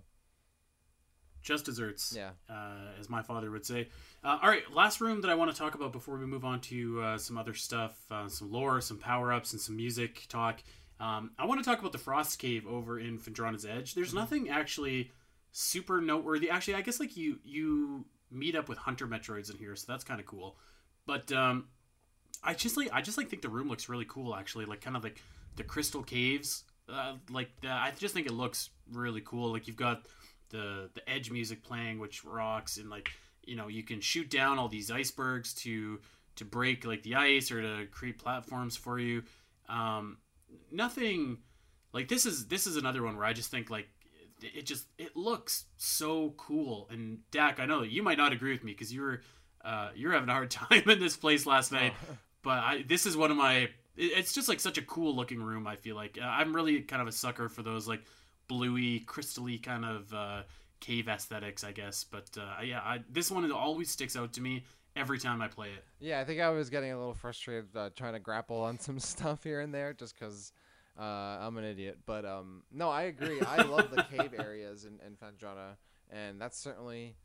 [1.42, 2.14] just desserts.
[2.16, 2.32] Yeah.
[2.50, 3.90] Uh, as my father would say.
[4.24, 6.62] Uh, all right, last room that I want to talk about before we move on
[6.62, 10.62] to uh, some other stuff, uh, some lore, some power ups, and some music talk.
[11.00, 13.96] Um, I want to talk about the Frost Cave over in Phendrana's Edge.
[13.96, 14.18] There's mm-hmm.
[14.18, 15.12] nothing actually
[15.52, 16.50] super noteworthy.
[16.50, 20.04] Actually, I guess like you you meet up with Hunter Metroids in here, so that's
[20.04, 20.58] kind of cool.
[21.08, 21.70] But um,
[22.44, 24.36] I just like I just like think the room looks really cool.
[24.36, 25.22] Actually, like kind of like
[25.56, 26.64] the crystal caves.
[26.88, 29.52] Uh, like the, I just think it looks really cool.
[29.52, 30.06] Like you've got
[30.52, 33.10] the the edge music playing, which rocks, and like
[33.44, 36.00] you know you can shoot down all these icebergs to
[36.36, 39.24] to break like the ice or to create platforms for you.
[39.70, 40.18] Um,
[40.72, 41.38] nothing
[41.94, 43.88] like this is this is another one where I just think like
[44.42, 46.88] it just it looks so cool.
[46.92, 49.22] And Dak, I know you might not agree with me because you were
[49.64, 52.18] uh, you're having a hard time in this place last night, oh.
[52.44, 53.70] but I, this is one of my.
[53.98, 55.68] It's just like such a cool looking room.
[55.68, 58.02] I feel like uh, I'm really kind of a sucker for those like
[58.52, 60.42] bluey, crystally kind of uh,
[60.82, 62.04] cave aesthetics, I guess.
[62.04, 65.70] But uh, yeah, I, this one always sticks out to me every time I play
[65.70, 65.86] it.
[66.02, 69.00] Yeah, I think I was getting a little frustrated uh, trying to grapple on some
[69.00, 70.52] stuff here and there just because
[71.00, 72.00] uh, I'm an idiot.
[72.06, 73.40] But um, no, I agree.
[73.40, 75.18] I love the cave areas in, in
[76.12, 77.16] and that's certainly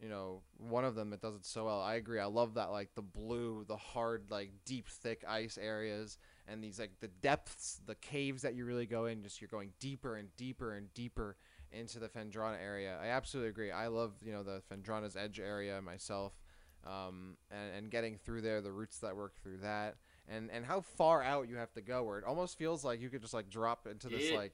[0.00, 1.82] you know one of them that does it so well.
[1.82, 2.20] I agree.
[2.20, 6.16] I love that like the blue, the hard, like deep, thick ice areas
[6.50, 9.72] and these like the depths, the caves that you really go in, just you're going
[9.78, 11.36] deeper and deeper and deeper
[11.72, 12.98] into the Phendrana area.
[13.00, 13.70] I absolutely agree.
[13.70, 16.32] I love you know the Phendrana's Edge area myself,
[16.86, 19.96] um, and, and getting through there, the routes that work through that,
[20.28, 23.08] and and how far out you have to go, where it almost feels like you
[23.08, 24.52] could just like drop into this It like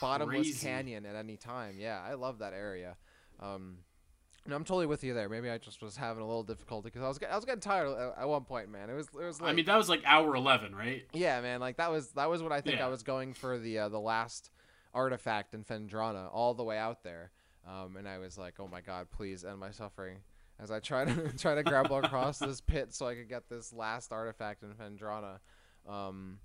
[0.00, 0.66] bottomless crazy.
[0.66, 1.76] canyon at any time.
[1.78, 2.96] Yeah, I love that area.
[3.40, 3.78] Um,
[4.48, 5.28] and I'm totally with you there.
[5.28, 8.14] Maybe I just was having a little difficulty because I was I was getting tired
[8.18, 8.88] at, one point, man.
[8.88, 11.04] It was it was like I mean, that was like hour eleven, right?
[11.12, 11.60] yeah, man.
[11.60, 12.86] Like that was that was what I think Yeah.
[12.86, 14.48] I was going for the uh, the last
[14.94, 17.30] artifact in Phendrana all the way out there.
[17.68, 20.20] Um, and I was like, oh my god, please end my suffering
[20.58, 23.70] as I try to try to grapple across this pit so I could get this
[23.74, 25.40] last artifact in Phendrana.
[25.86, 26.38] Um,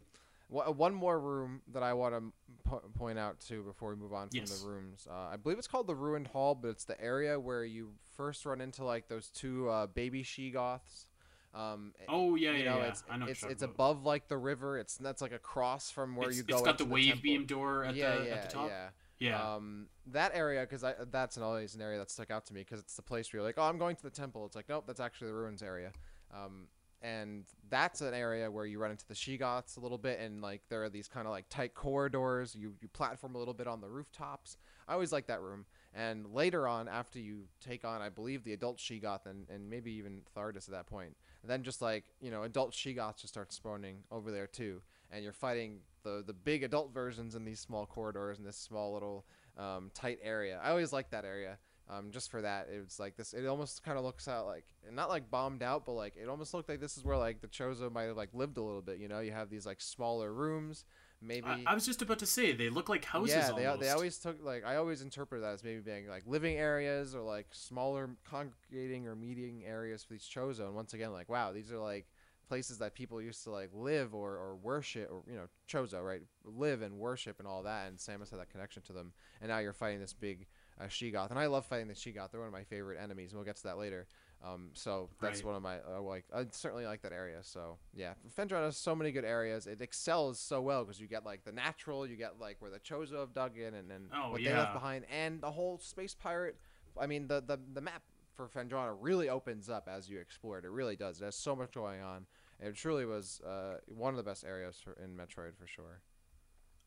[0.54, 2.24] one more room that I want to
[2.64, 4.62] po- point out too before we move on from Yes.
[4.62, 5.08] the rooms.
[5.10, 8.46] Uh, I believe it's called the Ruined Hall, but it's the area where you first
[8.46, 11.08] run into like those two uh, baby Sheegoths.
[11.54, 12.84] Um, Oh yeah, yeah, know, yeah.
[12.86, 13.26] it's I know.
[13.28, 14.78] it's it's above like the river.
[14.80, 16.56] It's that's like across from where it's, you go.
[16.56, 17.22] It's got the wave temple.
[17.24, 18.70] beam door at yeah, the yeah, at the top.
[18.70, 18.90] yeah.
[19.20, 19.56] Yeah.
[19.56, 22.80] Um, that area because that's an always an area that stuck out to me because
[22.80, 24.46] it's the place where you're like, oh, I'm going to the temple.
[24.46, 25.92] It's like, nope, that's actually the ruins area.
[26.34, 26.68] Um,
[27.04, 30.62] and that's an area where you run into the Sheegoths a little bit, and like
[30.70, 32.56] there are these kind of like tight corridors.
[32.56, 34.58] You you platform a little bit on the rooftops.
[34.88, 35.66] I always like that room.
[35.94, 39.92] And later on, after you take on, I believe, the adult Sheegoth and, and maybe
[39.92, 43.98] even Thardus at that point, then just like you know, adult Sheegoths just start spawning
[44.10, 44.82] over there too,
[45.12, 48.94] and you're fighting the the big adult versions in these small corridors in this small
[48.94, 49.26] little
[49.58, 50.60] um, tight area.
[50.64, 51.58] I always like that area.
[51.90, 53.34] Um, just for that, it was like this.
[53.34, 56.54] It almost kind of looks out like not like bombed out, but like it almost
[56.54, 59.00] looked like this is where like the Chozo might have like lived a little bit.
[59.00, 60.86] You know, you have these like smaller rooms,
[61.22, 61.46] maybe.
[61.46, 63.36] I, I was just about to say they look like houses.
[63.36, 66.56] yeah, they, they always took like I always interpret that as maybe being like living
[66.56, 70.62] areas or like smaller congregating or meeting areas for these Chozo.
[70.62, 72.08] And once again, like wow, these are like
[72.48, 76.22] places that people used to like live or, or worship or you know Chozo right
[76.46, 77.90] live and worship and all that.
[77.90, 79.12] And Samus had that connection to them.
[79.42, 80.48] And now you're fighting this big
[80.80, 82.32] uh, Sheegoth, and I love fighting the Sheegoth.
[82.32, 84.08] They're one of my favorite enemies, and we'll get to that later.
[84.44, 85.46] Um, so that's Right.
[85.46, 87.40] one of my uh, like I certainly like that area.
[87.44, 89.68] So yeah, Phendrana has so many good areas.
[89.68, 92.80] It excels so well because you get like the natural, you get like where the
[92.80, 96.14] Chozo have dug in, and then Oh, what they left behind, and the whole space
[96.14, 96.58] pirate.
[97.00, 98.02] I mean, the the, the map
[98.36, 100.66] for Phendrana really opens up as you explore it.
[100.66, 101.20] It really does.
[101.20, 102.26] There's so much going on.
[102.60, 106.02] It truly was uh, one of the best areas for, in Metroid for sure.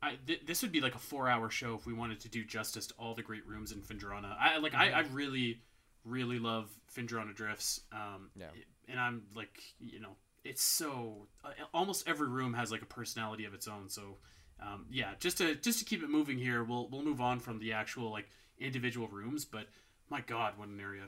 [0.02, 2.86] I, th- this would be like a four-hour show if we wanted to do justice
[2.88, 4.36] to all the great rooms in Phendrana.
[4.38, 4.74] I like.
[4.74, 5.60] I, I really,
[6.04, 7.80] really love Phendrana drifts.
[7.92, 8.46] Um, Yeah.
[8.88, 13.46] And I'm like, you know, it's so uh, almost every room has like a personality
[13.46, 13.88] of its own.
[13.88, 14.18] So,
[14.60, 17.58] um, yeah, just to just to keep it moving here, we'll we'll move on from
[17.58, 18.28] the actual like
[18.58, 19.44] individual rooms.
[19.44, 19.66] But
[20.08, 21.04] my God, what an area!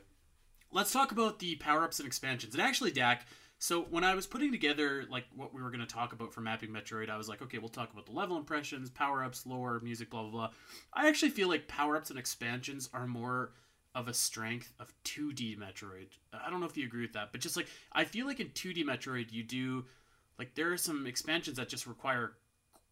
[0.73, 2.55] Let's talk about the power-ups and expansions.
[2.55, 3.27] And actually, Dak.
[3.59, 6.41] So when I was putting together like what we were going to talk about for
[6.41, 10.11] mapping Metroid, I was like, okay, we'll talk about the level impressions, power-ups, lore, music,
[10.11, 10.51] blah blah blah.
[10.93, 13.53] I actually feel like power-ups and expansions are more
[13.95, 16.09] of a strength of 2D Metroid.
[16.33, 18.49] I don't know if you agree with that, but just like I feel like in
[18.51, 19.85] 2D Metroid, you do
[20.39, 22.35] like there are some expansions that just require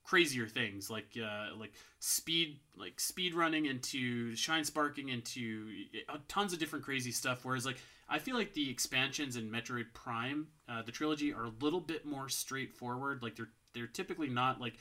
[0.02, 5.68] crazier things like uh, like speed like speed running into shine sparking into
[6.08, 7.78] uh, tons of different crazy stuff whereas like
[8.08, 12.04] i feel like the expansions in metroid prime uh, the trilogy are a little bit
[12.04, 13.22] more straightforward.
[13.22, 14.74] Like they're they're typically not like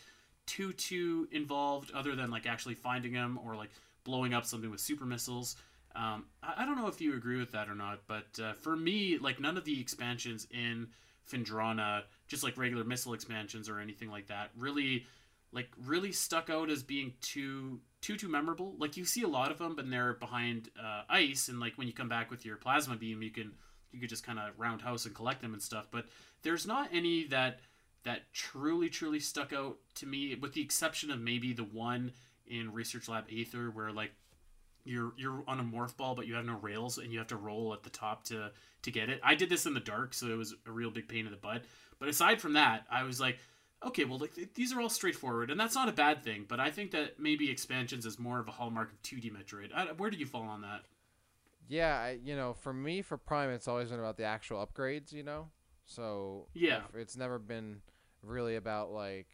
[0.46, 3.70] too too involved other than like actually finding them or like
[4.04, 5.56] blowing up something with super missiles.
[5.96, 8.76] Um, I, I don't know if you agree with that or not but uh, for
[8.76, 10.88] me like none of the expansions in
[11.32, 15.06] Phendrana, just like regular missile expansions or anything like that, really
[15.52, 18.76] like really stuck out as being too too too memorable.
[18.78, 21.88] Like you see a lot of them, but they're behind uh, ice, and like when
[21.88, 23.54] you come back with your plasma beam, you can
[23.92, 25.88] you could just kind of roundhouse and collect them and stuff.
[25.90, 26.06] But
[26.44, 27.62] there's not any that
[28.04, 32.12] that truly truly stuck out to me, with the exception of maybe the one
[32.46, 34.12] in Research Lab Aether, where like
[34.84, 37.38] you're you're on a morph ball, but you have no rails, and you have to
[37.38, 38.52] roll at the top to
[38.84, 39.20] to get it.
[39.24, 41.38] I did this in the dark, so it was a real big pain in the
[41.38, 41.64] butt.
[41.98, 43.40] But aside from that, I was like,
[43.86, 46.46] okay, well, like, th- these are all straightforward, and that's not a bad thing.
[46.48, 49.74] But I think that maybe expansions is more of a hallmark of 2D Metroid.
[49.74, 50.82] I, where do you fall on that?
[51.68, 55.12] Yeah, I, you know, for me, for Prime, it's always been about the actual upgrades,
[55.12, 55.50] you know?
[55.86, 56.82] So, Yeah.
[56.94, 57.82] it's never been
[58.22, 59.28] really about, like,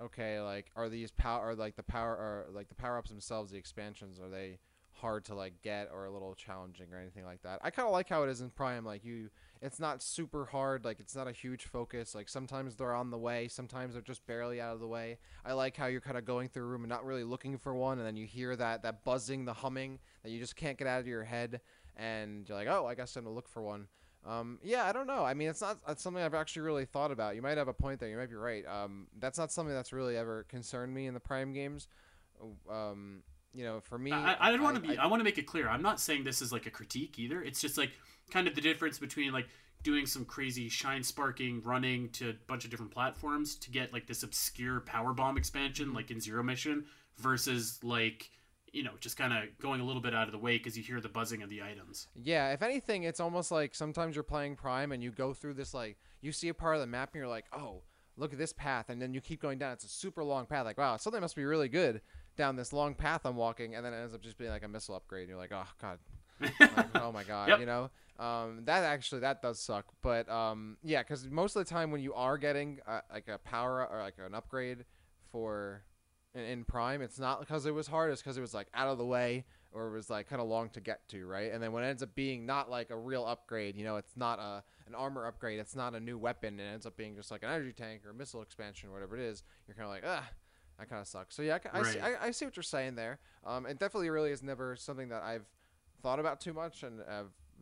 [0.00, 3.50] okay, like, are these power, or, like, the power, or, like, the power ups themselves,
[3.52, 4.58] the expansions, are they
[4.92, 7.60] hard to, like, get or a little challenging or anything like that?
[7.62, 8.84] I kind of like how it is in Prime.
[8.84, 9.30] Like, you,
[9.60, 12.14] it's not super hard, like, it's not a huge focus.
[12.14, 15.18] Like, sometimes they're on the way, sometimes they're just barely out of the way.
[15.44, 17.74] I like how you're kind of going through a room and not really looking for
[17.74, 20.86] one, and then you hear that, that buzzing, the humming that you just can't get
[20.86, 21.60] out of your head
[21.98, 23.88] and you're like, oh, I guess I'm gonna look for one.
[24.26, 25.24] Um, yeah, I don't know.
[25.24, 27.34] I mean, it's not it's something I've actually really thought about.
[27.34, 28.08] You might have a point there.
[28.08, 28.64] You might be right.
[28.66, 31.88] Um, that's not something that's really ever concerned me in the Prime games.
[32.70, 33.22] Um,
[33.54, 34.96] you know, for me, I, I, I want to be.
[34.98, 35.68] I, I want to make it clear.
[35.68, 37.42] I'm not saying this is like a critique either.
[37.42, 37.90] It's just like
[38.30, 39.48] kind of the difference between like
[39.82, 44.06] doing some crazy shine sparking running to a bunch of different platforms to get like
[44.06, 45.96] this obscure power bomb expansion Mm-hmm.
[45.96, 46.84] like in zero mission
[47.16, 48.30] versus like
[48.72, 50.82] you know just kind of going a little bit out of the way because you
[50.82, 54.56] hear the buzzing of the items Yeah, if anything, it's almost like sometimes you're playing
[54.56, 57.20] Prime and you go through this like you see a part of the map and
[57.20, 57.82] you're like, oh,
[58.16, 59.72] look at this path, and then you keep going down.
[59.72, 60.64] It's a super long path.
[60.64, 62.00] Like, wow, something must be really good
[62.38, 64.68] down this long path I'm walking, and then it ends up just being like a
[64.68, 65.22] missile upgrade.
[65.24, 65.98] And you're like, oh god,
[66.40, 67.60] like, oh my god, Yep.
[67.60, 67.90] you know.
[68.18, 72.00] Um, that actually that does suck, but um, yeah, because most of the time when
[72.00, 74.84] you are getting uh, like a power or like an upgrade
[75.30, 75.82] for
[76.34, 78.10] in, in Prime, it's not because it was hard.
[78.10, 80.48] It's because it was like out of the way or it was like kind of
[80.48, 81.52] long to get to, right?
[81.52, 84.16] And then when it ends up being not like a real upgrade, you know, it's
[84.16, 87.14] not a an armor upgrade, it's not a new weapon, and it ends up being
[87.14, 89.42] just like an energy tank or a missile expansion or whatever it is.
[89.66, 90.28] You're kind of like, ah,
[90.78, 91.34] that kind of sucks.
[91.34, 93.18] So yeah, I, I, see, I, I see what you're saying there.
[93.44, 95.46] Um, it definitely really is never something that I've
[96.02, 97.00] thought about too much and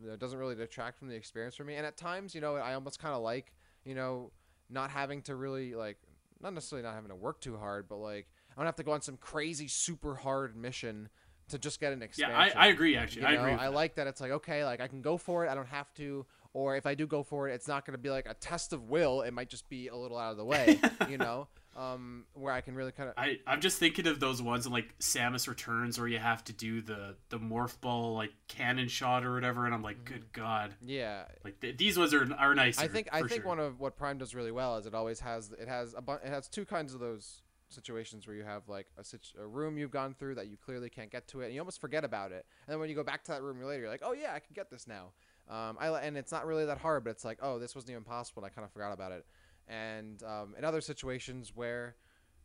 [0.05, 1.75] it doesn't really detract from the experience for me.
[1.75, 3.53] And at times, you know, I almost kind of like,
[3.83, 4.31] you know,
[4.69, 5.97] not having to really like,
[6.41, 8.91] not necessarily not having to work too hard, but like I don't have to go
[8.91, 11.09] on some crazy super hard mission
[11.49, 12.57] to just get an yeah expansion.
[12.57, 13.73] I, I agree actually You i know, agree with I that.
[13.73, 15.49] like that it's like okay, like I can go for it.
[15.49, 17.97] I don't have to, or if I do go for it, it's not going to
[17.97, 19.21] be like a test of will.
[19.21, 21.47] It might just be a little out of the way, you know,
[21.77, 23.15] um, where I can really kind of.
[23.17, 26.53] I, I'm just thinking of those ones in like Samus Returns where you have to
[26.53, 30.73] do the the morph ball like cannon shot or whatever, and I'm like, good god,
[30.81, 32.81] Yeah, like th- these ones are are nicer.
[32.81, 33.47] I think I think sure.
[33.47, 36.13] one of what Prime does really well is it always has it has a bu-
[36.13, 39.77] it has two kinds of those situations where you have like a, situ- a room
[39.77, 42.31] you've gone through that you clearly can't get to it and you almost forget about
[42.31, 44.33] it and then when you go back to that room later you're like oh yeah
[44.33, 45.11] I can get this now
[45.49, 48.03] um, I and it's not really that hard but it's like oh this wasn't even
[48.03, 49.25] possible and I kind of forgot about it
[49.67, 51.95] and um, in other situations where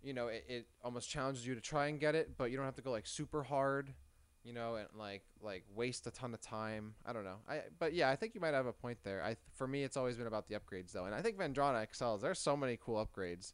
[0.03, 2.67] you know it, it almost challenges you to try and get it but you don't
[2.67, 3.93] have to go like super hard
[4.45, 6.95] you know and like like waste a ton of time.
[7.07, 7.37] I don't know.
[7.49, 9.23] I but yeah i think you might have a point there.
[9.23, 11.05] I for me it's always been about the upgrades though.
[11.05, 13.53] And i think Phendrana excels there's so many cool upgrades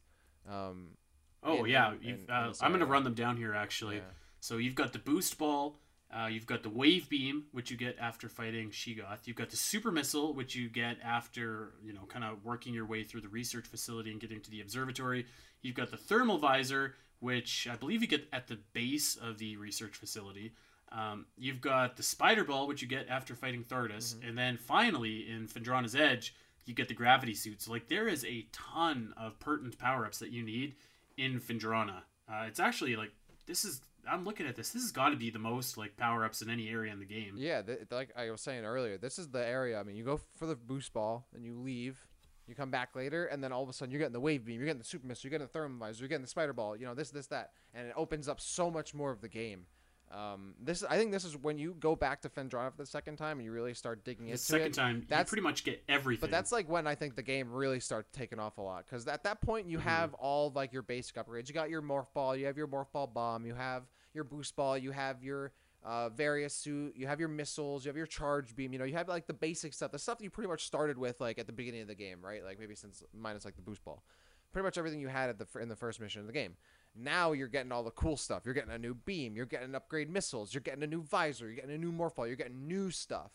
[0.49, 0.97] um
[1.43, 3.97] Oh in- yeah, in- in- uh, I'm gonna run them down here actually.
[3.97, 4.01] Yeah.
[4.41, 5.77] So you've got the boost ball,
[6.15, 9.25] uh, you've got the wave beam, which you get after fighting Sheegoth.
[9.25, 12.85] You've got the super missile, which you get after you know kind of working your
[12.85, 15.25] way through the research facility and getting to the observatory.
[15.61, 19.57] You've got the thermal visor, which I believe you get at the base of the
[19.57, 20.53] research facility.
[20.91, 24.27] Um, you've got the spider ball, which you get after fighting Thardus, Mm-hmm.
[24.27, 26.33] and then finally in Phendrana's Edge,
[26.65, 27.61] you get the gravity suit.
[27.61, 30.75] So like there is a ton of pertinent power ups that you need
[31.17, 32.01] in Phendrana.
[32.27, 33.11] Uh, it's actually like
[33.45, 33.81] this is
[34.11, 34.71] I'm looking at this.
[34.71, 37.05] This has got to be the most like power ups in any area in the
[37.05, 37.33] game.
[37.37, 40.19] yeah th- like i was saying earlier this is the area i mean you go
[40.35, 42.05] for the boost ball and you leave
[42.47, 44.55] you come back later and then all of a sudden you're getting the wave beam
[44.57, 46.75] you're getting the super missile you're getting the thermal visor you're getting the spider ball
[46.75, 49.65] you know this this that and it opens up so much more of the game
[50.11, 53.17] um, this I think this is when you go back to Phendrana for the second
[53.17, 54.73] time and you really start digging The into second it.
[54.73, 56.21] time, you that's- pretty much get everything.
[56.21, 59.07] But that's like when I think the game really starts taking off a lot because
[59.07, 59.81] at that point you Mhm.
[59.81, 61.47] have all like your basic upgrades.
[61.47, 63.83] You got your morph ball, you have your morph ball bomb, you have
[64.13, 65.51] your boost ball, you have your
[65.83, 68.73] uh, Varia suit, you have your missiles, you have your charge beam.
[68.73, 70.97] You know, you have like the basic stuff, the stuff that you pretty much started
[70.97, 72.43] with like at the beginning of the game, right?
[72.43, 74.03] Like maybe since minus like the boost ball,
[74.51, 76.55] pretty much everything you had at the in the first mission of the game.
[76.95, 78.43] Now you're getting all the cool stuff.
[78.45, 79.35] You're getting a new beam.
[79.35, 80.53] You're getting upgrade missiles.
[80.53, 81.45] You're getting a new visor.
[81.45, 82.27] You're getting a new morph ball.
[82.27, 83.31] You're getting new stuff.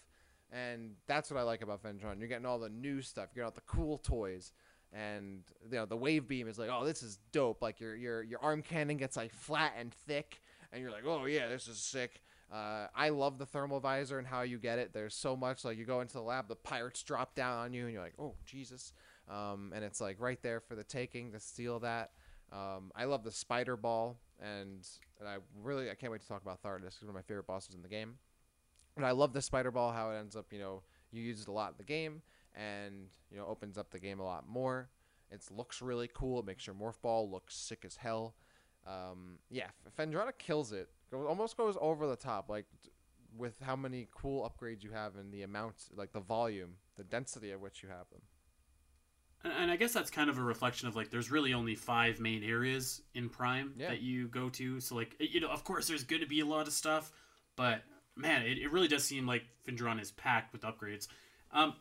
[0.52, 2.18] And that's what I like about Phendrana.
[2.18, 3.30] You're getting all the new stuff.
[3.34, 4.52] You're getting all the cool toys.
[4.92, 7.62] And you know, the wave beam is like, oh, this is dope.
[7.62, 10.40] Like your your your arm cannon gets like flat and thick,
[10.74, 12.20] and you're like, oh yeah, this is sick.
[12.52, 14.92] Uh, I love the thermal visor and how you get it.
[14.92, 17.84] There's so much like you go into the lab, the pirates drop down on you,
[17.84, 18.92] and you're like, oh Jesus.
[19.28, 22.10] Um, and it's like right there for the taking to steal that.
[22.52, 24.86] Um, I love the spider ball, and,
[25.18, 26.94] and I really I can't wait to talk about Thardus.
[26.94, 28.16] He's one of my favorite bosses in the game.
[28.96, 31.48] And I love the spider ball, how it ends up, you know, you use it
[31.48, 32.22] a lot in the game,
[32.54, 34.90] and you know opens up the game a lot more.
[35.30, 36.40] It looks really cool.
[36.40, 38.34] It makes your morph ball look sick as hell.
[38.86, 39.68] Um, yeah,
[39.98, 40.88] Phendrana kills it.
[41.12, 42.66] Almost goes over the top, like
[43.36, 47.50] with how many cool upgrades you have and the amount, like the volume, the density
[47.52, 48.20] of which you have them.
[49.44, 52.18] And, and I guess that's kind of a reflection of like there's really only five
[52.20, 53.90] main areas in Prime Yeah.
[53.90, 54.80] that you go to.
[54.80, 57.12] So like you know, of course, there's going to be a lot of stuff,
[57.56, 57.82] but
[58.16, 61.06] man, it, it really does seem like Phendrana is packed with upgrades.
[61.52, 61.74] Um,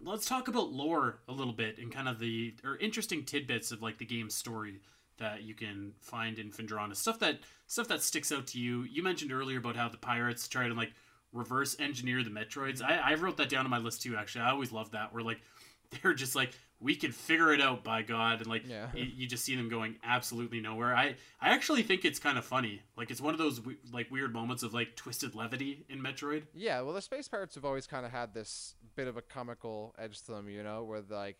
[0.00, 3.82] let's talk about lore a little bit and kind of the or interesting tidbits of
[3.82, 4.80] like the game's story
[5.22, 6.94] that you can find in Phendrana.
[6.94, 8.82] Stuff that stuff that sticks out to you.
[8.82, 10.92] You mentioned earlier about how the pirates try to like
[11.32, 12.82] reverse engineer the Metroids.
[12.82, 14.16] I, I wrote that down on my list too.
[14.16, 15.14] Actually, I always love that.
[15.14, 15.40] Where like
[16.02, 16.50] they're just like
[16.80, 18.88] we can figure it out by God, and like Yeah.
[18.92, 20.94] you, you just see them going absolutely nowhere.
[20.96, 22.82] I I actually think it's kind of funny.
[22.96, 26.42] Like it's one of those we- like weird moments of like twisted levity in Metroid.
[26.54, 29.94] Yeah, well, the space pirates have always kind of had this bit of a comical
[29.98, 31.36] edge to them, you know, where like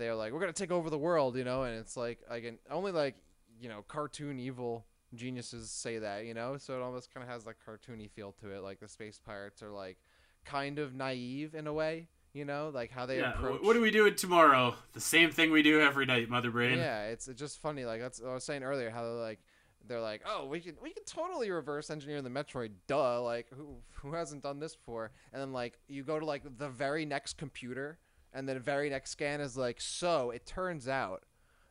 [0.00, 2.58] they're like, we're gonna take over the world, you know, and it's like like an,
[2.70, 3.16] only like
[3.60, 4.84] you know cartoon evil
[5.14, 8.50] geniuses say that, you know, so it almost kind of has like cartoony feel to
[8.50, 8.62] it.
[8.62, 9.98] Like the space pirates are like
[10.44, 13.34] kind of naive in a way, you know, like how they yeah.
[13.34, 13.60] approach.
[13.60, 14.74] wh- What are we doing tomorrow?
[14.92, 16.78] The same thing we do every night, Mother Brain.
[16.78, 17.84] Yeah, it's it's just funny.
[17.84, 18.90] Like that's what I was saying earlier.
[18.90, 19.40] How they're like
[19.88, 22.70] they're like, oh, we can we can totally reverse engineer the Metroid.
[22.86, 23.22] Duh.
[23.22, 25.10] Like who who hasn't done this before?
[25.32, 27.98] And then like you go to like the very next computer,
[28.32, 31.24] and then the very next scan is like, so it turns out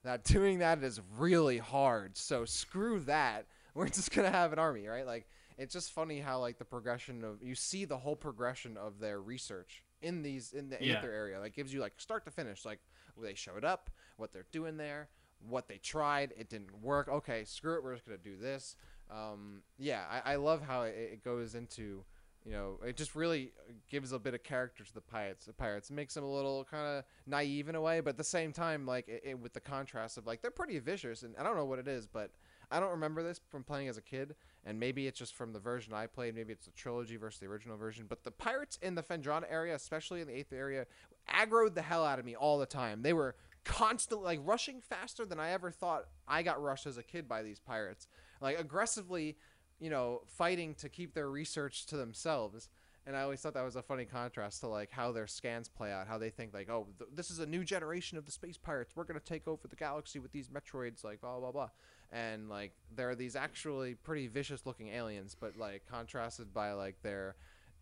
[0.03, 2.17] that doing that is really hard.
[2.17, 3.45] So screw that.
[3.73, 5.05] We're just gonna have an army, right?
[5.05, 8.99] Like it's just funny how like the progression of you see the whole progression of
[8.99, 10.97] their research in these in the Yeah.
[10.99, 11.39] Aether area.
[11.39, 12.79] Like gives you like start to finish, like
[13.15, 15.09] where they showed up, what they're doing there,
[15.47, 17.07] what they tried, it didn't work.
[17.09, 18.75] Okay, screw it, we're just gonna do this.
[19.11, 22.03] Um, yeah, I, I love how it, it goes into
[22.45, 25.45] you know it just really uh, gives a bit of character to the pirates.
[25.45, 28.23] The pirates makes them a little kind of naive in a way, but at the
[28.23, 31.43] same time, like it, it, with the contrast of like they're pretty vicious, and I
[31.43, 32.31] don't know what it is, but
[32.71, 34.35] I don't remember this from playing as a kid,
[34.65, 36.35] and maybe it's just from the version I played.
[36.35, 38.05] Maybe it's the trilogy versus the original version.
[38.07, 40.85] But the pirates in the Phendrana area, especially in the eighth area,
[41.27, 43.01] aggroed the hell out of me all the time.
[43.01, 47.03] They were constantly like rushing faster than I ever thought I got rushed as a
[47.03, 48.07] kid by these pirates.
[48.41, 49.37] Like aggressively,
[49.79, 52.69] you know, fighting to keep their research to themselves.
[53.05, 55.91] And I always thought that was a funny contrast to like how their scans play
[55.91, 58.57] out, how they think like, oh, th- this is a new generation of the space
[58.57, 58.95] pirates.
[58.95, 61.69] We're gonna take over the galaxy with these Metroids, like blah blah blah.
[62.11, 67.01] And like there are these actually pretty vicious looking aliens, but like contrasted by like
[67.01, 67.35] their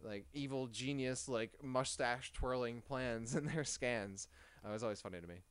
[0.04, 4.28] like evil genius like mustache twirling plans and their scans.
[4.66, 5.42] It was always funny to me.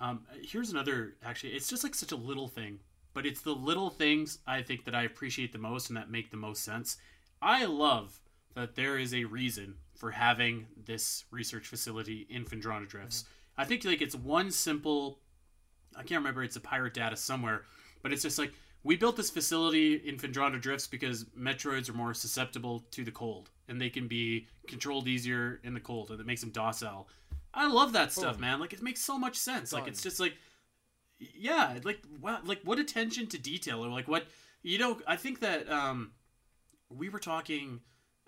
[0.00, 1.14] Um, here's another.
[1.24, 2.80] Actually, it's just like such a little thing,
[3.14, 6.30] but it's the little things I think that I appreciate the most and that make
[6.30, 6.98] the most sense.
[7.40, 8.20] I love
[8.54, 13.22] that there is a reason for having this research facility in Phendrana Drifts.
[13.22, 13.60] Mm-hmm.
[13.62, 15.20] I think like it's one simple.
[15.94, 16.42] I can't remember.
[16.42, 17.62] It's a pirate data somewhere,
[18.02, 18.52] but it's just like
[18.82, 23.50] we built this facility in Phendrana Drifts because Metroids are more susceptible to the cold
[23.68, 27.08] and they can be controlled easier in the cold, and it makes them docile.
[27.54, 28.60] I love that stuff, man.
[28.60, 29.72] Like it makes so much sense.
[29.72, 30.34] Like it's just like,
[31.18, 34.26] yeah, like wow, like what attention to detail or like what
[34.62, 35.00] you know.
[35.06, 36.12] I think that um,
[36.88, 37.80] we were talking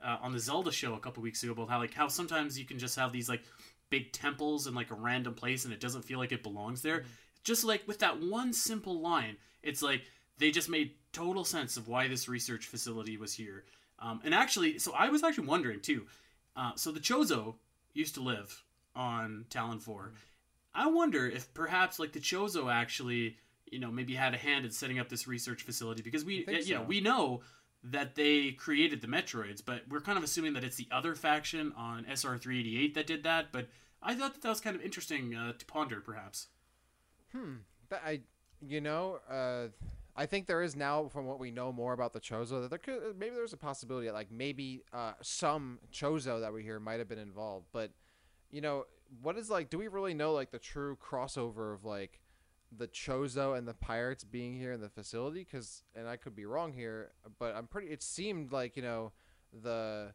[0.02, 2.64] uh, on the Zelda show a couple weeks ago about how like how sometimes you
[2.64, 3.42] can just have these like
[3.90, 7.04] big temples in like a random place and it doesn't feel like it belongs there.
[7.44, 10.02] Just like with that one simple line, it's like
[10.38, 13.64] they just made total sense of why this research facility was here.
[13.98, 16.06] Um, and actually, so I was actually wondering too.
[16.56, 17.54] Uh, so the Chozo
[17.94, 18.62] used to live
[18.94, 20.12] on Tallon 4.
[20.76, 23.38] I wonder if perhaps like the Chozo actually,
[23.70, 26.74] you know, maybe had a hand in setting up this research facility because we, you
[26.74, 27.40] know, we know
[27.82, 31.72] that they created the Metroids, but we're kind of assuming that it's the other faction
[31.76, 33.52] on SR388 that did that.
[33.52, 33.68] But
[34.02, 36.48] I thought that, that was kind of interesting uh, to ponder, perhaps.
[37.32, 37.54] Hmm.
[37.88, 38.20] But I,
[38.60, 39.68] you know, uh,
[40.14, 42.78] I think there is now, from what we know more about the Chozo, that there
[42.78, 46.98] could maybe there's a possibility that like maybe uh, some Chozo that we hear might
[46.98, 47.66] have been involved.
[47.72, 47.92] But
[48.50, 48.84] you know,
[49.22, 49.70] what is like?
[49.70, 52.20] Do we really know like the true crossover of like
[52.76, 55.40] the Chozo and the pirates being here in the facility?
[55.40, 57.88] Because, and I could be wrong here, but I'm pretty.
[57.88, 59.12] It seemed like you know
[59.52, 60.12] the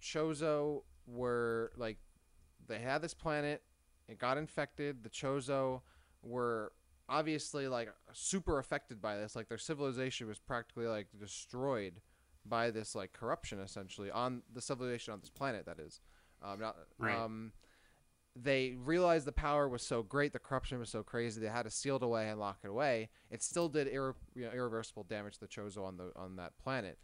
[0.00, 1.98] Chozo were like
[2.66, 3.62] they had this planet,
[4.08, 5.02] it got infected.
[5.02, 5.82] The Chozo
[6.22, 6.72] were
[7.08, 9.34] obviously like super affected by this.
[9.34, 12.00] Like their civilization was practically like destroyed
[12.44, 15.66] by this like corruption essentially on the civilization on this planet.
[15.66, 16.00] That is,
[16.42, 17.16] um, not Right.
[17.16, 17.52] um,
[18.36, 21.70] they realized the power was so great, the corruption was so crazy, they had to
[21.70, 23.08] seal it away and lock it away.
[23.30, 26.56] It still did irre- you know, irreversible damage to the Chozo on the on that
[26.62, 26.98] planet.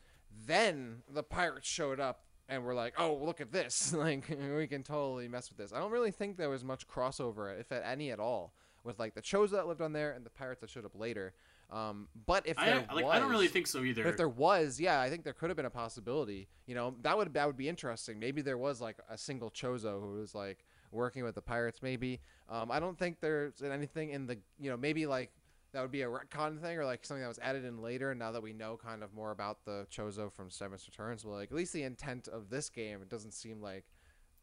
[0.46, 3.92] Then the pirates showed up and were like, "Oh, look at this!
[3.96, 7.58] like we can totally mess with this." I don't really think there was much crossover,
[7.58, 8.54] if at any at all,
[8.84, 11.34] with like the Chozo that lived on there and the pirates that showed up later.
[11.70, 13.04] Um, but if I there like.
[13.06, 14.06] was, I don't really think so either.
[14.06, 16.48] if there was, yeah, I think there could have been a possibility.
[16.66, 18.18] You know, that would that would be interesting.
[18.18, 20.64] Maybe there was like a single Chozo who was like
[20.94, 21.82] working with the pirates.
[21.82, 25.30] Maybe um, I don't think there's anything in the you know maybe like
[25.72, 28.14] that would be a retcon thing or like something that was added in later.
[28.14, 31.50] Now that we know kind of more about the Chozo from Samus Returns, well, like
[31.50, 33.84] at least the intent of this game, it doesn't seem like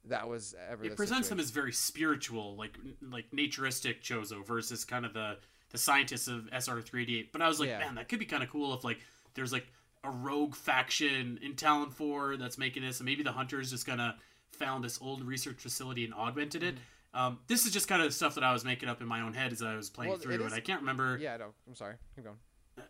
[0.06, 0.84] that was ever.
[0.84, 5.38] it presents them as very spiritual, like like naturistic Chozo versus kind of the
[5.70, 7.28] the scientists of SR388.
[7.32, 7.80] But I was like, Yeah.
[7.80, 9.00] man, that could be kind of cool if like
[9.36, 9.68] there's like
[10.04, 14.02] a rogue faction in Tallon 4 that's making this, and maybe the hunters just kind
[14.02, 14.16] of
[14.52, 16.76] found this old research facility and augmented it.
[17.14, 19.34] Um, this is just kind of stuff that I was making up in my own
[19.34, 21.18] head as I was playing Well, it through, is- and I can't remember.
[21.20, 21.96] Yeah, no, I'm sorry.
[22.16, 22.38] Keep going.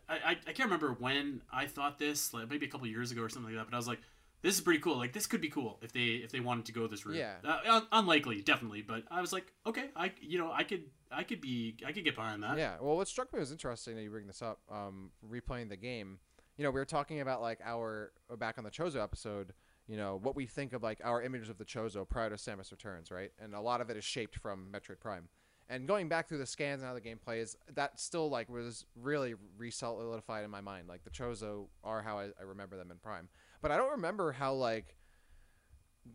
[0.08, 3.22] I, I, I can't remember when I thought this, like maybe a couple years ago
[3.22, 3.70] or something like that.
[3.70, 3.98] But I was like,
[4.40, 4.96] this is pretty cool.
[4.96, 7.16] Like this could be cool if they if they wanted to go this route.
[7.16, 7.34] Yeah.
[7.44, 8.82] Uh, un- unlikely, definitely.
[8.82, 12.04] But I was like, okay, I you know I could I could be I could
[12.04, 12.56] get behind that.
[12.58, 12.76] Yeah.
[12.80, 14.60] Well, what struck me was interesting that you bring this up.
[14.70, 16.18] Um, replaying the game,
[16.56, 19.52] you know, we were talking about like our back on the Chozo episode.
[19.88, 22.70] You know what we think of like our images of the Chozo prior to Samus
[22.70, 23.32] Returns, right?
[23.40, 25.28] And a lot of it is shaped from Metroid Prime.
[25.68, 28.84] And going back through the scans and how the game plays, that still like was
[28.94, 30.88] really re-solidified in my mind.
[30.88, 33.28] Like the Chozo are how I, I remember them in Prime,
[33.60, 34.96] but I don't remember how like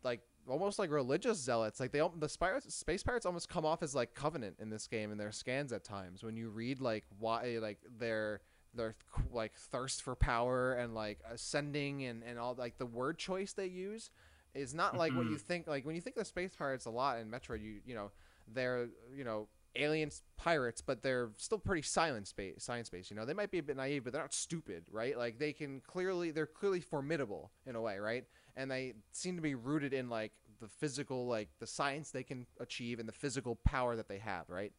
[0.03, 1.79] like almost like religious zealots.
[1.79, 5.17] Like they the space pirates almost come off as like covenant in this game in
[5.17, 6.23] their scans at times.
[6.23, 8.41] When you read like why like their
[8.77, 8.95] their
[9.31, 13.67] like thirst for power and like ascending and and all like the word choice they
[13.67, 14.09] use
[14.53, 15.39] is not like what you mm-hmm.
[15.39, 15.67] think.
[15.67, 18.11] Like when you think of space pirates a lot in Metroid, you you know
[18.53, 23.25] they're you know aliens pirates but they're still pretty silent space science based you know?
[23.25, 25.17] They might be a bit naive but they're not stupid right?
[25.17, 28.25] Like they can clearly they're clearly formidable in a way right?
[28.55, 32.47] And they seem to be rooted in like the physical like the science they can
[32.59, 34.73] achieve and the physical power that they have right?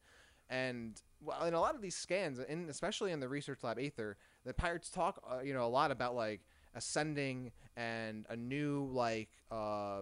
[0.51, 4.17] And well in a lot of these scans and especially in the research lab aether
[4.45, 6.41] the pirates talk uh, you know a lot about like
[6.75, 10.01] ascending and a new like uh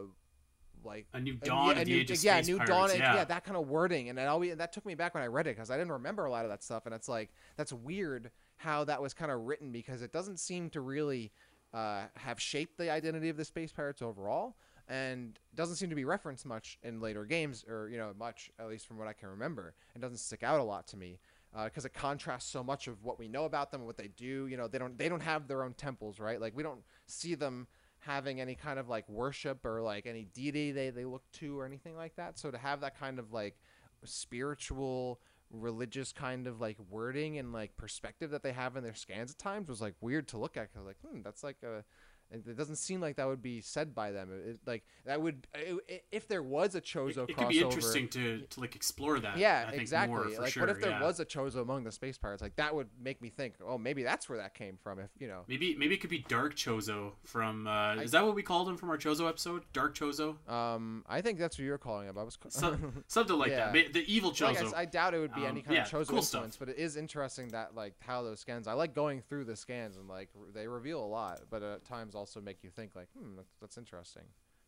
[0.85, 2.71] like A new a- dawn yeah, of the new, yeah, new pirates.
[2.71, 3.15] dawn, yeah.
[3.17, 5.47] yeah, that kind of wording, and it always that took me back when I read
[5.49, 8.31] it because I didn't remember a lot of that stuff, and it's like that's weird
[8.57, 11.33] how that was kind of written because it doesn't seem to really
[11.75, 14.55] uh, have shaped the identity of the space pirates overall,
[14.89, 18.69] and doesn't seem to be referenced much in later games, or you know, much at
[18.69, 19.75] least from what I can remember.
[19.95, 21.19] It doesn't stick out a lot to me
[21.65, 24.47] because it contrasts so much of what we know about them and what they do.
[24.47, 26.41] You know, they don't they don't have their own temples, right?
[26.41, 27.67] Like we don't see them
[28.01, 31.67] having any kind of like worship or like any deity they, they look to or
[31.67, 32.39] anything like that.
[32.39, 33.57] So to have that kind of like
[34.05, 35.21] spiritual
[35.51, 39.39] religious kind of like wording and like perspective that they have in their scans at
[39.39, 41.85] times was like weird to look at because like hmm that's like a
[42.31, 44.31] it it doesn't seem like that would be said by them.
[44.33, 47.37] It, it- like that would i- if there was a It, Chozo it crossover.
[47.37, 49.39] could be interesting to, to like explore that.
[49.39, 50.15] Yeah, I think exactly.
[50.17, 51.03] More, for like, sure, what if there yeah.
[51.03, 52.43] was a Chozo among the space pirates?
[52.43, 54.99] Like, that would make me think, oh, maybe that's where that came from.
[54.99, 57.67] If you know, Maybe maybe it could be Dark Chozo from.
[57.67, 59.63] Uh, is that what we called him from our Chozo episode?
[59.73, 62.19] Dark Chozo, um, I think that's what you're calling him.
[62.19, 63.71] I was Some, something like Yeah.
[63.73, 63.93] that.
[63.93, 64.75] The evil Like I, Chozo.
[64.75, 66.59] I doubt it would be any Um, kind yeah, of Chozo cool influence, stuff.
[66.59, 68.67] but it is interesting that like how those scans.
[68.67, 72.15] I like going through the scans and like they reveal a lot, but at times
[72.17, 74.23] also make you think like, hmm, that's, that's interesting.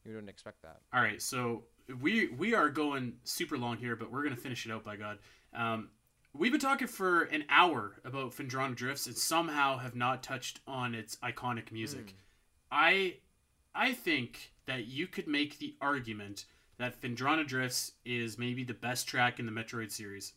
[0.04, 0.80] You wouldn't expect that.
[0.92, 1.64] All right, so
[2.00, 5.18] we we are going super long here, but we're gonna finish it out by God.
[5.52, 5.90] Um,
[6.32, 10.94] we've been talking for an hour about Phendrana Drifts and somehow have not touched on
[10.94, 12.14] its iconic music.
[12.70, 13.16] I
[13.74, 16.44] I think that you could make the argument
[16.78, 20.32] that Phendrana Drifts is maybe the best track in the Metroid series.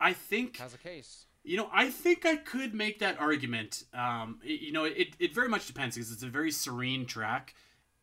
[0.00, 1.25] I think Has a case.
[1.46, 3.84] You know, I think I could make that argument.
[3.94, 7.54] Um, it- you know, it, it very much depends because it's a very serene track,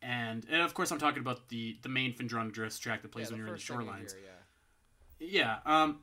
[0.02, 3.28] and and of course I'm talking about the the main Phendrana Drifts track that plays
[3.28, 4.14] yeah, when you're in the you shorelines.
[4.14, 4.22] hear,
[5.20, 5.58] yeah.
[5.66, 5.82] Yeah.
[5.82, 6.00] Um,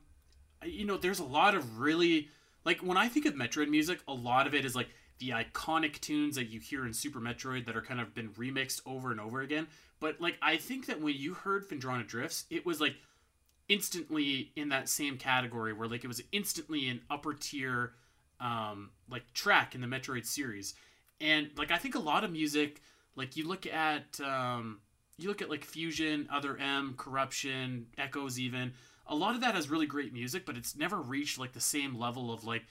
[0.65, 2.29] you know, there's a lot of really
[2.65, 4.89] like when I think of Metroid music, a lot of it is like
[5.19, 8.81] the iconic tunes that you hear in Super Metroid that are kind of been remixed
[8.87, 9.67] over and over again.
[9.99, 12.97] But like I think that when you heard Phendrana Drifts, it was like
[13.71, 17.93] instantly in that same category where like it was instantly an upper tier
[18.41, 20.75] um like track in the Metroid series.
[21.21, 22.83] And like I think a lot of music
[23.17, 24.81] like you look at um
[25.17, 28.73] you look at like Fusion, Other M, Corruption, Echoes even,
[29.07, 31.97] a lot of that has really great music, but it's never reached like the same
[31.99, 32.65] level of like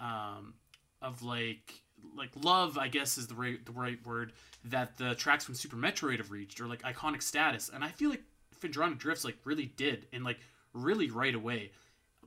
[0.00, 0.54] um
[1.00, 1.82] of like
[2.16, 4.32] like love, I guess is the right the right word
[4.64, 7.70] that the tracks from Super Metroid have reached or like iconic status.
[7.72, 8.22] And I feel like
[8.62, 10.38] Phendrana Drifts like really did and like
[10.72, 11.72] really right away.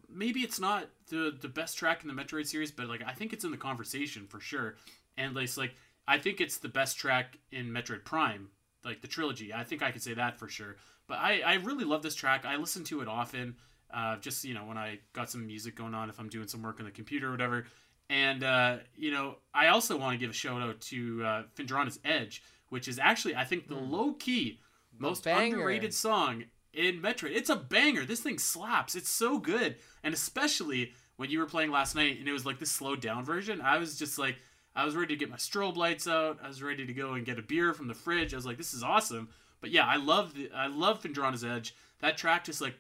[0.10, 3.34] Maybe it's not the the best track in the Metroid series, but like I think
[3.34, 4.76] it's in the conversation for sure.
[5.18, 5.76] And it's like
[6.08, 8.50] I think it's the best track in Metroid Prime,
[8.84, 9.54] like the trilogy.
[9.54, 10.76] I think I could say that for sure.
[11.08, 12.46] But I I really love this track.
[12.46, 13.56] I listen to it often.
[13.94, 16.62] Uh, just you know when I got some music going on, if I'm doing some
[16.62, 17.66] work on the computer or whatever.
[18.10, 22.00] And uh, you know, I also want to give a shout out to uh, Phendrana's
[22.04, 24.60] Edge, which is actually I think the low key
[24.98, 25.56] most banger.
[25.56, 27.36] underrated song in Metroid.
[27.36, 28.06] It's a banger.
[28.06, 28.96] This thing slaps.
[28.96, 32.60] It's so good, and especially when you were playing last night and it was like
[32.60, 33.62] the slowed down version.
[33.62, 34.36] I was just like,
[34.76, 36.40] I was ready to get my strobe lights out.
[36.44, 38.34] I was ready to go and get a beer from the fridge.
[38.34, 39.30] I was like, this is awesome.
[39.62, 41.76] But yeah, I love the I love Phendrana's Edge.
[42.00, 42.76] That track just like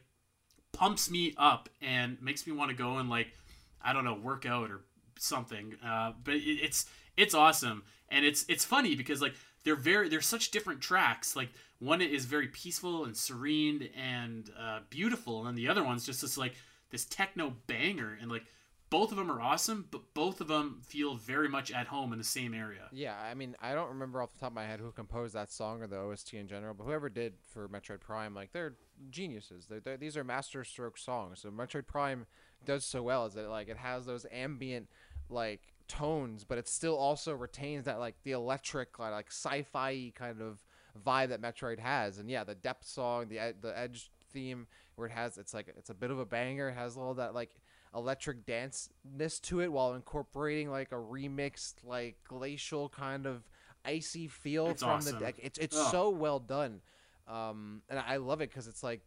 [0.73, 3.33] pumps me up and makes me want to go and like
[3.81, 4.81] I don't know work out or
[5.17, 5.75] something.
[5.83, 6.85] Uh, but it, it's
[7.15, 9.35] it's awesome, and it's it's funny because like
[9.65, 11.35] they're very they're such different tracks.
[11.35, 11.49] Like
[11.79, 16.37] one is very peaceful and serene and uh, beautiful, and the other one's just this
[16.37, 16.53] like
[16.91, 18.45] this techno banger, and like
[18.89, 22.19] both of them are awesome, but both of them feel very much at home in
[22.19, 22.87] the same area.
[22.93, 25.51] Yeah, I mean, I don't remember off the top of my head who composed that
[25.51, 28.75] song or the OST in general, but whoever did for Metroid Prime, like they're
[29.09, 29.65] geniuses.
[29.65, 31.41] They're, they're, these are masterstroke songs.
[31.41, 32.27] So Metroid Prime
[32.63, 34.87] does so well is that like it has those ambient
[35.29, 40.41] like tones, but it still also retains that like the electric like, like sci-fi kind
[40.41, 40.63] of
[41.05, 42.17] vibe that Metroid has.
[42.17, 45.67] And yeah, the depth song, the ed- the edge theme where it has it's like
[45.77, 46.69] it's a bit of a banger.
[46.69, 47.51] It has all that like
[47.95, 53.43] electric dance-ness to it while incorporating like a remixed like glacial kind of
[53.85, 55.19] icy feel It's from awesome.
[55.19, 55.35] the deck.
[55.41, 55.91] It's it's Ugh.
[55.91, 56.81] so well done.
[57.27, 59.01] Um, and I love it because it's like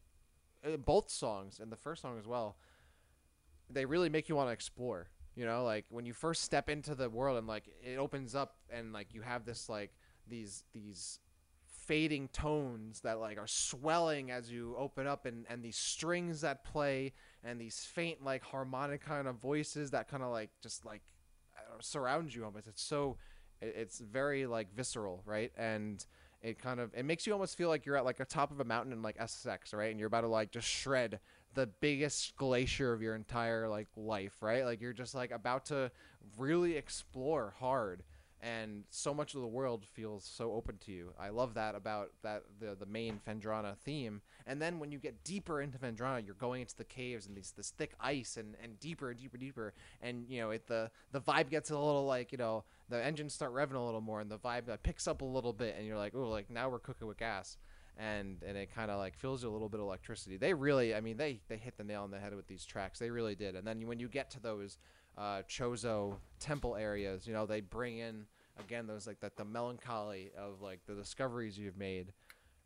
[0.66, 2.56] uh, both songs and the first song as well.
[3.70, 5.08] They really make you want to explore.
[5.38, 8.56] You know, like when you first step into the world and like it opens up
[8.70, 9.92] and like you have this like
[10.28, 11.20] these these
[11.86, 16.64] fading tones that like are swelling as you open up and and these strings that
[16.64, 17.12] play
[17.44, 21.02] and these faint like harmonic kind of voices that kind of like just like
[21.56, 22.66] I surround you almost.
[22.66, 23.16] It's so
[23.60, 25.52] it- it's very like visceral right?
[25.56, 26.04] And
[26.42, 28.60] it kind of it makes you almost feel like you're at like a top of
[28.60, 29.90] a mountain in like SSX right?
[29.90, 31.20] And you're about to like just shred
[31.58, 35.90] the biggest glacier of your entire like life right like you're just like about to
[36.36, 38.04] really explore hard
[38.40, 41.12] and so much of the world feels so open to you.
[41.18, 44.20] I love that about that the the main Phendrana theme.
[44.46, 47.52] And then when you get deeper into Phendrana, you're going into the caves and these
[47.56, 49.74] this thick ice and, and deeper and deeper deeper.
[50.00, 53.34] And you know it the the vibe gets a little like you know the engines
[53.34, 55.98] start revving a little more and the vibe picks up a little bit and you're
[55.98, 57.56] like oh like now we're cooking with gas.
[57.98, 60.36] And, and it kind of like fills you a little bit of electricity.
[60.36, 63.00] They really, I mean, they, they hit the nail on the head with these tracks.
[63.00, 63.56] They really did.
[63.56, 64.78] And then when you get to those
[65.16, 68.26] uh, Chozo temple areas, you know, they bring in
[68.60, 72.12] again those like that the melancholy of like the discoveries you've made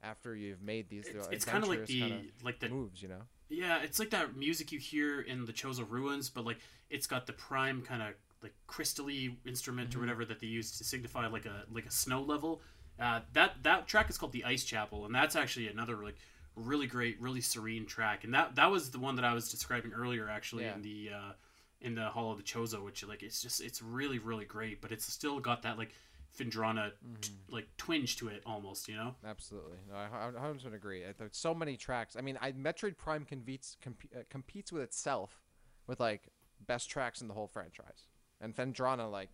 [0.02, 3.22] after you've made these It's, it's kind of like the like the moves, you know.
[3.48, 6.58] Yeah, it's like that music you hear in the Chozo Ruins, but like
[6.90, 8.08] it's got the prime kind of
[8.42, 9.98] like crystally instrument Mm-hmm.
[9.98, 12.60] or whatever that they use to signify like a like a snow level.
[13.00, 16.16] Uh, that that track is called the Ice Chapel, and that's actually another like
[16.54, 18.24] really great, really serene track.
[18.24, 20.74] And that that was the one that I was describing earlier, actually Yeah.
[20.74, 21.32] in the uh,
[21.80, 24.92] in the Hall of the Chozo, which like it's just it's really really great, but
[24.92, 25.90] it's still got that like
[26.38, 27.54] Phendrana Mm-hmm.
[27.54, 29.14] like twinge to it almost, you know.
[29.26, 31.02] Absolutely, no, I, I 100% agree.
[31.18, 32.16] There's so many tracks.
[32.16, 35.40] I mean, I Metroid Prime competes comp- uh, competes with itself
[35.86, 36.28] with like
[36.66, 38.06] best tracks in the whole franchise,
[38.40, 39.30] and Phendrana like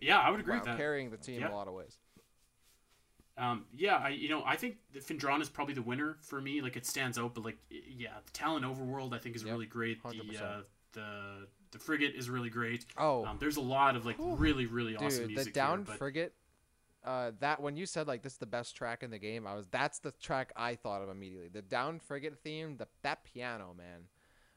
[0.00, 0.76] Yeah, I would agree wow, with that.
[0.76, 1.96] carrying the team in a lot of ways.
[3.38, 6.60] Um, yeah, I you know I think that Phendrana is probably the winner for me.
[6.60, 9.66] Like it stands out, but like yeah, the Tallon Overworld I think is Yep, really
[9.66, 10.02] great.
[10.02, 10.42] The 100%.
[10.42, 10.62] uh,
[10.92, 12.86] the the frigate is really great.
[12.96, 15.86] Oh, Um, there's a lot of like really really awesome Dude, music the down here,
[15.86, 16.34] but frigate.
[17.04, 19.54] Uh, that when you said like this is the best track in the game, I
[19.54, 21.48] was that's the track I thought of immediately.
[21.48, 24.08] The down frigate theme, the that piano man.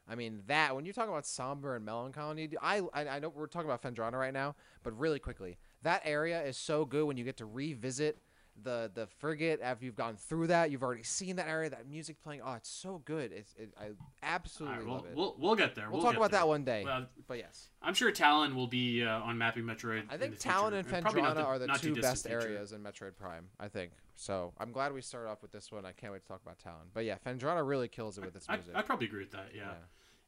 [0.08, 3.46] I mean that when you talk about somber and melancholy, I, I I know we're
[3.46, 7.24] talking about Phendrana right now, but really quickly, that area is so good when you
[7.24, 8.18] get to revisit
[8.62, 10.70] the the frigate after you've gone through that.
[10.70, 12.42] You've already seen that area, that music playing.
[12.44, 13.32] Oh, it's so good.
[13.32, 13.90] It's it, I
[14.22, 15.16] absolutely right, we'll, love it.
[15.16, 15.90] we'll we'll get there.
[15.90, 16.40] We'll, We'll, talk about there.
[16.40, 16.82] that one day.
[16.84, 17.70] Well, but yes.
[17.82, 20.04] I'm sure Tallon will be uh, on Mapping Metroid.
[20.10, 20.96] I think the Tallon future.
[20.96, 22.40] and not Phendrana are the two best future.
[22.40, 23.92] areas in Metroid Prime, I think.
[24.14, 25.84] So I'm glad we started off with this one.
[25.84, 26.88] I can't wait to talk about Tallon.
[26.92, 28.72] But yeah, Phendrana really kills it with its I, music.
[28.76, 29.48] I probably agree with that.
[29.54, 29.72] Yeah.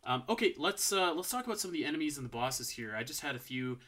[0.07, 2.95] Um, okay, let's uh, let's talk about some of the enemies and the bosses here.
[2.97, 3.79] I just had a few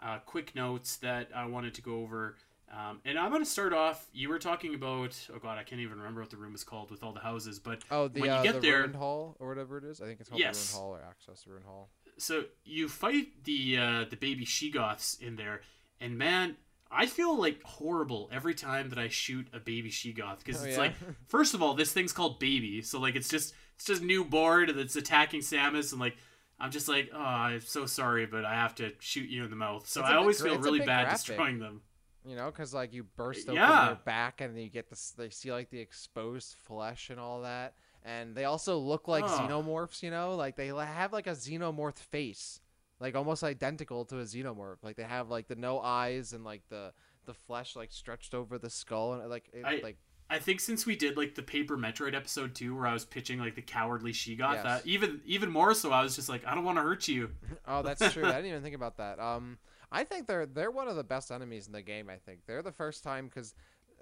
[0.00, 2.36] uh, quick notes that I wanted to go over,
[2.72, 4.06] um, and I'm going to start off.
[4.12, 6.90] You were talking about oh god, I can't even remember what the room is called
[6.90, 9.36] with all the houses, but oh, the when you uh, get the there- ruined hall
[9.38, 10.00] or whatever it is.
[10.00, 10.70] I think it's called Yes.
[10.72, 11.90] the ruined hall or access to ruined hall.
[12.18, 15.60] so you fight the uh, the baby Sheegoths in there,
[16.00, 16.56] and man,
[16.90, 20.74] I feel like horrible every time that I shoot a baby Sheegoth because Oh, it's
[20.76, 20.82] yeah?
[20.82, 20.94] like
[21.28, 24.78] first of all, this thing's called baby, so like it's just it's just newborn and
[24.80, 26.16] it's attacking Samus and like.
[26.60, 29.56] I'm just like, oh, I'm so sorry, but I have to shoot you in the
[29.56, 29.88] mouth.
[29.88, 31.26] So It's I big always gra- feel really bad graphic.
[31.26, 31.82] destroying them.
[32.26, 33.86] You know, because like you burst open Yeah.
[33.86, 35.10] their back and you get this.
[35.10, 40.02] They see like the exposed flesh and all that, and they also look like xenomorphs.
[40.02, 42.60] You know, like they have like a xenomorph face,
[42.98, 44.78] like almost identical to a xenomorph.
[44.82, 46.92] Like they have like the no eyes and like the
[47.26, 49.98] the flesh like stretched over the skull and like it, I- like
[50.30, 53.38] I think since we did like the Paper Metroid episode two, where I was pitching
[53.38, 54.62] like the cowardly Sheegoth Yes.
[54.64, 57.32] that even even more so, I was just like, I don't want to hurt you.
[57.68, 58.24] Oh, that's true.
[58.24, 59.18] I didn't even think about that.
[59.20, 59.58] Um,
[59.94, 62.10] I think they're they're one of the best enemies in the game.
[62.10, 63.54] I think they're the first time because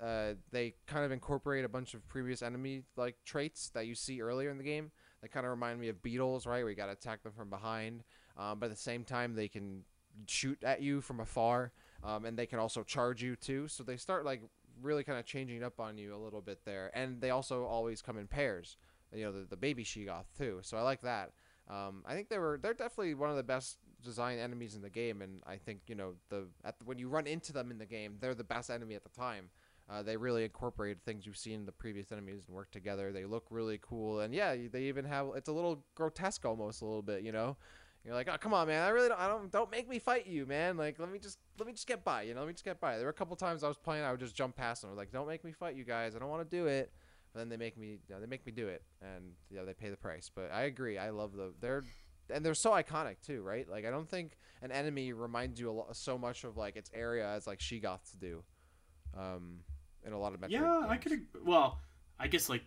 [0.03, 4.21] uh, they kind of incorporate a bunch of previous enemy like traits that you see
[4.23, 4.91] earlier in the game.
[5.21, 6.63] They kind of remind me of beetles, right?
[6.63, 8.05] Where you got to attack them from behind,
[8.37, 9.85] um, but at the same time they can
[10.27, 11.73] shoot at you from afar.
[12.05, 13.69] um, and they can also charge you too.
[13.69, 14.43] So they start like
[14.81, 18.03] really kind of changing up on you a little bit there, and they also always
[18.03, 18.77] come in pairs.
[19.15, 20.61] You know, the, the baby Sheegoth too.
[20.63, 21.33] So I like that.
[21.69, 24.91] Um, I think they were they're definitely one of the best design enemies in the
[24.91, 27.87] game, and I think you know the, the when you run into them in the
[27.87, 29.51] game, they're the best enemy at the time.
[29.91, 33.13] Uh, they really incorporated things you've seen in the previous enemies and work together.
[33.13, 36.85] They look really cool, and yeah, they even have it's a little grotesque almost a
[36.85, 37.57] little bit, you know.
[38.05, 38.83] You're like, oh come on, man!
[38.83, 40.77] I really don't, I don't, don't make me fight you, man.
[40.77, 42.41] Like, let me just, let me just get by, you know.
[42.41, 42.97] Let me just get by.
[42.97, 44.91] There were a couple times I was playing, I would just jump past them.
[44.91, 46.17] I was like, don't make me fight you guys.
[46.17, 46.93] I don't want to do it.
[47.33, 49.73] But then they make me, you know, they make me do it, and yeah, they
[49.73, 50.31] pay the price.
[50.35, 51.85] But I agree, I love the, they're,
[52.31, 53.69] and they're so iconic too, right?
[53.69, 56.91] Like, I don't think an enemy reminds you a lot, so much of like its
[56.95, 58.43] area as like Sheegoths do.
[59.17, 59.61] Um,
[60.05, 60.87] in a lot of Metroid yeah, games.
[60.89, 61.21] I could.
[61.45, 61.79] Well,
[62.19, 62.63] I guess like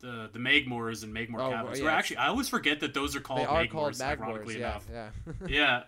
[0.00, 1.80] the the Magmoors and Magmoor Oh, cabins.
[1.80, 1.92] yeah.
[1.92, 3.70] Actually, I always forget that those are called They are Magmoors.
[3.70, 4.20] called Magmoors.
[4.22, 4.86] ironically Yeah, enough.
[4.92, 5.08] yeah.
[5.48, 5.82] yeah.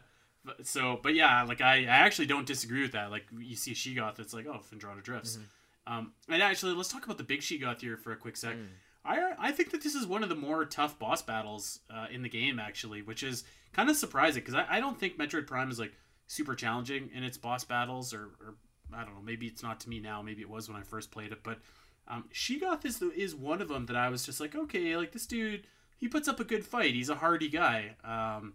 [0.45, 3.11] But, so, but yeah, like I, I actually don't disagree with that.
[3.11, 5.37] Like you see a Sheegoth, it's like oh, Phendrana drifts.
[5.37, 5.93] Mm-hmm.
[5.93, 8.55] Um, and actually, let's talk about the big Sheegoth here for a quick sec.
[8.55, 8.67] Mm.
[9.07, 12.23] I I think that this is one of the more tough boss battles uh, in
[12.23, 15.71] the game actually, which is kind of surprising because I, I don't think Metroid Prime
[15.71, 15.93] is like
[16.27, 18.55] super challenging in its boss battles or, or
[18.93, 21.11] I don't know maybe it's not to me now maybe it was when I first
[21.11, 21.59] played it but
[22.09, 25.13] um, Sheegoth is the, is one of them that I was just like okay like
[25.13, 25.67] this dude
[25.97, 27.97] he puts up a good fight he's a hardy guy.
[28.05, 28.55] Um,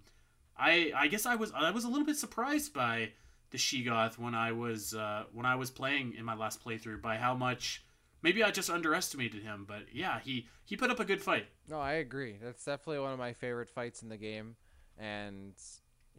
[0.57, 3.11] I I guess I was I was a little bit surprised by
[3.51, 7.17] the Sheegoth when I was uh, when I was playing in my last playthrough by
[7.17, 7.83] how much
[8.21, 11.79] maybe I just underestimated him but yeah he he put up a good fight No,
[11.79, 12.37] I agree.
[12.41, 14.55] That's definitely one of my favorite fights in the game,
[14.97, 15.53] and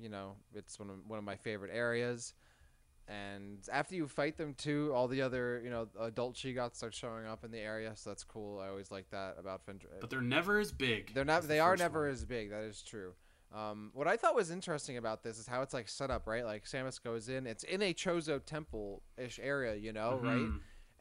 [0.01, 2.35] you know, it's one of one of my favorite areas.
[3.09, 7.27] And after you fight them too, all the other you know adult Sheegoths start showing
[7.27, 8.61] up in the area, so that's cool.
[8.61, 10.01] I always like that about Fendra.
[10.01, 11.39] but they're never as big They're not.
[11.39, 12.11] as the They are never one.
[12.11, 12.51] as big.
[12.51, 13.12] That is true.
[13.55, 16.45] Um, what I thought was interesting about this is how it's like set up, right?
[16.45, 17.47] Like Samus goes in.
[17.47, 20.49] It's in a Chozo temple ish area, you know, right?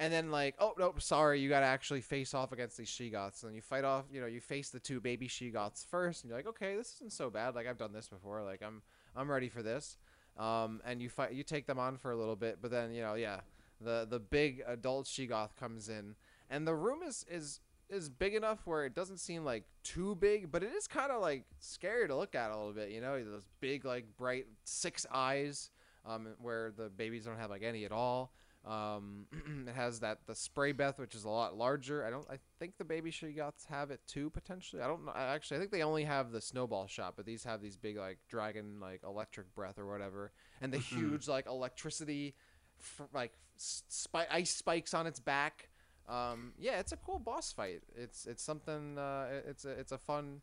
[0.01, 3.43] And then like, oh nope, sorry, you got to actually face off against these Sheegoths.
[3.43, 6.39] And you fight off, you know, you face the two baby Sheegoths first, and you're
[6.39, 7.53] like, okay, this isn't so bad.
[7.53, 8.41] Like I've done this before.
[8.43, 8.81] Like I'm
[9.15, 9.97] I'm ready for this.
[10.37, 13.01] Um, and you fight, you take them on for a little bit, but then you
[13.03, 13.41] know, yeah,
[13.79, 16.15] the the big adult Sheegoth comes in,
[16.49, 20.51] and the room is is is big enough where it doesn't seem like too big,
[20.51, 22.89] but it is kind of like scary to look at a little bit.
[22.89, 25.69] You know, those big like bright six eyes,
[26.05, 28.33] um, where the babies don't have like any at all.
[28.65, 29.25] Um,
[29.67, 32.05] it has that the spray breath, which is a lot larger.
[32.05, 32.25] I don't.
[32.29, 34.81] I think the baby Sheegoths have it too potentially.
[34.81, 35.13] I don't know.
[35.15, 38.19] Actually, I think they only have the snowball shot, but these have these big like
[38.29, 40.31] dragon like electric breath or whatever,
[40.61, 40.81] and the Mhm.
[40.97, 42.35] huge like electricity,
[42.79, 45.69] f- like spi- ice spikes on its back.
[46.07, 47.81] Um, yeah, it's a cool boss fight.
[47.95, 48.97] It's it's something.
[48.99, 50.41] Uh, it's a it's a fun,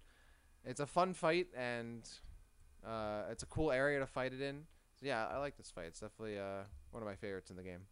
[0.64, 2.08] it's a fun fight, and
[2.84, 4.66] uh, it's a cool area to fight it in.
[4.98, 5.86] So yeah, I like this fight.
[5.86, 7.82] It's definitely uh, one of my favorites in the game.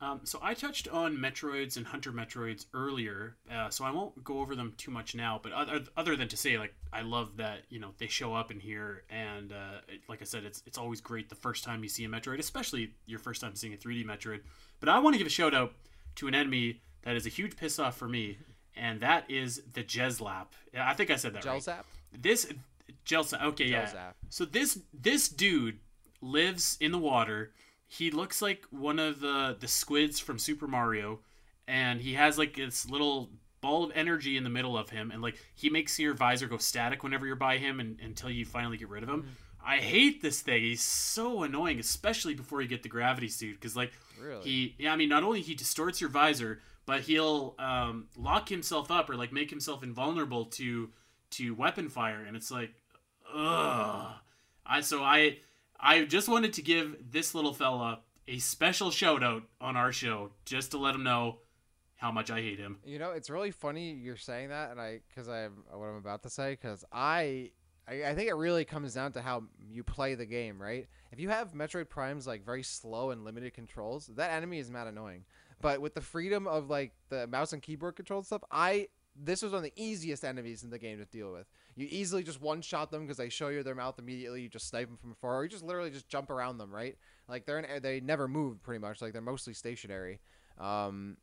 [0.00, 4.40] Um, so I touched on Metroids and Hunter Metroids earlier, uh, so I won't go
[4.40, 5.40] over them too much now.
[5.42, 8.50] But other, other than to say, like, I love that you know they show up
[8.50, 11.82] in here, and uh, it, like I said, it's it's always great the first time
[11.82, 14.40] you see a Metroid, especially your first time seeing a 3D Metroid.
[14.80, 15.72] But I want to give a shout out
[16.16, 18.38] to an enemy that is a huge piss off for me,
[18.76, 20.48] and that is the Jelzap.
[20.78, 21.62] I think I said that Gel right.
[22.12, 22.46] This
[23.06, 23.42] Jelsa.
[23.42, 24.10] Okay, Gel yeah.
[24.28, 25.78] So this this dude
[26.20, 27.52] lives in the water.
[27.88, 31.20] He looks like one of the the squids from Super Mario,
[31.68, 33.30] and he has like this little
[33.60, 36.58] ball of energy in the middle of him, and like he makes your visor go
[36.58, 39.36] static whenever you're by him, and, until you finally get rid of him.
[39.66, 40.60] I hate this thing.
[40.62, 44.42] He's so annoying, especially before you get the gravity suit, because like Really?
[44.42, 48.90] he, yeah, I mean, not only he distorts your visor, but he'll um, lock himself
[48.90, 50.90] up or like make himself invulnerable to
[51.30, 52.74] to weapon fire, and it's like,
[53.34, 54.12] ugh.
[54.66, 55.38] I so I
[55.84, 60.30] I just wanted to give this little fella a special shout out on our show,
[60.46, 61.40] just to let him know
[61.96, 62.78] how much I hate him.
[62.84, 66.22] You know, it's really funny you're saying that, and I because I what I'm about
[66.22, 67.50] to say because I,
[67.86, 70.86] I I think it really comes down to how you play the game, right?
[71.12, 74.86] If you have Metroid Prime's like very slow and limited controls, that enemy is mad
[74.86, 75.24] annoying.
[75.60, 79.52] But with the freedom of like the mouse and keyboard controlled stuff, I this was
[79.52, 81.46] one of the easiest enemies in the game to deal with.
[81.76, 84.42] You easily just one shot them because they show you their mouth immediately.
[84.42, 86.96] You just snipe them from afar, or you just literally just jump around them, right?
[87.28, 89.02] Like they're in, they never move pretty much.
[89.02, 90.20] Like they're mostly stationary.
[90.58, 91.16] Um,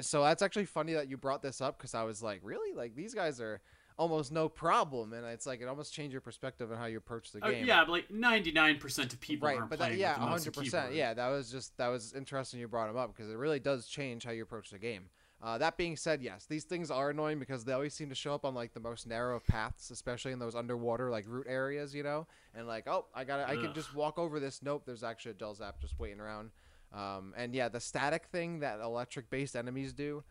[0.00, 2.74] so that's actually funny that you brought this up because I was like, really?
[2.74, 3.60] Like these guys are
[3.98, 7.32] almost no problem, and it's like it almost changed your perspective on how you approach
[7.32, 7.66] the Uh, game.
[7.66, 9.58] yeah, but like ninety nine percent of people right.
[9.58, 10.94] aren't But that, playing yeah, the mouse hundred percent.
[10.94, 12.60] Yeah, that was just that was interesting.
[12.60, 15.10] You brought them up because it really does change how you approach the game.
[15.42, 18.34] Uh, that being said, yes, these things are annoying because they always seem to show
[18.34, 22.02] up on like the most narrow paths, especially in those underwater like root areas, you
[22.02, 22.26] know.
[22.54, 24.60] And like, oh, I got, I can just walk over this.
[24.62, 26.50] Nope, there's actually a Jelzap just waiting around.
[26.92, 30.24] Um, and yeah, the static thing that electric-based enemies do,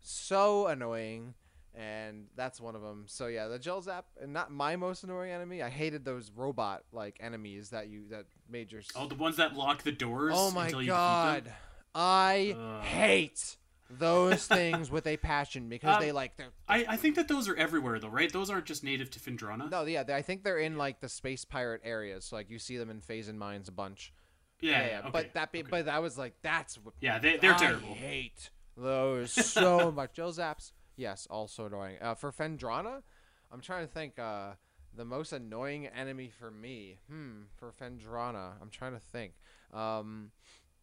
[0.00, 1.34] so annoying.
[1.72, 3.04] And that's one of them.
[3.06, 5.62] So yeah, the Jelzap, and not my most annoying enemy.
[5.62, 8.82] I hated those robot like enemies that you that made your.
[8.96, 10.34] Oh, the ones that lock the doors.
[10.36, 11.52] Oh my until god?
[11.94, 13.56] I hate
[13.98, 17.48] those things with a passion because Um, they like they're I, I think that those
[17.48, 18.32] are everywhere though, right?
[18.32, 19.70] Those aren't just native to Phendrana.
[19.70, 22.24] no yeah they, I think they're in like the space pirate areas.
[22.26, 24.12] So like you see them in Phazon Mines a bunch.
[24.60, 24.98] Yeah, yeah.
[25.00, 25.68] okay, But that be, okay.
[25.70, 27.94] but that was like that's what yeah, they they're I terrible.
[27.94, 30.12] hate those so much.
[30.12, 31.96] Joe Zaps, yes, also annoying.
[32.00, 33.02] Uh, for Phendrana,
[33.52, 34.18] I'm trying to think.
[34.18, 34.52] Uh,
[34.92, 39.34] the most annoying enemy for me, hmm, for Phendrana, I'm trying to think.
[39.72, 40.32] Um,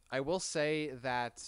[0.10, 1.44] I will say that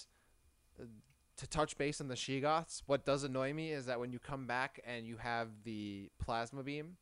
[1.39, 4.45] to touch base on the Sheegoths, what does annoy me is that when you come
[4.45, 6.97] back and you have the plasma beam,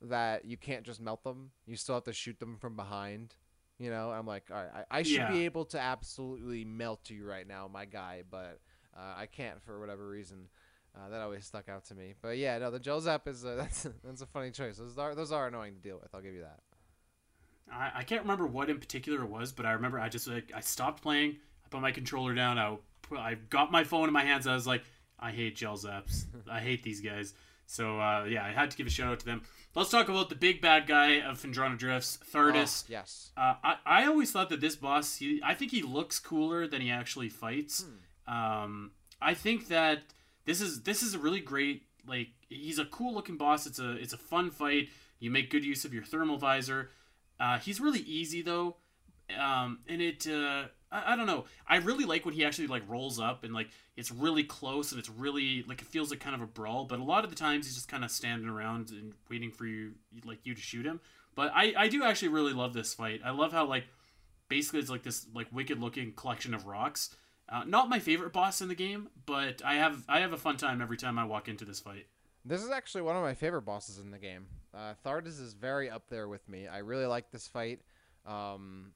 [0.00, 1.50] that you can't just melt them.
[1.66, 3.34] You still have to shoot them from behind.
[3.78, 7.24] You know, I'm like, all right, I, I should be able to absolutely melt you
[7.24, 8.60] right now, my guy, but
[8.96, 10.48] uh, I can't for whatever reason.
[10.94, 12.14] Uh, that always stuck out to me.
[12.20, 14.76] But yeah, no, the Jelzap is a, that's a, that's a funny choice.
[14.76, 16.14] Those are those are annoying to deal with.
[16.14, 16.60] I'll give you that.
[17.72, 20.52] I, I can't remember what in particular it was, but I remember I just like
[20.54, 21.36] I stopped playing.
[21.64, 22.58] I put my controller down.
[22.58, 22.76] I
[23.10, 24.46] I got my phone in my hands.
[24.46, 24.82] I was like,
[25.18, 26.24] I hate Jelzaps.
[26.50, 27.34] I hate these guys.
[27.66, 29.42] So uh, yeah, I had to give a shout out to them.
[29.74, 32.84] Let's talk about the big bad guy of Phendrana Drifts, Thardus.
[32.84, 33.30] Oh, yes.
[33.36, 36.82] Uh, I, I always thought that this boss, he, I think he looks cooler than
[36.82, 37.86] he actually fights.
[38.26, 38.34] Hmm.
[38.34, 38.90] Um,
[39.22, 40.02] I think that
[40.44, 43.66] this is this is a really great like he's a cool looking boss.
[43.66, 44.88] It's a it's a fun fight.
[45.18, 46.90] You make good use of your thermal visor.
[47.38, 48.76] Uh, he's really easy though,
[49.38, 51.46] um, and it uh, I, I don't know.
[51.66, 54.98] I really like when he actually like rolls up and like it's really close and
[54.98, 56.84] it's really like it feels like kind of a brawl.
[56.84, 59.66] But a lot of the times he's just kind of standing around and waiting for
[59.66, 59.92] you
[60.24, 61.00] like you to shoot him.
[61.34, 63.20] But I I do actually really love this fight.
[63.24, 63.84] I love how like
[64.48, 67.16] basically it's like this like wicked looking collection of rocks.
[67.48, 70.56] Uh, not my favorite boss in the game, but I have I have a fun
[70.56, 72.06] time every time I walk into this fight.
[72.44, 74.46] This is actually one of my favorite bosses in the game.
[74.74, 76.66] Uh, Thardus is very up there with me.
[76.66, 77.80] I really like this fight.
[78.26, 78.92] Um,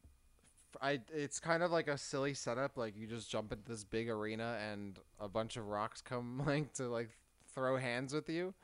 [0.82, 2.76] I it's kind of like a silly setup.
[2.76, 6.72] Like you just jump into this big arena and a bunch of rocks come like
[6.74, 7.10] to like
[7.54, 8.54] throw hands with you.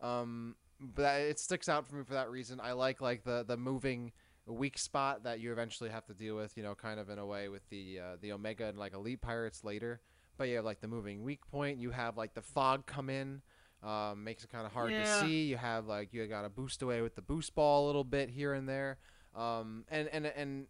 [0.00, 2.60] Um, but that- it sticks out for me for that reason.
[2.60, 4.12] I like like the the moving
[4.46, 6.56] weak spot that you eventually have to deal with.
[6.56, 9.20] You know, kind of in a way with the uh, the Omega and like Elite
[9.20, 10.00] Pirates later.
[10.36, 11.78] But you have like the moving weak point.
[11.78, 13.42] You have like the fog come in
[13.82, 15.02] um, makes it kind of hard Yeah.
[15.02, 15.46] to see.
[15.46, 18.30] You have like you got to boost away with the boost ball a little bit
[18.30, 18.98] here and there,
[19.34, 20.66] um, and and and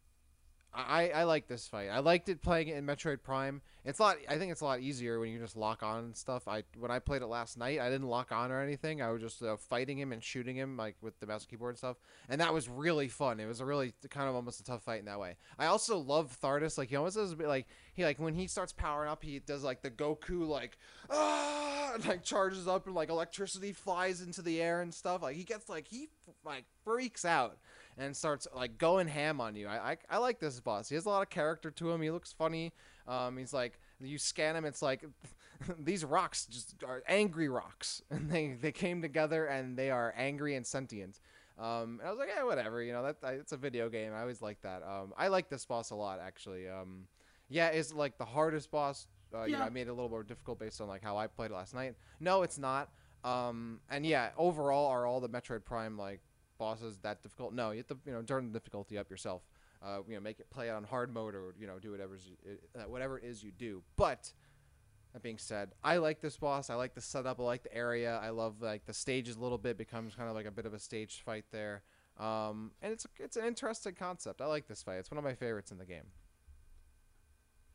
[0.74, 1.88] I I like this fight.
[1.88, 3.62] I liked it playing it in Metroid Prime.
[3.84, 4.16] It's a lot.
[4.28, 6.46] I think it's a lot easier when you just lock on and stuff.
[6.46, 9.00] I when I played it last night, I didn't lock on or anything.
[9.00, 11.78] I was just uh, fighting him and shooting him like with the mouse keyboard and
[11.78, 11.96] stuff,
[12.28, 13.40] and that was really fun.
[13.40, 15.36] It was a really kind of almost a tough fight in that way.
[15.58, 16.76] I also love Thardus.
[16.76, 19.38] Like he almost does a bit like he like when he starts powering up, he
[19.38, 20.76] does like the Goku like
[21.10, 25.22] ah and, like charges up and like electricity flies into the air and stuff.
[25.22, 26.08] Like he gets like he
[26.44, 27.58] like freaks out
[27.98, 29.66] and starts like going ham on you.
[29.68, 30.88] I, I I like this boss.
[30.88, 32.00] He has a lot of character to him.
[32.00, 32.72] He looks funny.
[33.06, 34.64] Um, he's like you scan him.
[34.64, 35.04] It's like
[35.78, 40.54] these rocks just are angry rocks, and they they came together and they are angry
[40.54, 41.20] and sentient.
[41.58, 42.82] Um, and I was like, yeah, whatever.
[42.82, 44.12] You know, that I- it's a video game.
[44.14, 44.82] I always like that.
[44.84, 46.68] Um, I like this boss a lot actually.
[46.68, 47.08] Um,
[47.48, 49.08] yeah, it's like the hardest boss.
[49.34, 49.64] Uh, You know, Yeah.
[49.64, 51.74] I made it a little more difficult based on like how I played it last
[51.74, 51.94] night.
[52.20, 52.90] No, it's not.
[53.24, 56.20] Um, and yeah, overall, are all the Metroid Prime like
[56.59, 57.52] bosses that difficult?
[57.52, 59.43] No, you have to you know turn the difficulty up yourself.
[59.80, 62.18] Uh, you know, make it play on hard mode or you know do whatever
[62.76, 63.82] uh, whatever it is you do.
[63.97, 64.32] But
[65.12, 66.68] that being said, I like this boss.
[66.68, 67.40] I like the setup.
[67.40, 68.18] I like the area.
[68.22, 70.74] I love like the stages a little bit becomes kind of like a bit of
[70.74, 71.82] a stage fight there.
[72.18, 74.40] Um, and it's it's an interesting concept.
[74.40, 74.97] I like this fight.
[74.97, 76.10] It's one of my favorites in the game.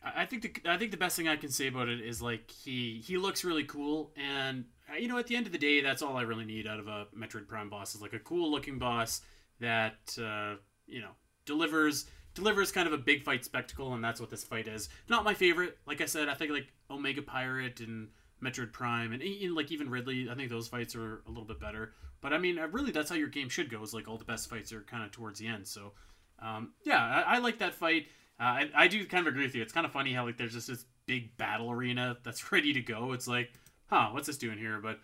[0.04, 2.52] I think the I think the best thing I can say about it is like
[2.52, 5.82] he he looks really cool, and uh, you know at the end of the day,
[5.82, 8.52] that's all I really need out of a Metroid Prime boss is like a cool
[8.52, 9.22] looking boss
[9.60, 10.56] that uh,
[10.88, 11.12] you know
[11.46, 14.90] delivers delivers kind of a big fight spectacle, and that's what this fight is.
[15.10, 16.30] Not my favorite, like I said.
[16.30, 18.10] I think like Omega Pirate and
[18.44, 19.24] Metroid Prime, and
[19.56, 20.30] like even Ridley.
[20.30, 21.94] I think those fights are a little bit better.
[22.22, 23.82] But I mean, uh, really, that's how your game should go.
[23.84, 25.68] Is like all the best fights are kind of towards the end.
[25.68, 25.94] So
[26.40, 28.08] um, yeah, I, I like that fight.
[28.40, 29.62] Uh, I, I do kind of agree with you.
[29.62, 32.82] It's kind of funny how like there's just this big battle arena that's ready to
[32.82, 33.14] go.
[33.14, 33.54] It's like,
[33.88, 34.80] huh, what's this doing here?
[34.82, 35.00] But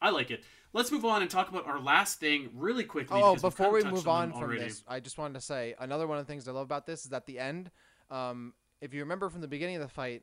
[0.00, 0.44] I like it.
[0.72, 3.20] Let's move on and talk about our last thing really quickly.
[3.22, 4.64] Oh, before we move on on from already.
[4.64, 7.04] this, I just wanted to say another one of the things I love about this
[7.04, 7.70] is at the end.
[8.10, 10.22] Um, if you remember from the beginning of the fight,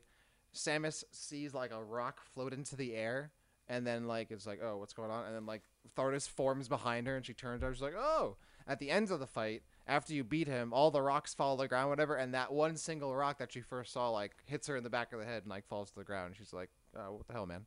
[0.54, 3.30] Samus sees like a rock float into the air,
[3.68, 5.26] and then like it's like, oh, what's going on?
[5.26, 5.62] And then like
[5.96, 7.72] Thardus forms behind her, and she turns over.
[7.72, 8.36] She's like, oh.
[8.66, 11.62] At the end of the fight, after you beat him, all the rocks fall to
[11.62, 14.76] the ground, whatever, and that one single rock that she first saw like hits her
[14.76, 16.28] in the back of the head and like falls to the ground.
[16.28, 17.64] And she's like, oh, what the hell, man?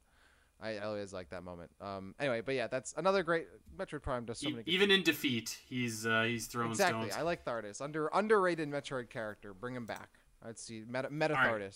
[0.64, 1.72] I always like that moment.
[1.82, 4.64] Um, anyway, but yeah, that's another great Metroid Prime does so many.
[4.66, 7.10] Even in defeat, he's uh, he's throwing exactly.
[7.10, 7.20] stones.
[7.20, 9.54] I like Thardus, under underrated Metroid character.
[9.54, 10.10] Bring him back.
[10.44, 11.76] Let's see Meta, Meta All right.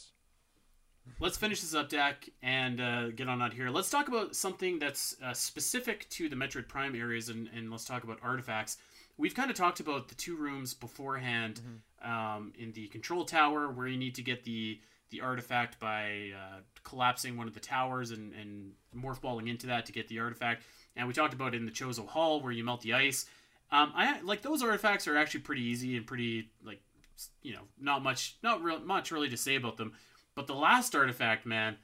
[1.20, 3.70] Let's finish this up, Dak, and uh, get on out here.
[3.70, 7.86] Let's talk about something that's uh, specific to the Metroid Prime areas, and, and let's
[7.86, 8.78] talk about artifacts.
[9.18, 11.62] We've kind of talked about the two rooms beforehand
[12.04, 16.60] um, in the control tower, where you need to get the the artifact by uh,
[16.84, 20.64] collapsing one of the towers and, and morph balling into that to get the artifact.
[20.96, 23.26] And we talked about it in the Chozo Hall, where you melt the ice.
[23.72, 26.82] Um, I like those artifacts are actually pretty easy and pretty like
[27.42, 29.94] you know not much not real much really to say about them.
[30.36, 31.78] But the last artifact, man,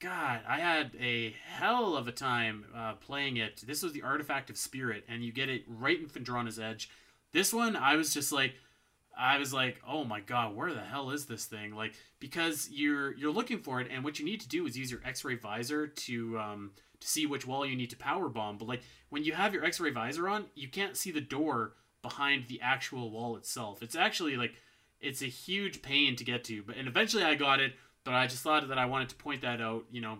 [0.00, 3.62] God, I had a hell of a time uh, playing it.
[3.64, 6.90] This was the artifact of spirit, and you get it right in Phendrana's Edge.
[7.32, 8.54] This one, I was just like,
[9.16, 11.74] I was like, oh my god, where the hell is this thing?
[11.74, 14.90] Like, because you're you're looking for it, and what you need to do is use
[14.90, 16.70] your X-ray visor to um,
[17.00, 18.58] to see which wall you need to power bomb.
[18.58, 22.46] But like when you have your X-ray visor on, you can't see the door behind
[22.48, 23.82] the actual wall itself.
[23.82, 24.54] It's actually like
[25.00, 26.62] it's a huge pain to get to.
[26.62, 27.74] But and eventually I got it,
[28.04, 29.84] but I just thought that I wanted to point that out.
[29.90, 30.18] You know,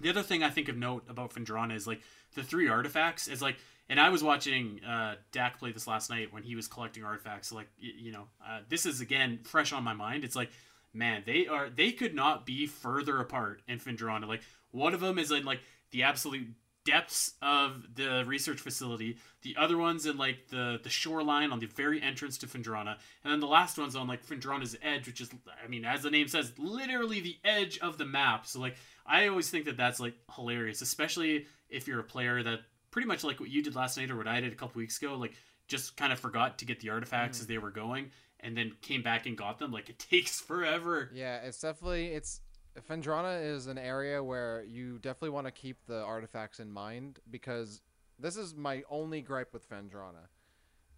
[0.00, 2.00] the other thing I think of note about Phendrana is like
[2.34, 3.56] the three artifacts is like,
[3.88, 7.52] and I was watching uh, Dak play this last night when he was collecting artifacts.
[7.52, 10.24] Like, you know, uh, this is again fresh on my mind.
[10.24, 10.50] It's like,
[10.92, 14.26] man, they are they could not be further apart in Phendrana.
[14.26, 15.60] Like one of them is in like
[15.90, 16.48] the absolute
[16.84, 19.18] depths of the research facility.
[19.42, 23.32] The other one's in like the the shoreline on the very entrance to Phendrana, and
[23.32, 25.28] then the last one's on like Phendrana's edge, which is,
[25.62, 28.46] I mean, as the name says, literally the edge of the map.
[28.46, 32.60] So like, I always think that that's like hilarious, especially if you're a player that
[32.96, 34.96] pretty much like what you did last night or what I did a couple weeks
[34.96, 35.34] ago, like
[35.68, 37.42] just kind of forgot to get the artifacts hmm.
[37.42, 38.10] as they were going.
[38.40, 39.70] And then came back and got them.
[39.70, 41.10] Like it takes forever.
[41.12, 42.40] Yeah, it's definitely it's
[42.88, 47.82] Phendrana is an area where you definitely want to keep the artifacts in mind because
[48.18, 50.28] this is my only gripe with Phendrana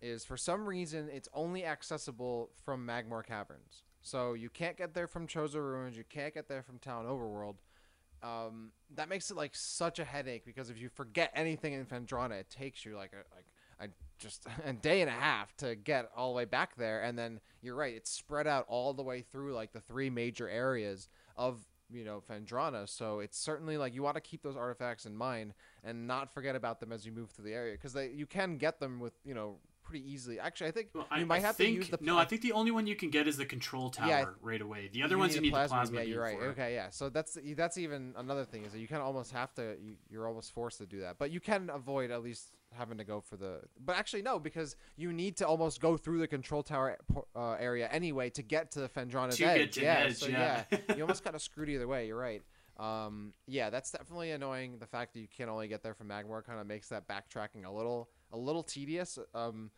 [0.00, 3.82] is for some reason it's only accessible from Magmoor Caverns.
[4.02, 7.56] So you can't get there from Chozo Ruins, you can't get there from Tallon Overworld.
[8.22, 12.32] Um, that makes it like such a headache because if you forget anything in Phendrana,
[12.32, 13.46] it takes you like a like
[13.80, 17.18] a just a day and a half to get all the way back there, and
[17.18, 21.08] then you're right, it's spread out all the way through like the three major areas
[21.36, 21.58] of
[21.90, 22.88] you know Phendrana.
[22.88, 25.54] So it's certainly like you want to keep those artifacts in mind
[25.84, 28.56] and not forget about them as you move through the area because they you can
[28.56, 29.56] get them with you know
[29.88, 30.38] pretty easily.
[30.38, 32.18] Actually, I think Well, you I, might I have think, to use the no.
[32.18, 34.90] I think the only one you can get is the control tower Yeah, right away.
[34.92, 35.96] The other ones you need need a the plasma.
[35.98, 36.38] Yeah, you're right.
[36.38, 36.90] Okay, yeah.
[36.90, 39.76] So that's that's even another thing is that you kind of almost have to.
[39.82, 43.04] You, you're almost forced to do that, but you can avoid at least having to
[43.04, 43.60] go for the.
[43.84, 46.98] But actually, no, because you need to almost go through the control tower
[47.34, 49.74] uh, area anyway to get to the Phendrana's To get edge.
[49.76, 50.64] to yeah, edge, so yeah.
[50.96, 52.06] you almost kind of screwed either way.
[52.06, 52.42] You're right.
[52.78, 54.78] Um, yeah, that's definitely annoying.
[54.78, 57.64] The fact that you can only get there from Magmoor kind of makes that backtracking
[57.64, 59.18] a little a little tedious.
[59.34, 59.70] Um,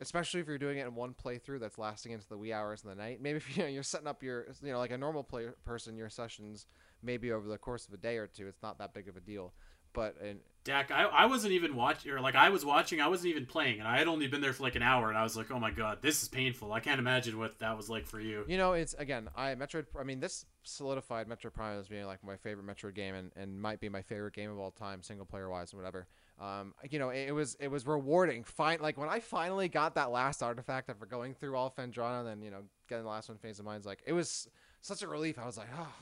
[0.00, 2.90] especially if you're doing it in one playthrough that's lasting into the wee hours of
[2.90, 3.20] the night.
[3.20, 5.96] Maybe if you know, you're setting up your, you know, like a normal player person,
[5.96, 6.66] your sessions
[7.02, 9.20] maybe over the course of a day or two, it's not that big of a
[9.20, 9.52] deal.
[9.92, 13.30] But in, Dak, I, I wasn't even watching, or like I was watching, I wasn't
[13.30, 15.34] even playing, and I had only been there for like an hour, and I was
[15.34, 16.72] like, oh my god, this is painful.
[16.72, 18.44] I can't imagine what that was like for you.
[18.46, 19.86] you know, it's again, I Metroid.
[19.98, 23.60] I mean, this solidified Metroid Prime as being like my favorite Metroid game, and, and
[23.60, 26.06] might be my favorite game of all time, single player wise and whatever.
[26.40, 28.44] Um, you know, it, it was it was rewarding.
[28.44, 32.28] Fine, like when I finally got that last artifact after going through all Phendrana, and
[32.28, 34.48] then you know getting the last one, Phazon Mines, like it was
[34.80, 35.36] such a relief.
[35.38, 35.92] I was like, oh,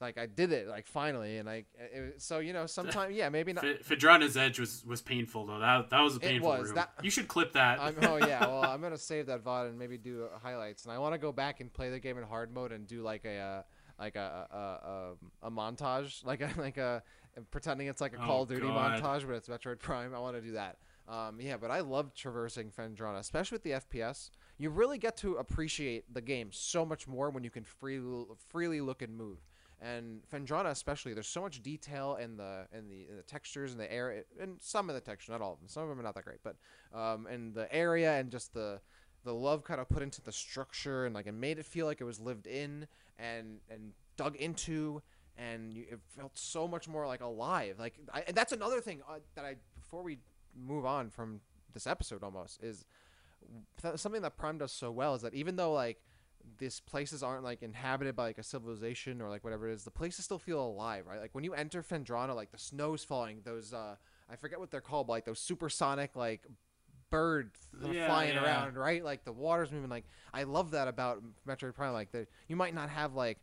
[0.00, 3.52] like I did it, like finally, and like it, so you know, sometimes yeah, maybe
[3.52, 3.62] not.
[3.64, 5.58] Phendrana's Edge was, was painful though.
[5.60, 6.66] That that was a It painful was.
[6.68, 6.74] room.
[6.76, 7.78] That- You should clip that.
[7.78, 10.92] I'm, oh yeah, well I'm gonna save that VOD and maybe do uh, highlights, and
[10.92, 13.24] I want to go back and play the game in hard mode and do like
[13.26, 13.62] a uh,
[13.98, 14.56] like a a,
[15.44, 17.02] a a montage, like a like a
[17.50, 19.02] pretending it's like a Oh, Call of Duty God.
[19.02, 20.14] montage, but it's Metroid Prime.
[20.14, 20.78] I want to do that.
[21.08, 24.30] Um, yeah, but I love traversing Phendrana, especially with the FPS.
[24.58, 28.80] You really get to appreciate the game so much more when you can freely freely
[28.80, 29.38] look and move.
[29.80, 33.80] And Phendrana, especially, there's so much detail in the in the, in the textures and
[33.80, 35.68] the air, and some of the textures, not all of them.
[35.68, 36.54] Some of them are not that great, but
[36.96, 38.80] um, and the area and just the
[39.24, 42.00] the love kind of put into the structure and like it made it feel like
[42.00, 42.86] it was lived in
[43.18, 45.02] and and dug into
[45.36, 49.00] and you, it felt so much more like alive like I, and that's another thing
[49.08, 50.18] uh, that i before we
[50.54, 51.40] move on from
[51.72, 52.84] this episode almost is
[53.80, 56.02] th- something that prime does so well is that even though like
[56.58, 59.92] these places aren't like inhabited by like a civilization or like whatever it is, the
[59.92, 61.20] places still feel alive, right?
[61.20, 63.94] Like when you enter Phendrana, like the snow's falling, those uh
[64.28, 66.44] I forget what they're called, but like those supersonic like
[67.10, 67.60] birds
[67.92, 68.42] Yeah, flying yeah.
[68.42, 69.04] around, right?
[69.04, 69.88] Like the water's moving.
[69.88, 70.04] Like
[70.34, 71.92] I love that about Metroid Prime.
[71.92, 73.38] Like the you might not have like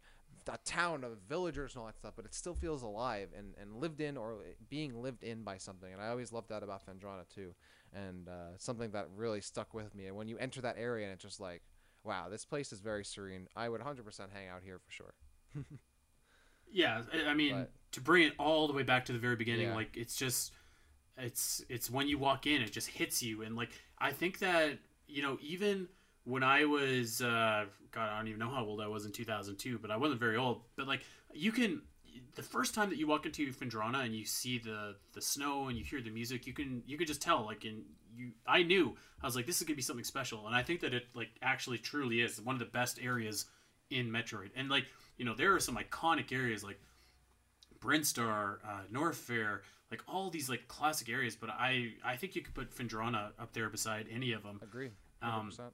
[0.48, 3.76] a town of villagers and all that stuff, but it still feels alive and, and
[3.76, 4.38] lived in or
[4.70, 5.91] being lived in by something.
[5.91, 7.53] And I always loved that about Phendrana too,
[7.94, 10.07] and uh, something that really stuck with me.
[10.07, 11.61] And when you enter that area and it's just like,
[12.03, 13.48] wow, this place is very serene.
[13.56, 14.03] I would 100%
[14.34, 15.14] hang out here for sure.
[16.72, 19.36] Yeah, I- I mean, But- to bring it all the way back to the very
[19.36, 19.76] beginning, Yeah.
[19.76, 20.52] like it's just,
[21.18, 24.78] it's it's when you walk in, it just hits you, and like I think that
[25.07, 25.90] you know even
[26.30, 29.80] when I was, uh, God, I don't even know how old I was in 2002,
[29.80, 30.62] but I wasn't very old.
[30.76, 31.02] But like
[31.34, 31.82] you can,
[32.36, 35.78] the first time that you walk into Phendrana and you see the the snow and
[35.78, 37.84] you hear the music, you can you can just tell like in
[38.16, 38.32] you.
[38.48, 40.94] I knew I was like this is gonna be something special, and I think that
[40.94, 43.46] it like actually truly is one of the best areas
[43.90, 44.86] in Metroid, and like
[45.18, 46.80] you know there are some iconic areas like
[47.80, 51.36] Brinstar, uh, Norfair, like all these like classic areas.
[51.36, 54.60] But I I think you could put Phendrana up there beside any of them.
[54.62, 54.92] Agree.
[55.22, 55.72] Um, 100%.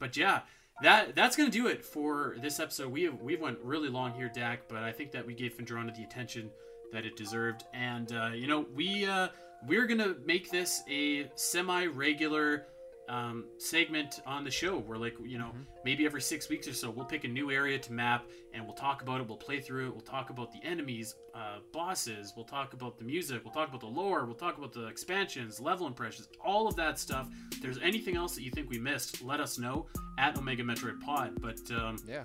[0.00, 0.40] But yeah,
[0.82, 2.90] that that's gonna do it for this episode.
[2.90, 5.94] We have we went really long here, Dak, but I think that we gave Phendrana
[5.94, 6.50] the attention
[6.92, 9.28] that it deserved, and uh, you know we uh,
[9.68, 12.66] we're gonna make this a semi-regular
[13.10, 14.78] um, segment on the show.
[14.78, 15.50] Where like you know
[15.84, 18.24] maybe every six weeks or so we'll pick a new area to map
[18.54, 19.28] and we'll talk about it.
[19.28, 19.92] We'll play through it.
[19.92, 22.32] We'll talk about the enemies uh, bosses.
[22.34, 23.42] We'll talk about the music.
[23.44, 24.24] We'll talk about the lore.
[24.24, 27.28] We'll talk about the expansions level impressions all of that stuff.
[27.52, 29.86] If there's anything else that you think we missed let us know
[30.18, 31.40] at omega metroid pod.
[31.40, 32.24] But um, yeah.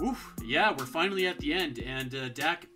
[0.00, 1.80] oof, yeah we're finally at the end.
[1.80, 2.66] And uh, dak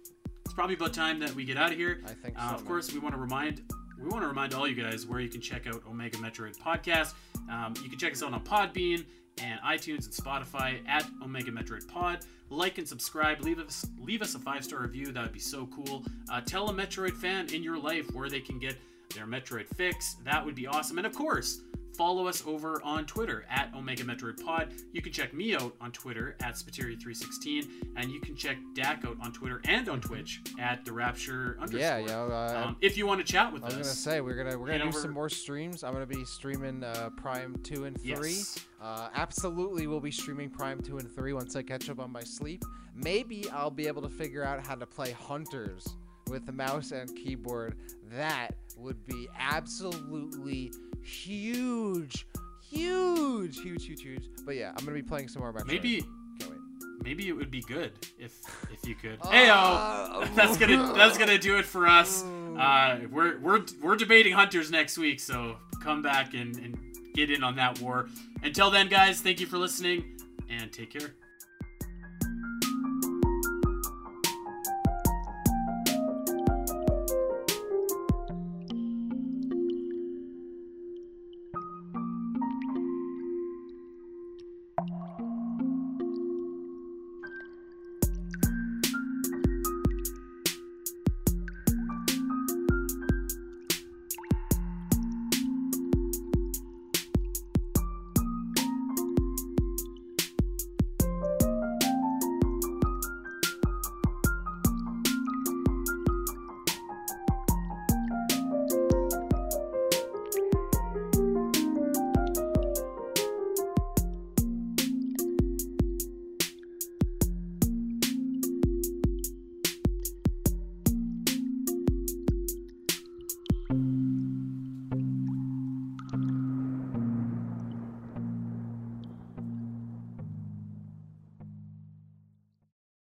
[0.53, 2.03] it's probably about time that we get out of here.
[2.05, 2.69] I think uh, so, of man.
[2.69, 3.63] course, we want to remind
[4.03, 7.15] we want to remind all you guys where you can check out Omega Metroid podcast.
[7.51, 9.05] Um, you can check us out on Podbean
[9.41, 12.21] and iTunes and Spotify at Omega Metroid Pod.
[12.51, 13.41] Like and subscribe.
[13.41, 15.13] Leave us leave us a five star review.
[15.13, 16.05] That would be so cool.
[16.31, 18.77] Uh, tell a Metroid fan in your life where they can get
[19.15, 20.17] their Metroid fix.
[20.25, 20.99] That would be awesome.
[20.99, 21.61] And of course.
[21.99, 24.73] Follow us over on Twitter at Omega Metroid Pod.
[24.95, 27.67] You can check me out on Twitter at Spiteri316,
[27.97, 31.81] and you can check Dak out on Twitter and on Twitch at the Rapture underscore.
[31.81, 33.75] Yeah, you know, uh, Um, if you want to chat with us.
[33.75, 35.85] I was gonna say we're gonna we're gonna do over- some more streams.
[35.85, 38.09] I'm gonna be streaming uh, Prime two and three.
[38.37, 38.59] Yes.
[38.81, 42.23] Uh, absolutely, we'll be streaming Prime two and three once I catch up on my
[42.25, 42.65] sleep.
[42.95, 45.87] Maybe I'll be able to figure out how to play Hunters
[46.29, 47.77] with the mouse and keyboard.
[48.13, 50.73] That would be absolutely
[51.03, 52.27] huge,
[52.69, 54.25] huge, huge, huge, huge.
[54.45, 55.67] But yeah, I'm gonna be playing some more Metroid.
[55.67, 56.05] maybe
[57.03, 58.41] maybe it would be good if
[58.73, 59.19] if you could.
[59.23, 59.31] Uh,
[60.27, 62.25] Heyo, that's gonna that's gonna do it for us.
[62.53, 66.77] Uh, we're we're we're debating hunters next week, so come back and, and
[67.15, 68.11] get in on that war.
[68.43, 70.21] Until then, guys, thank you for listening
[70.51, 71.15] and take care.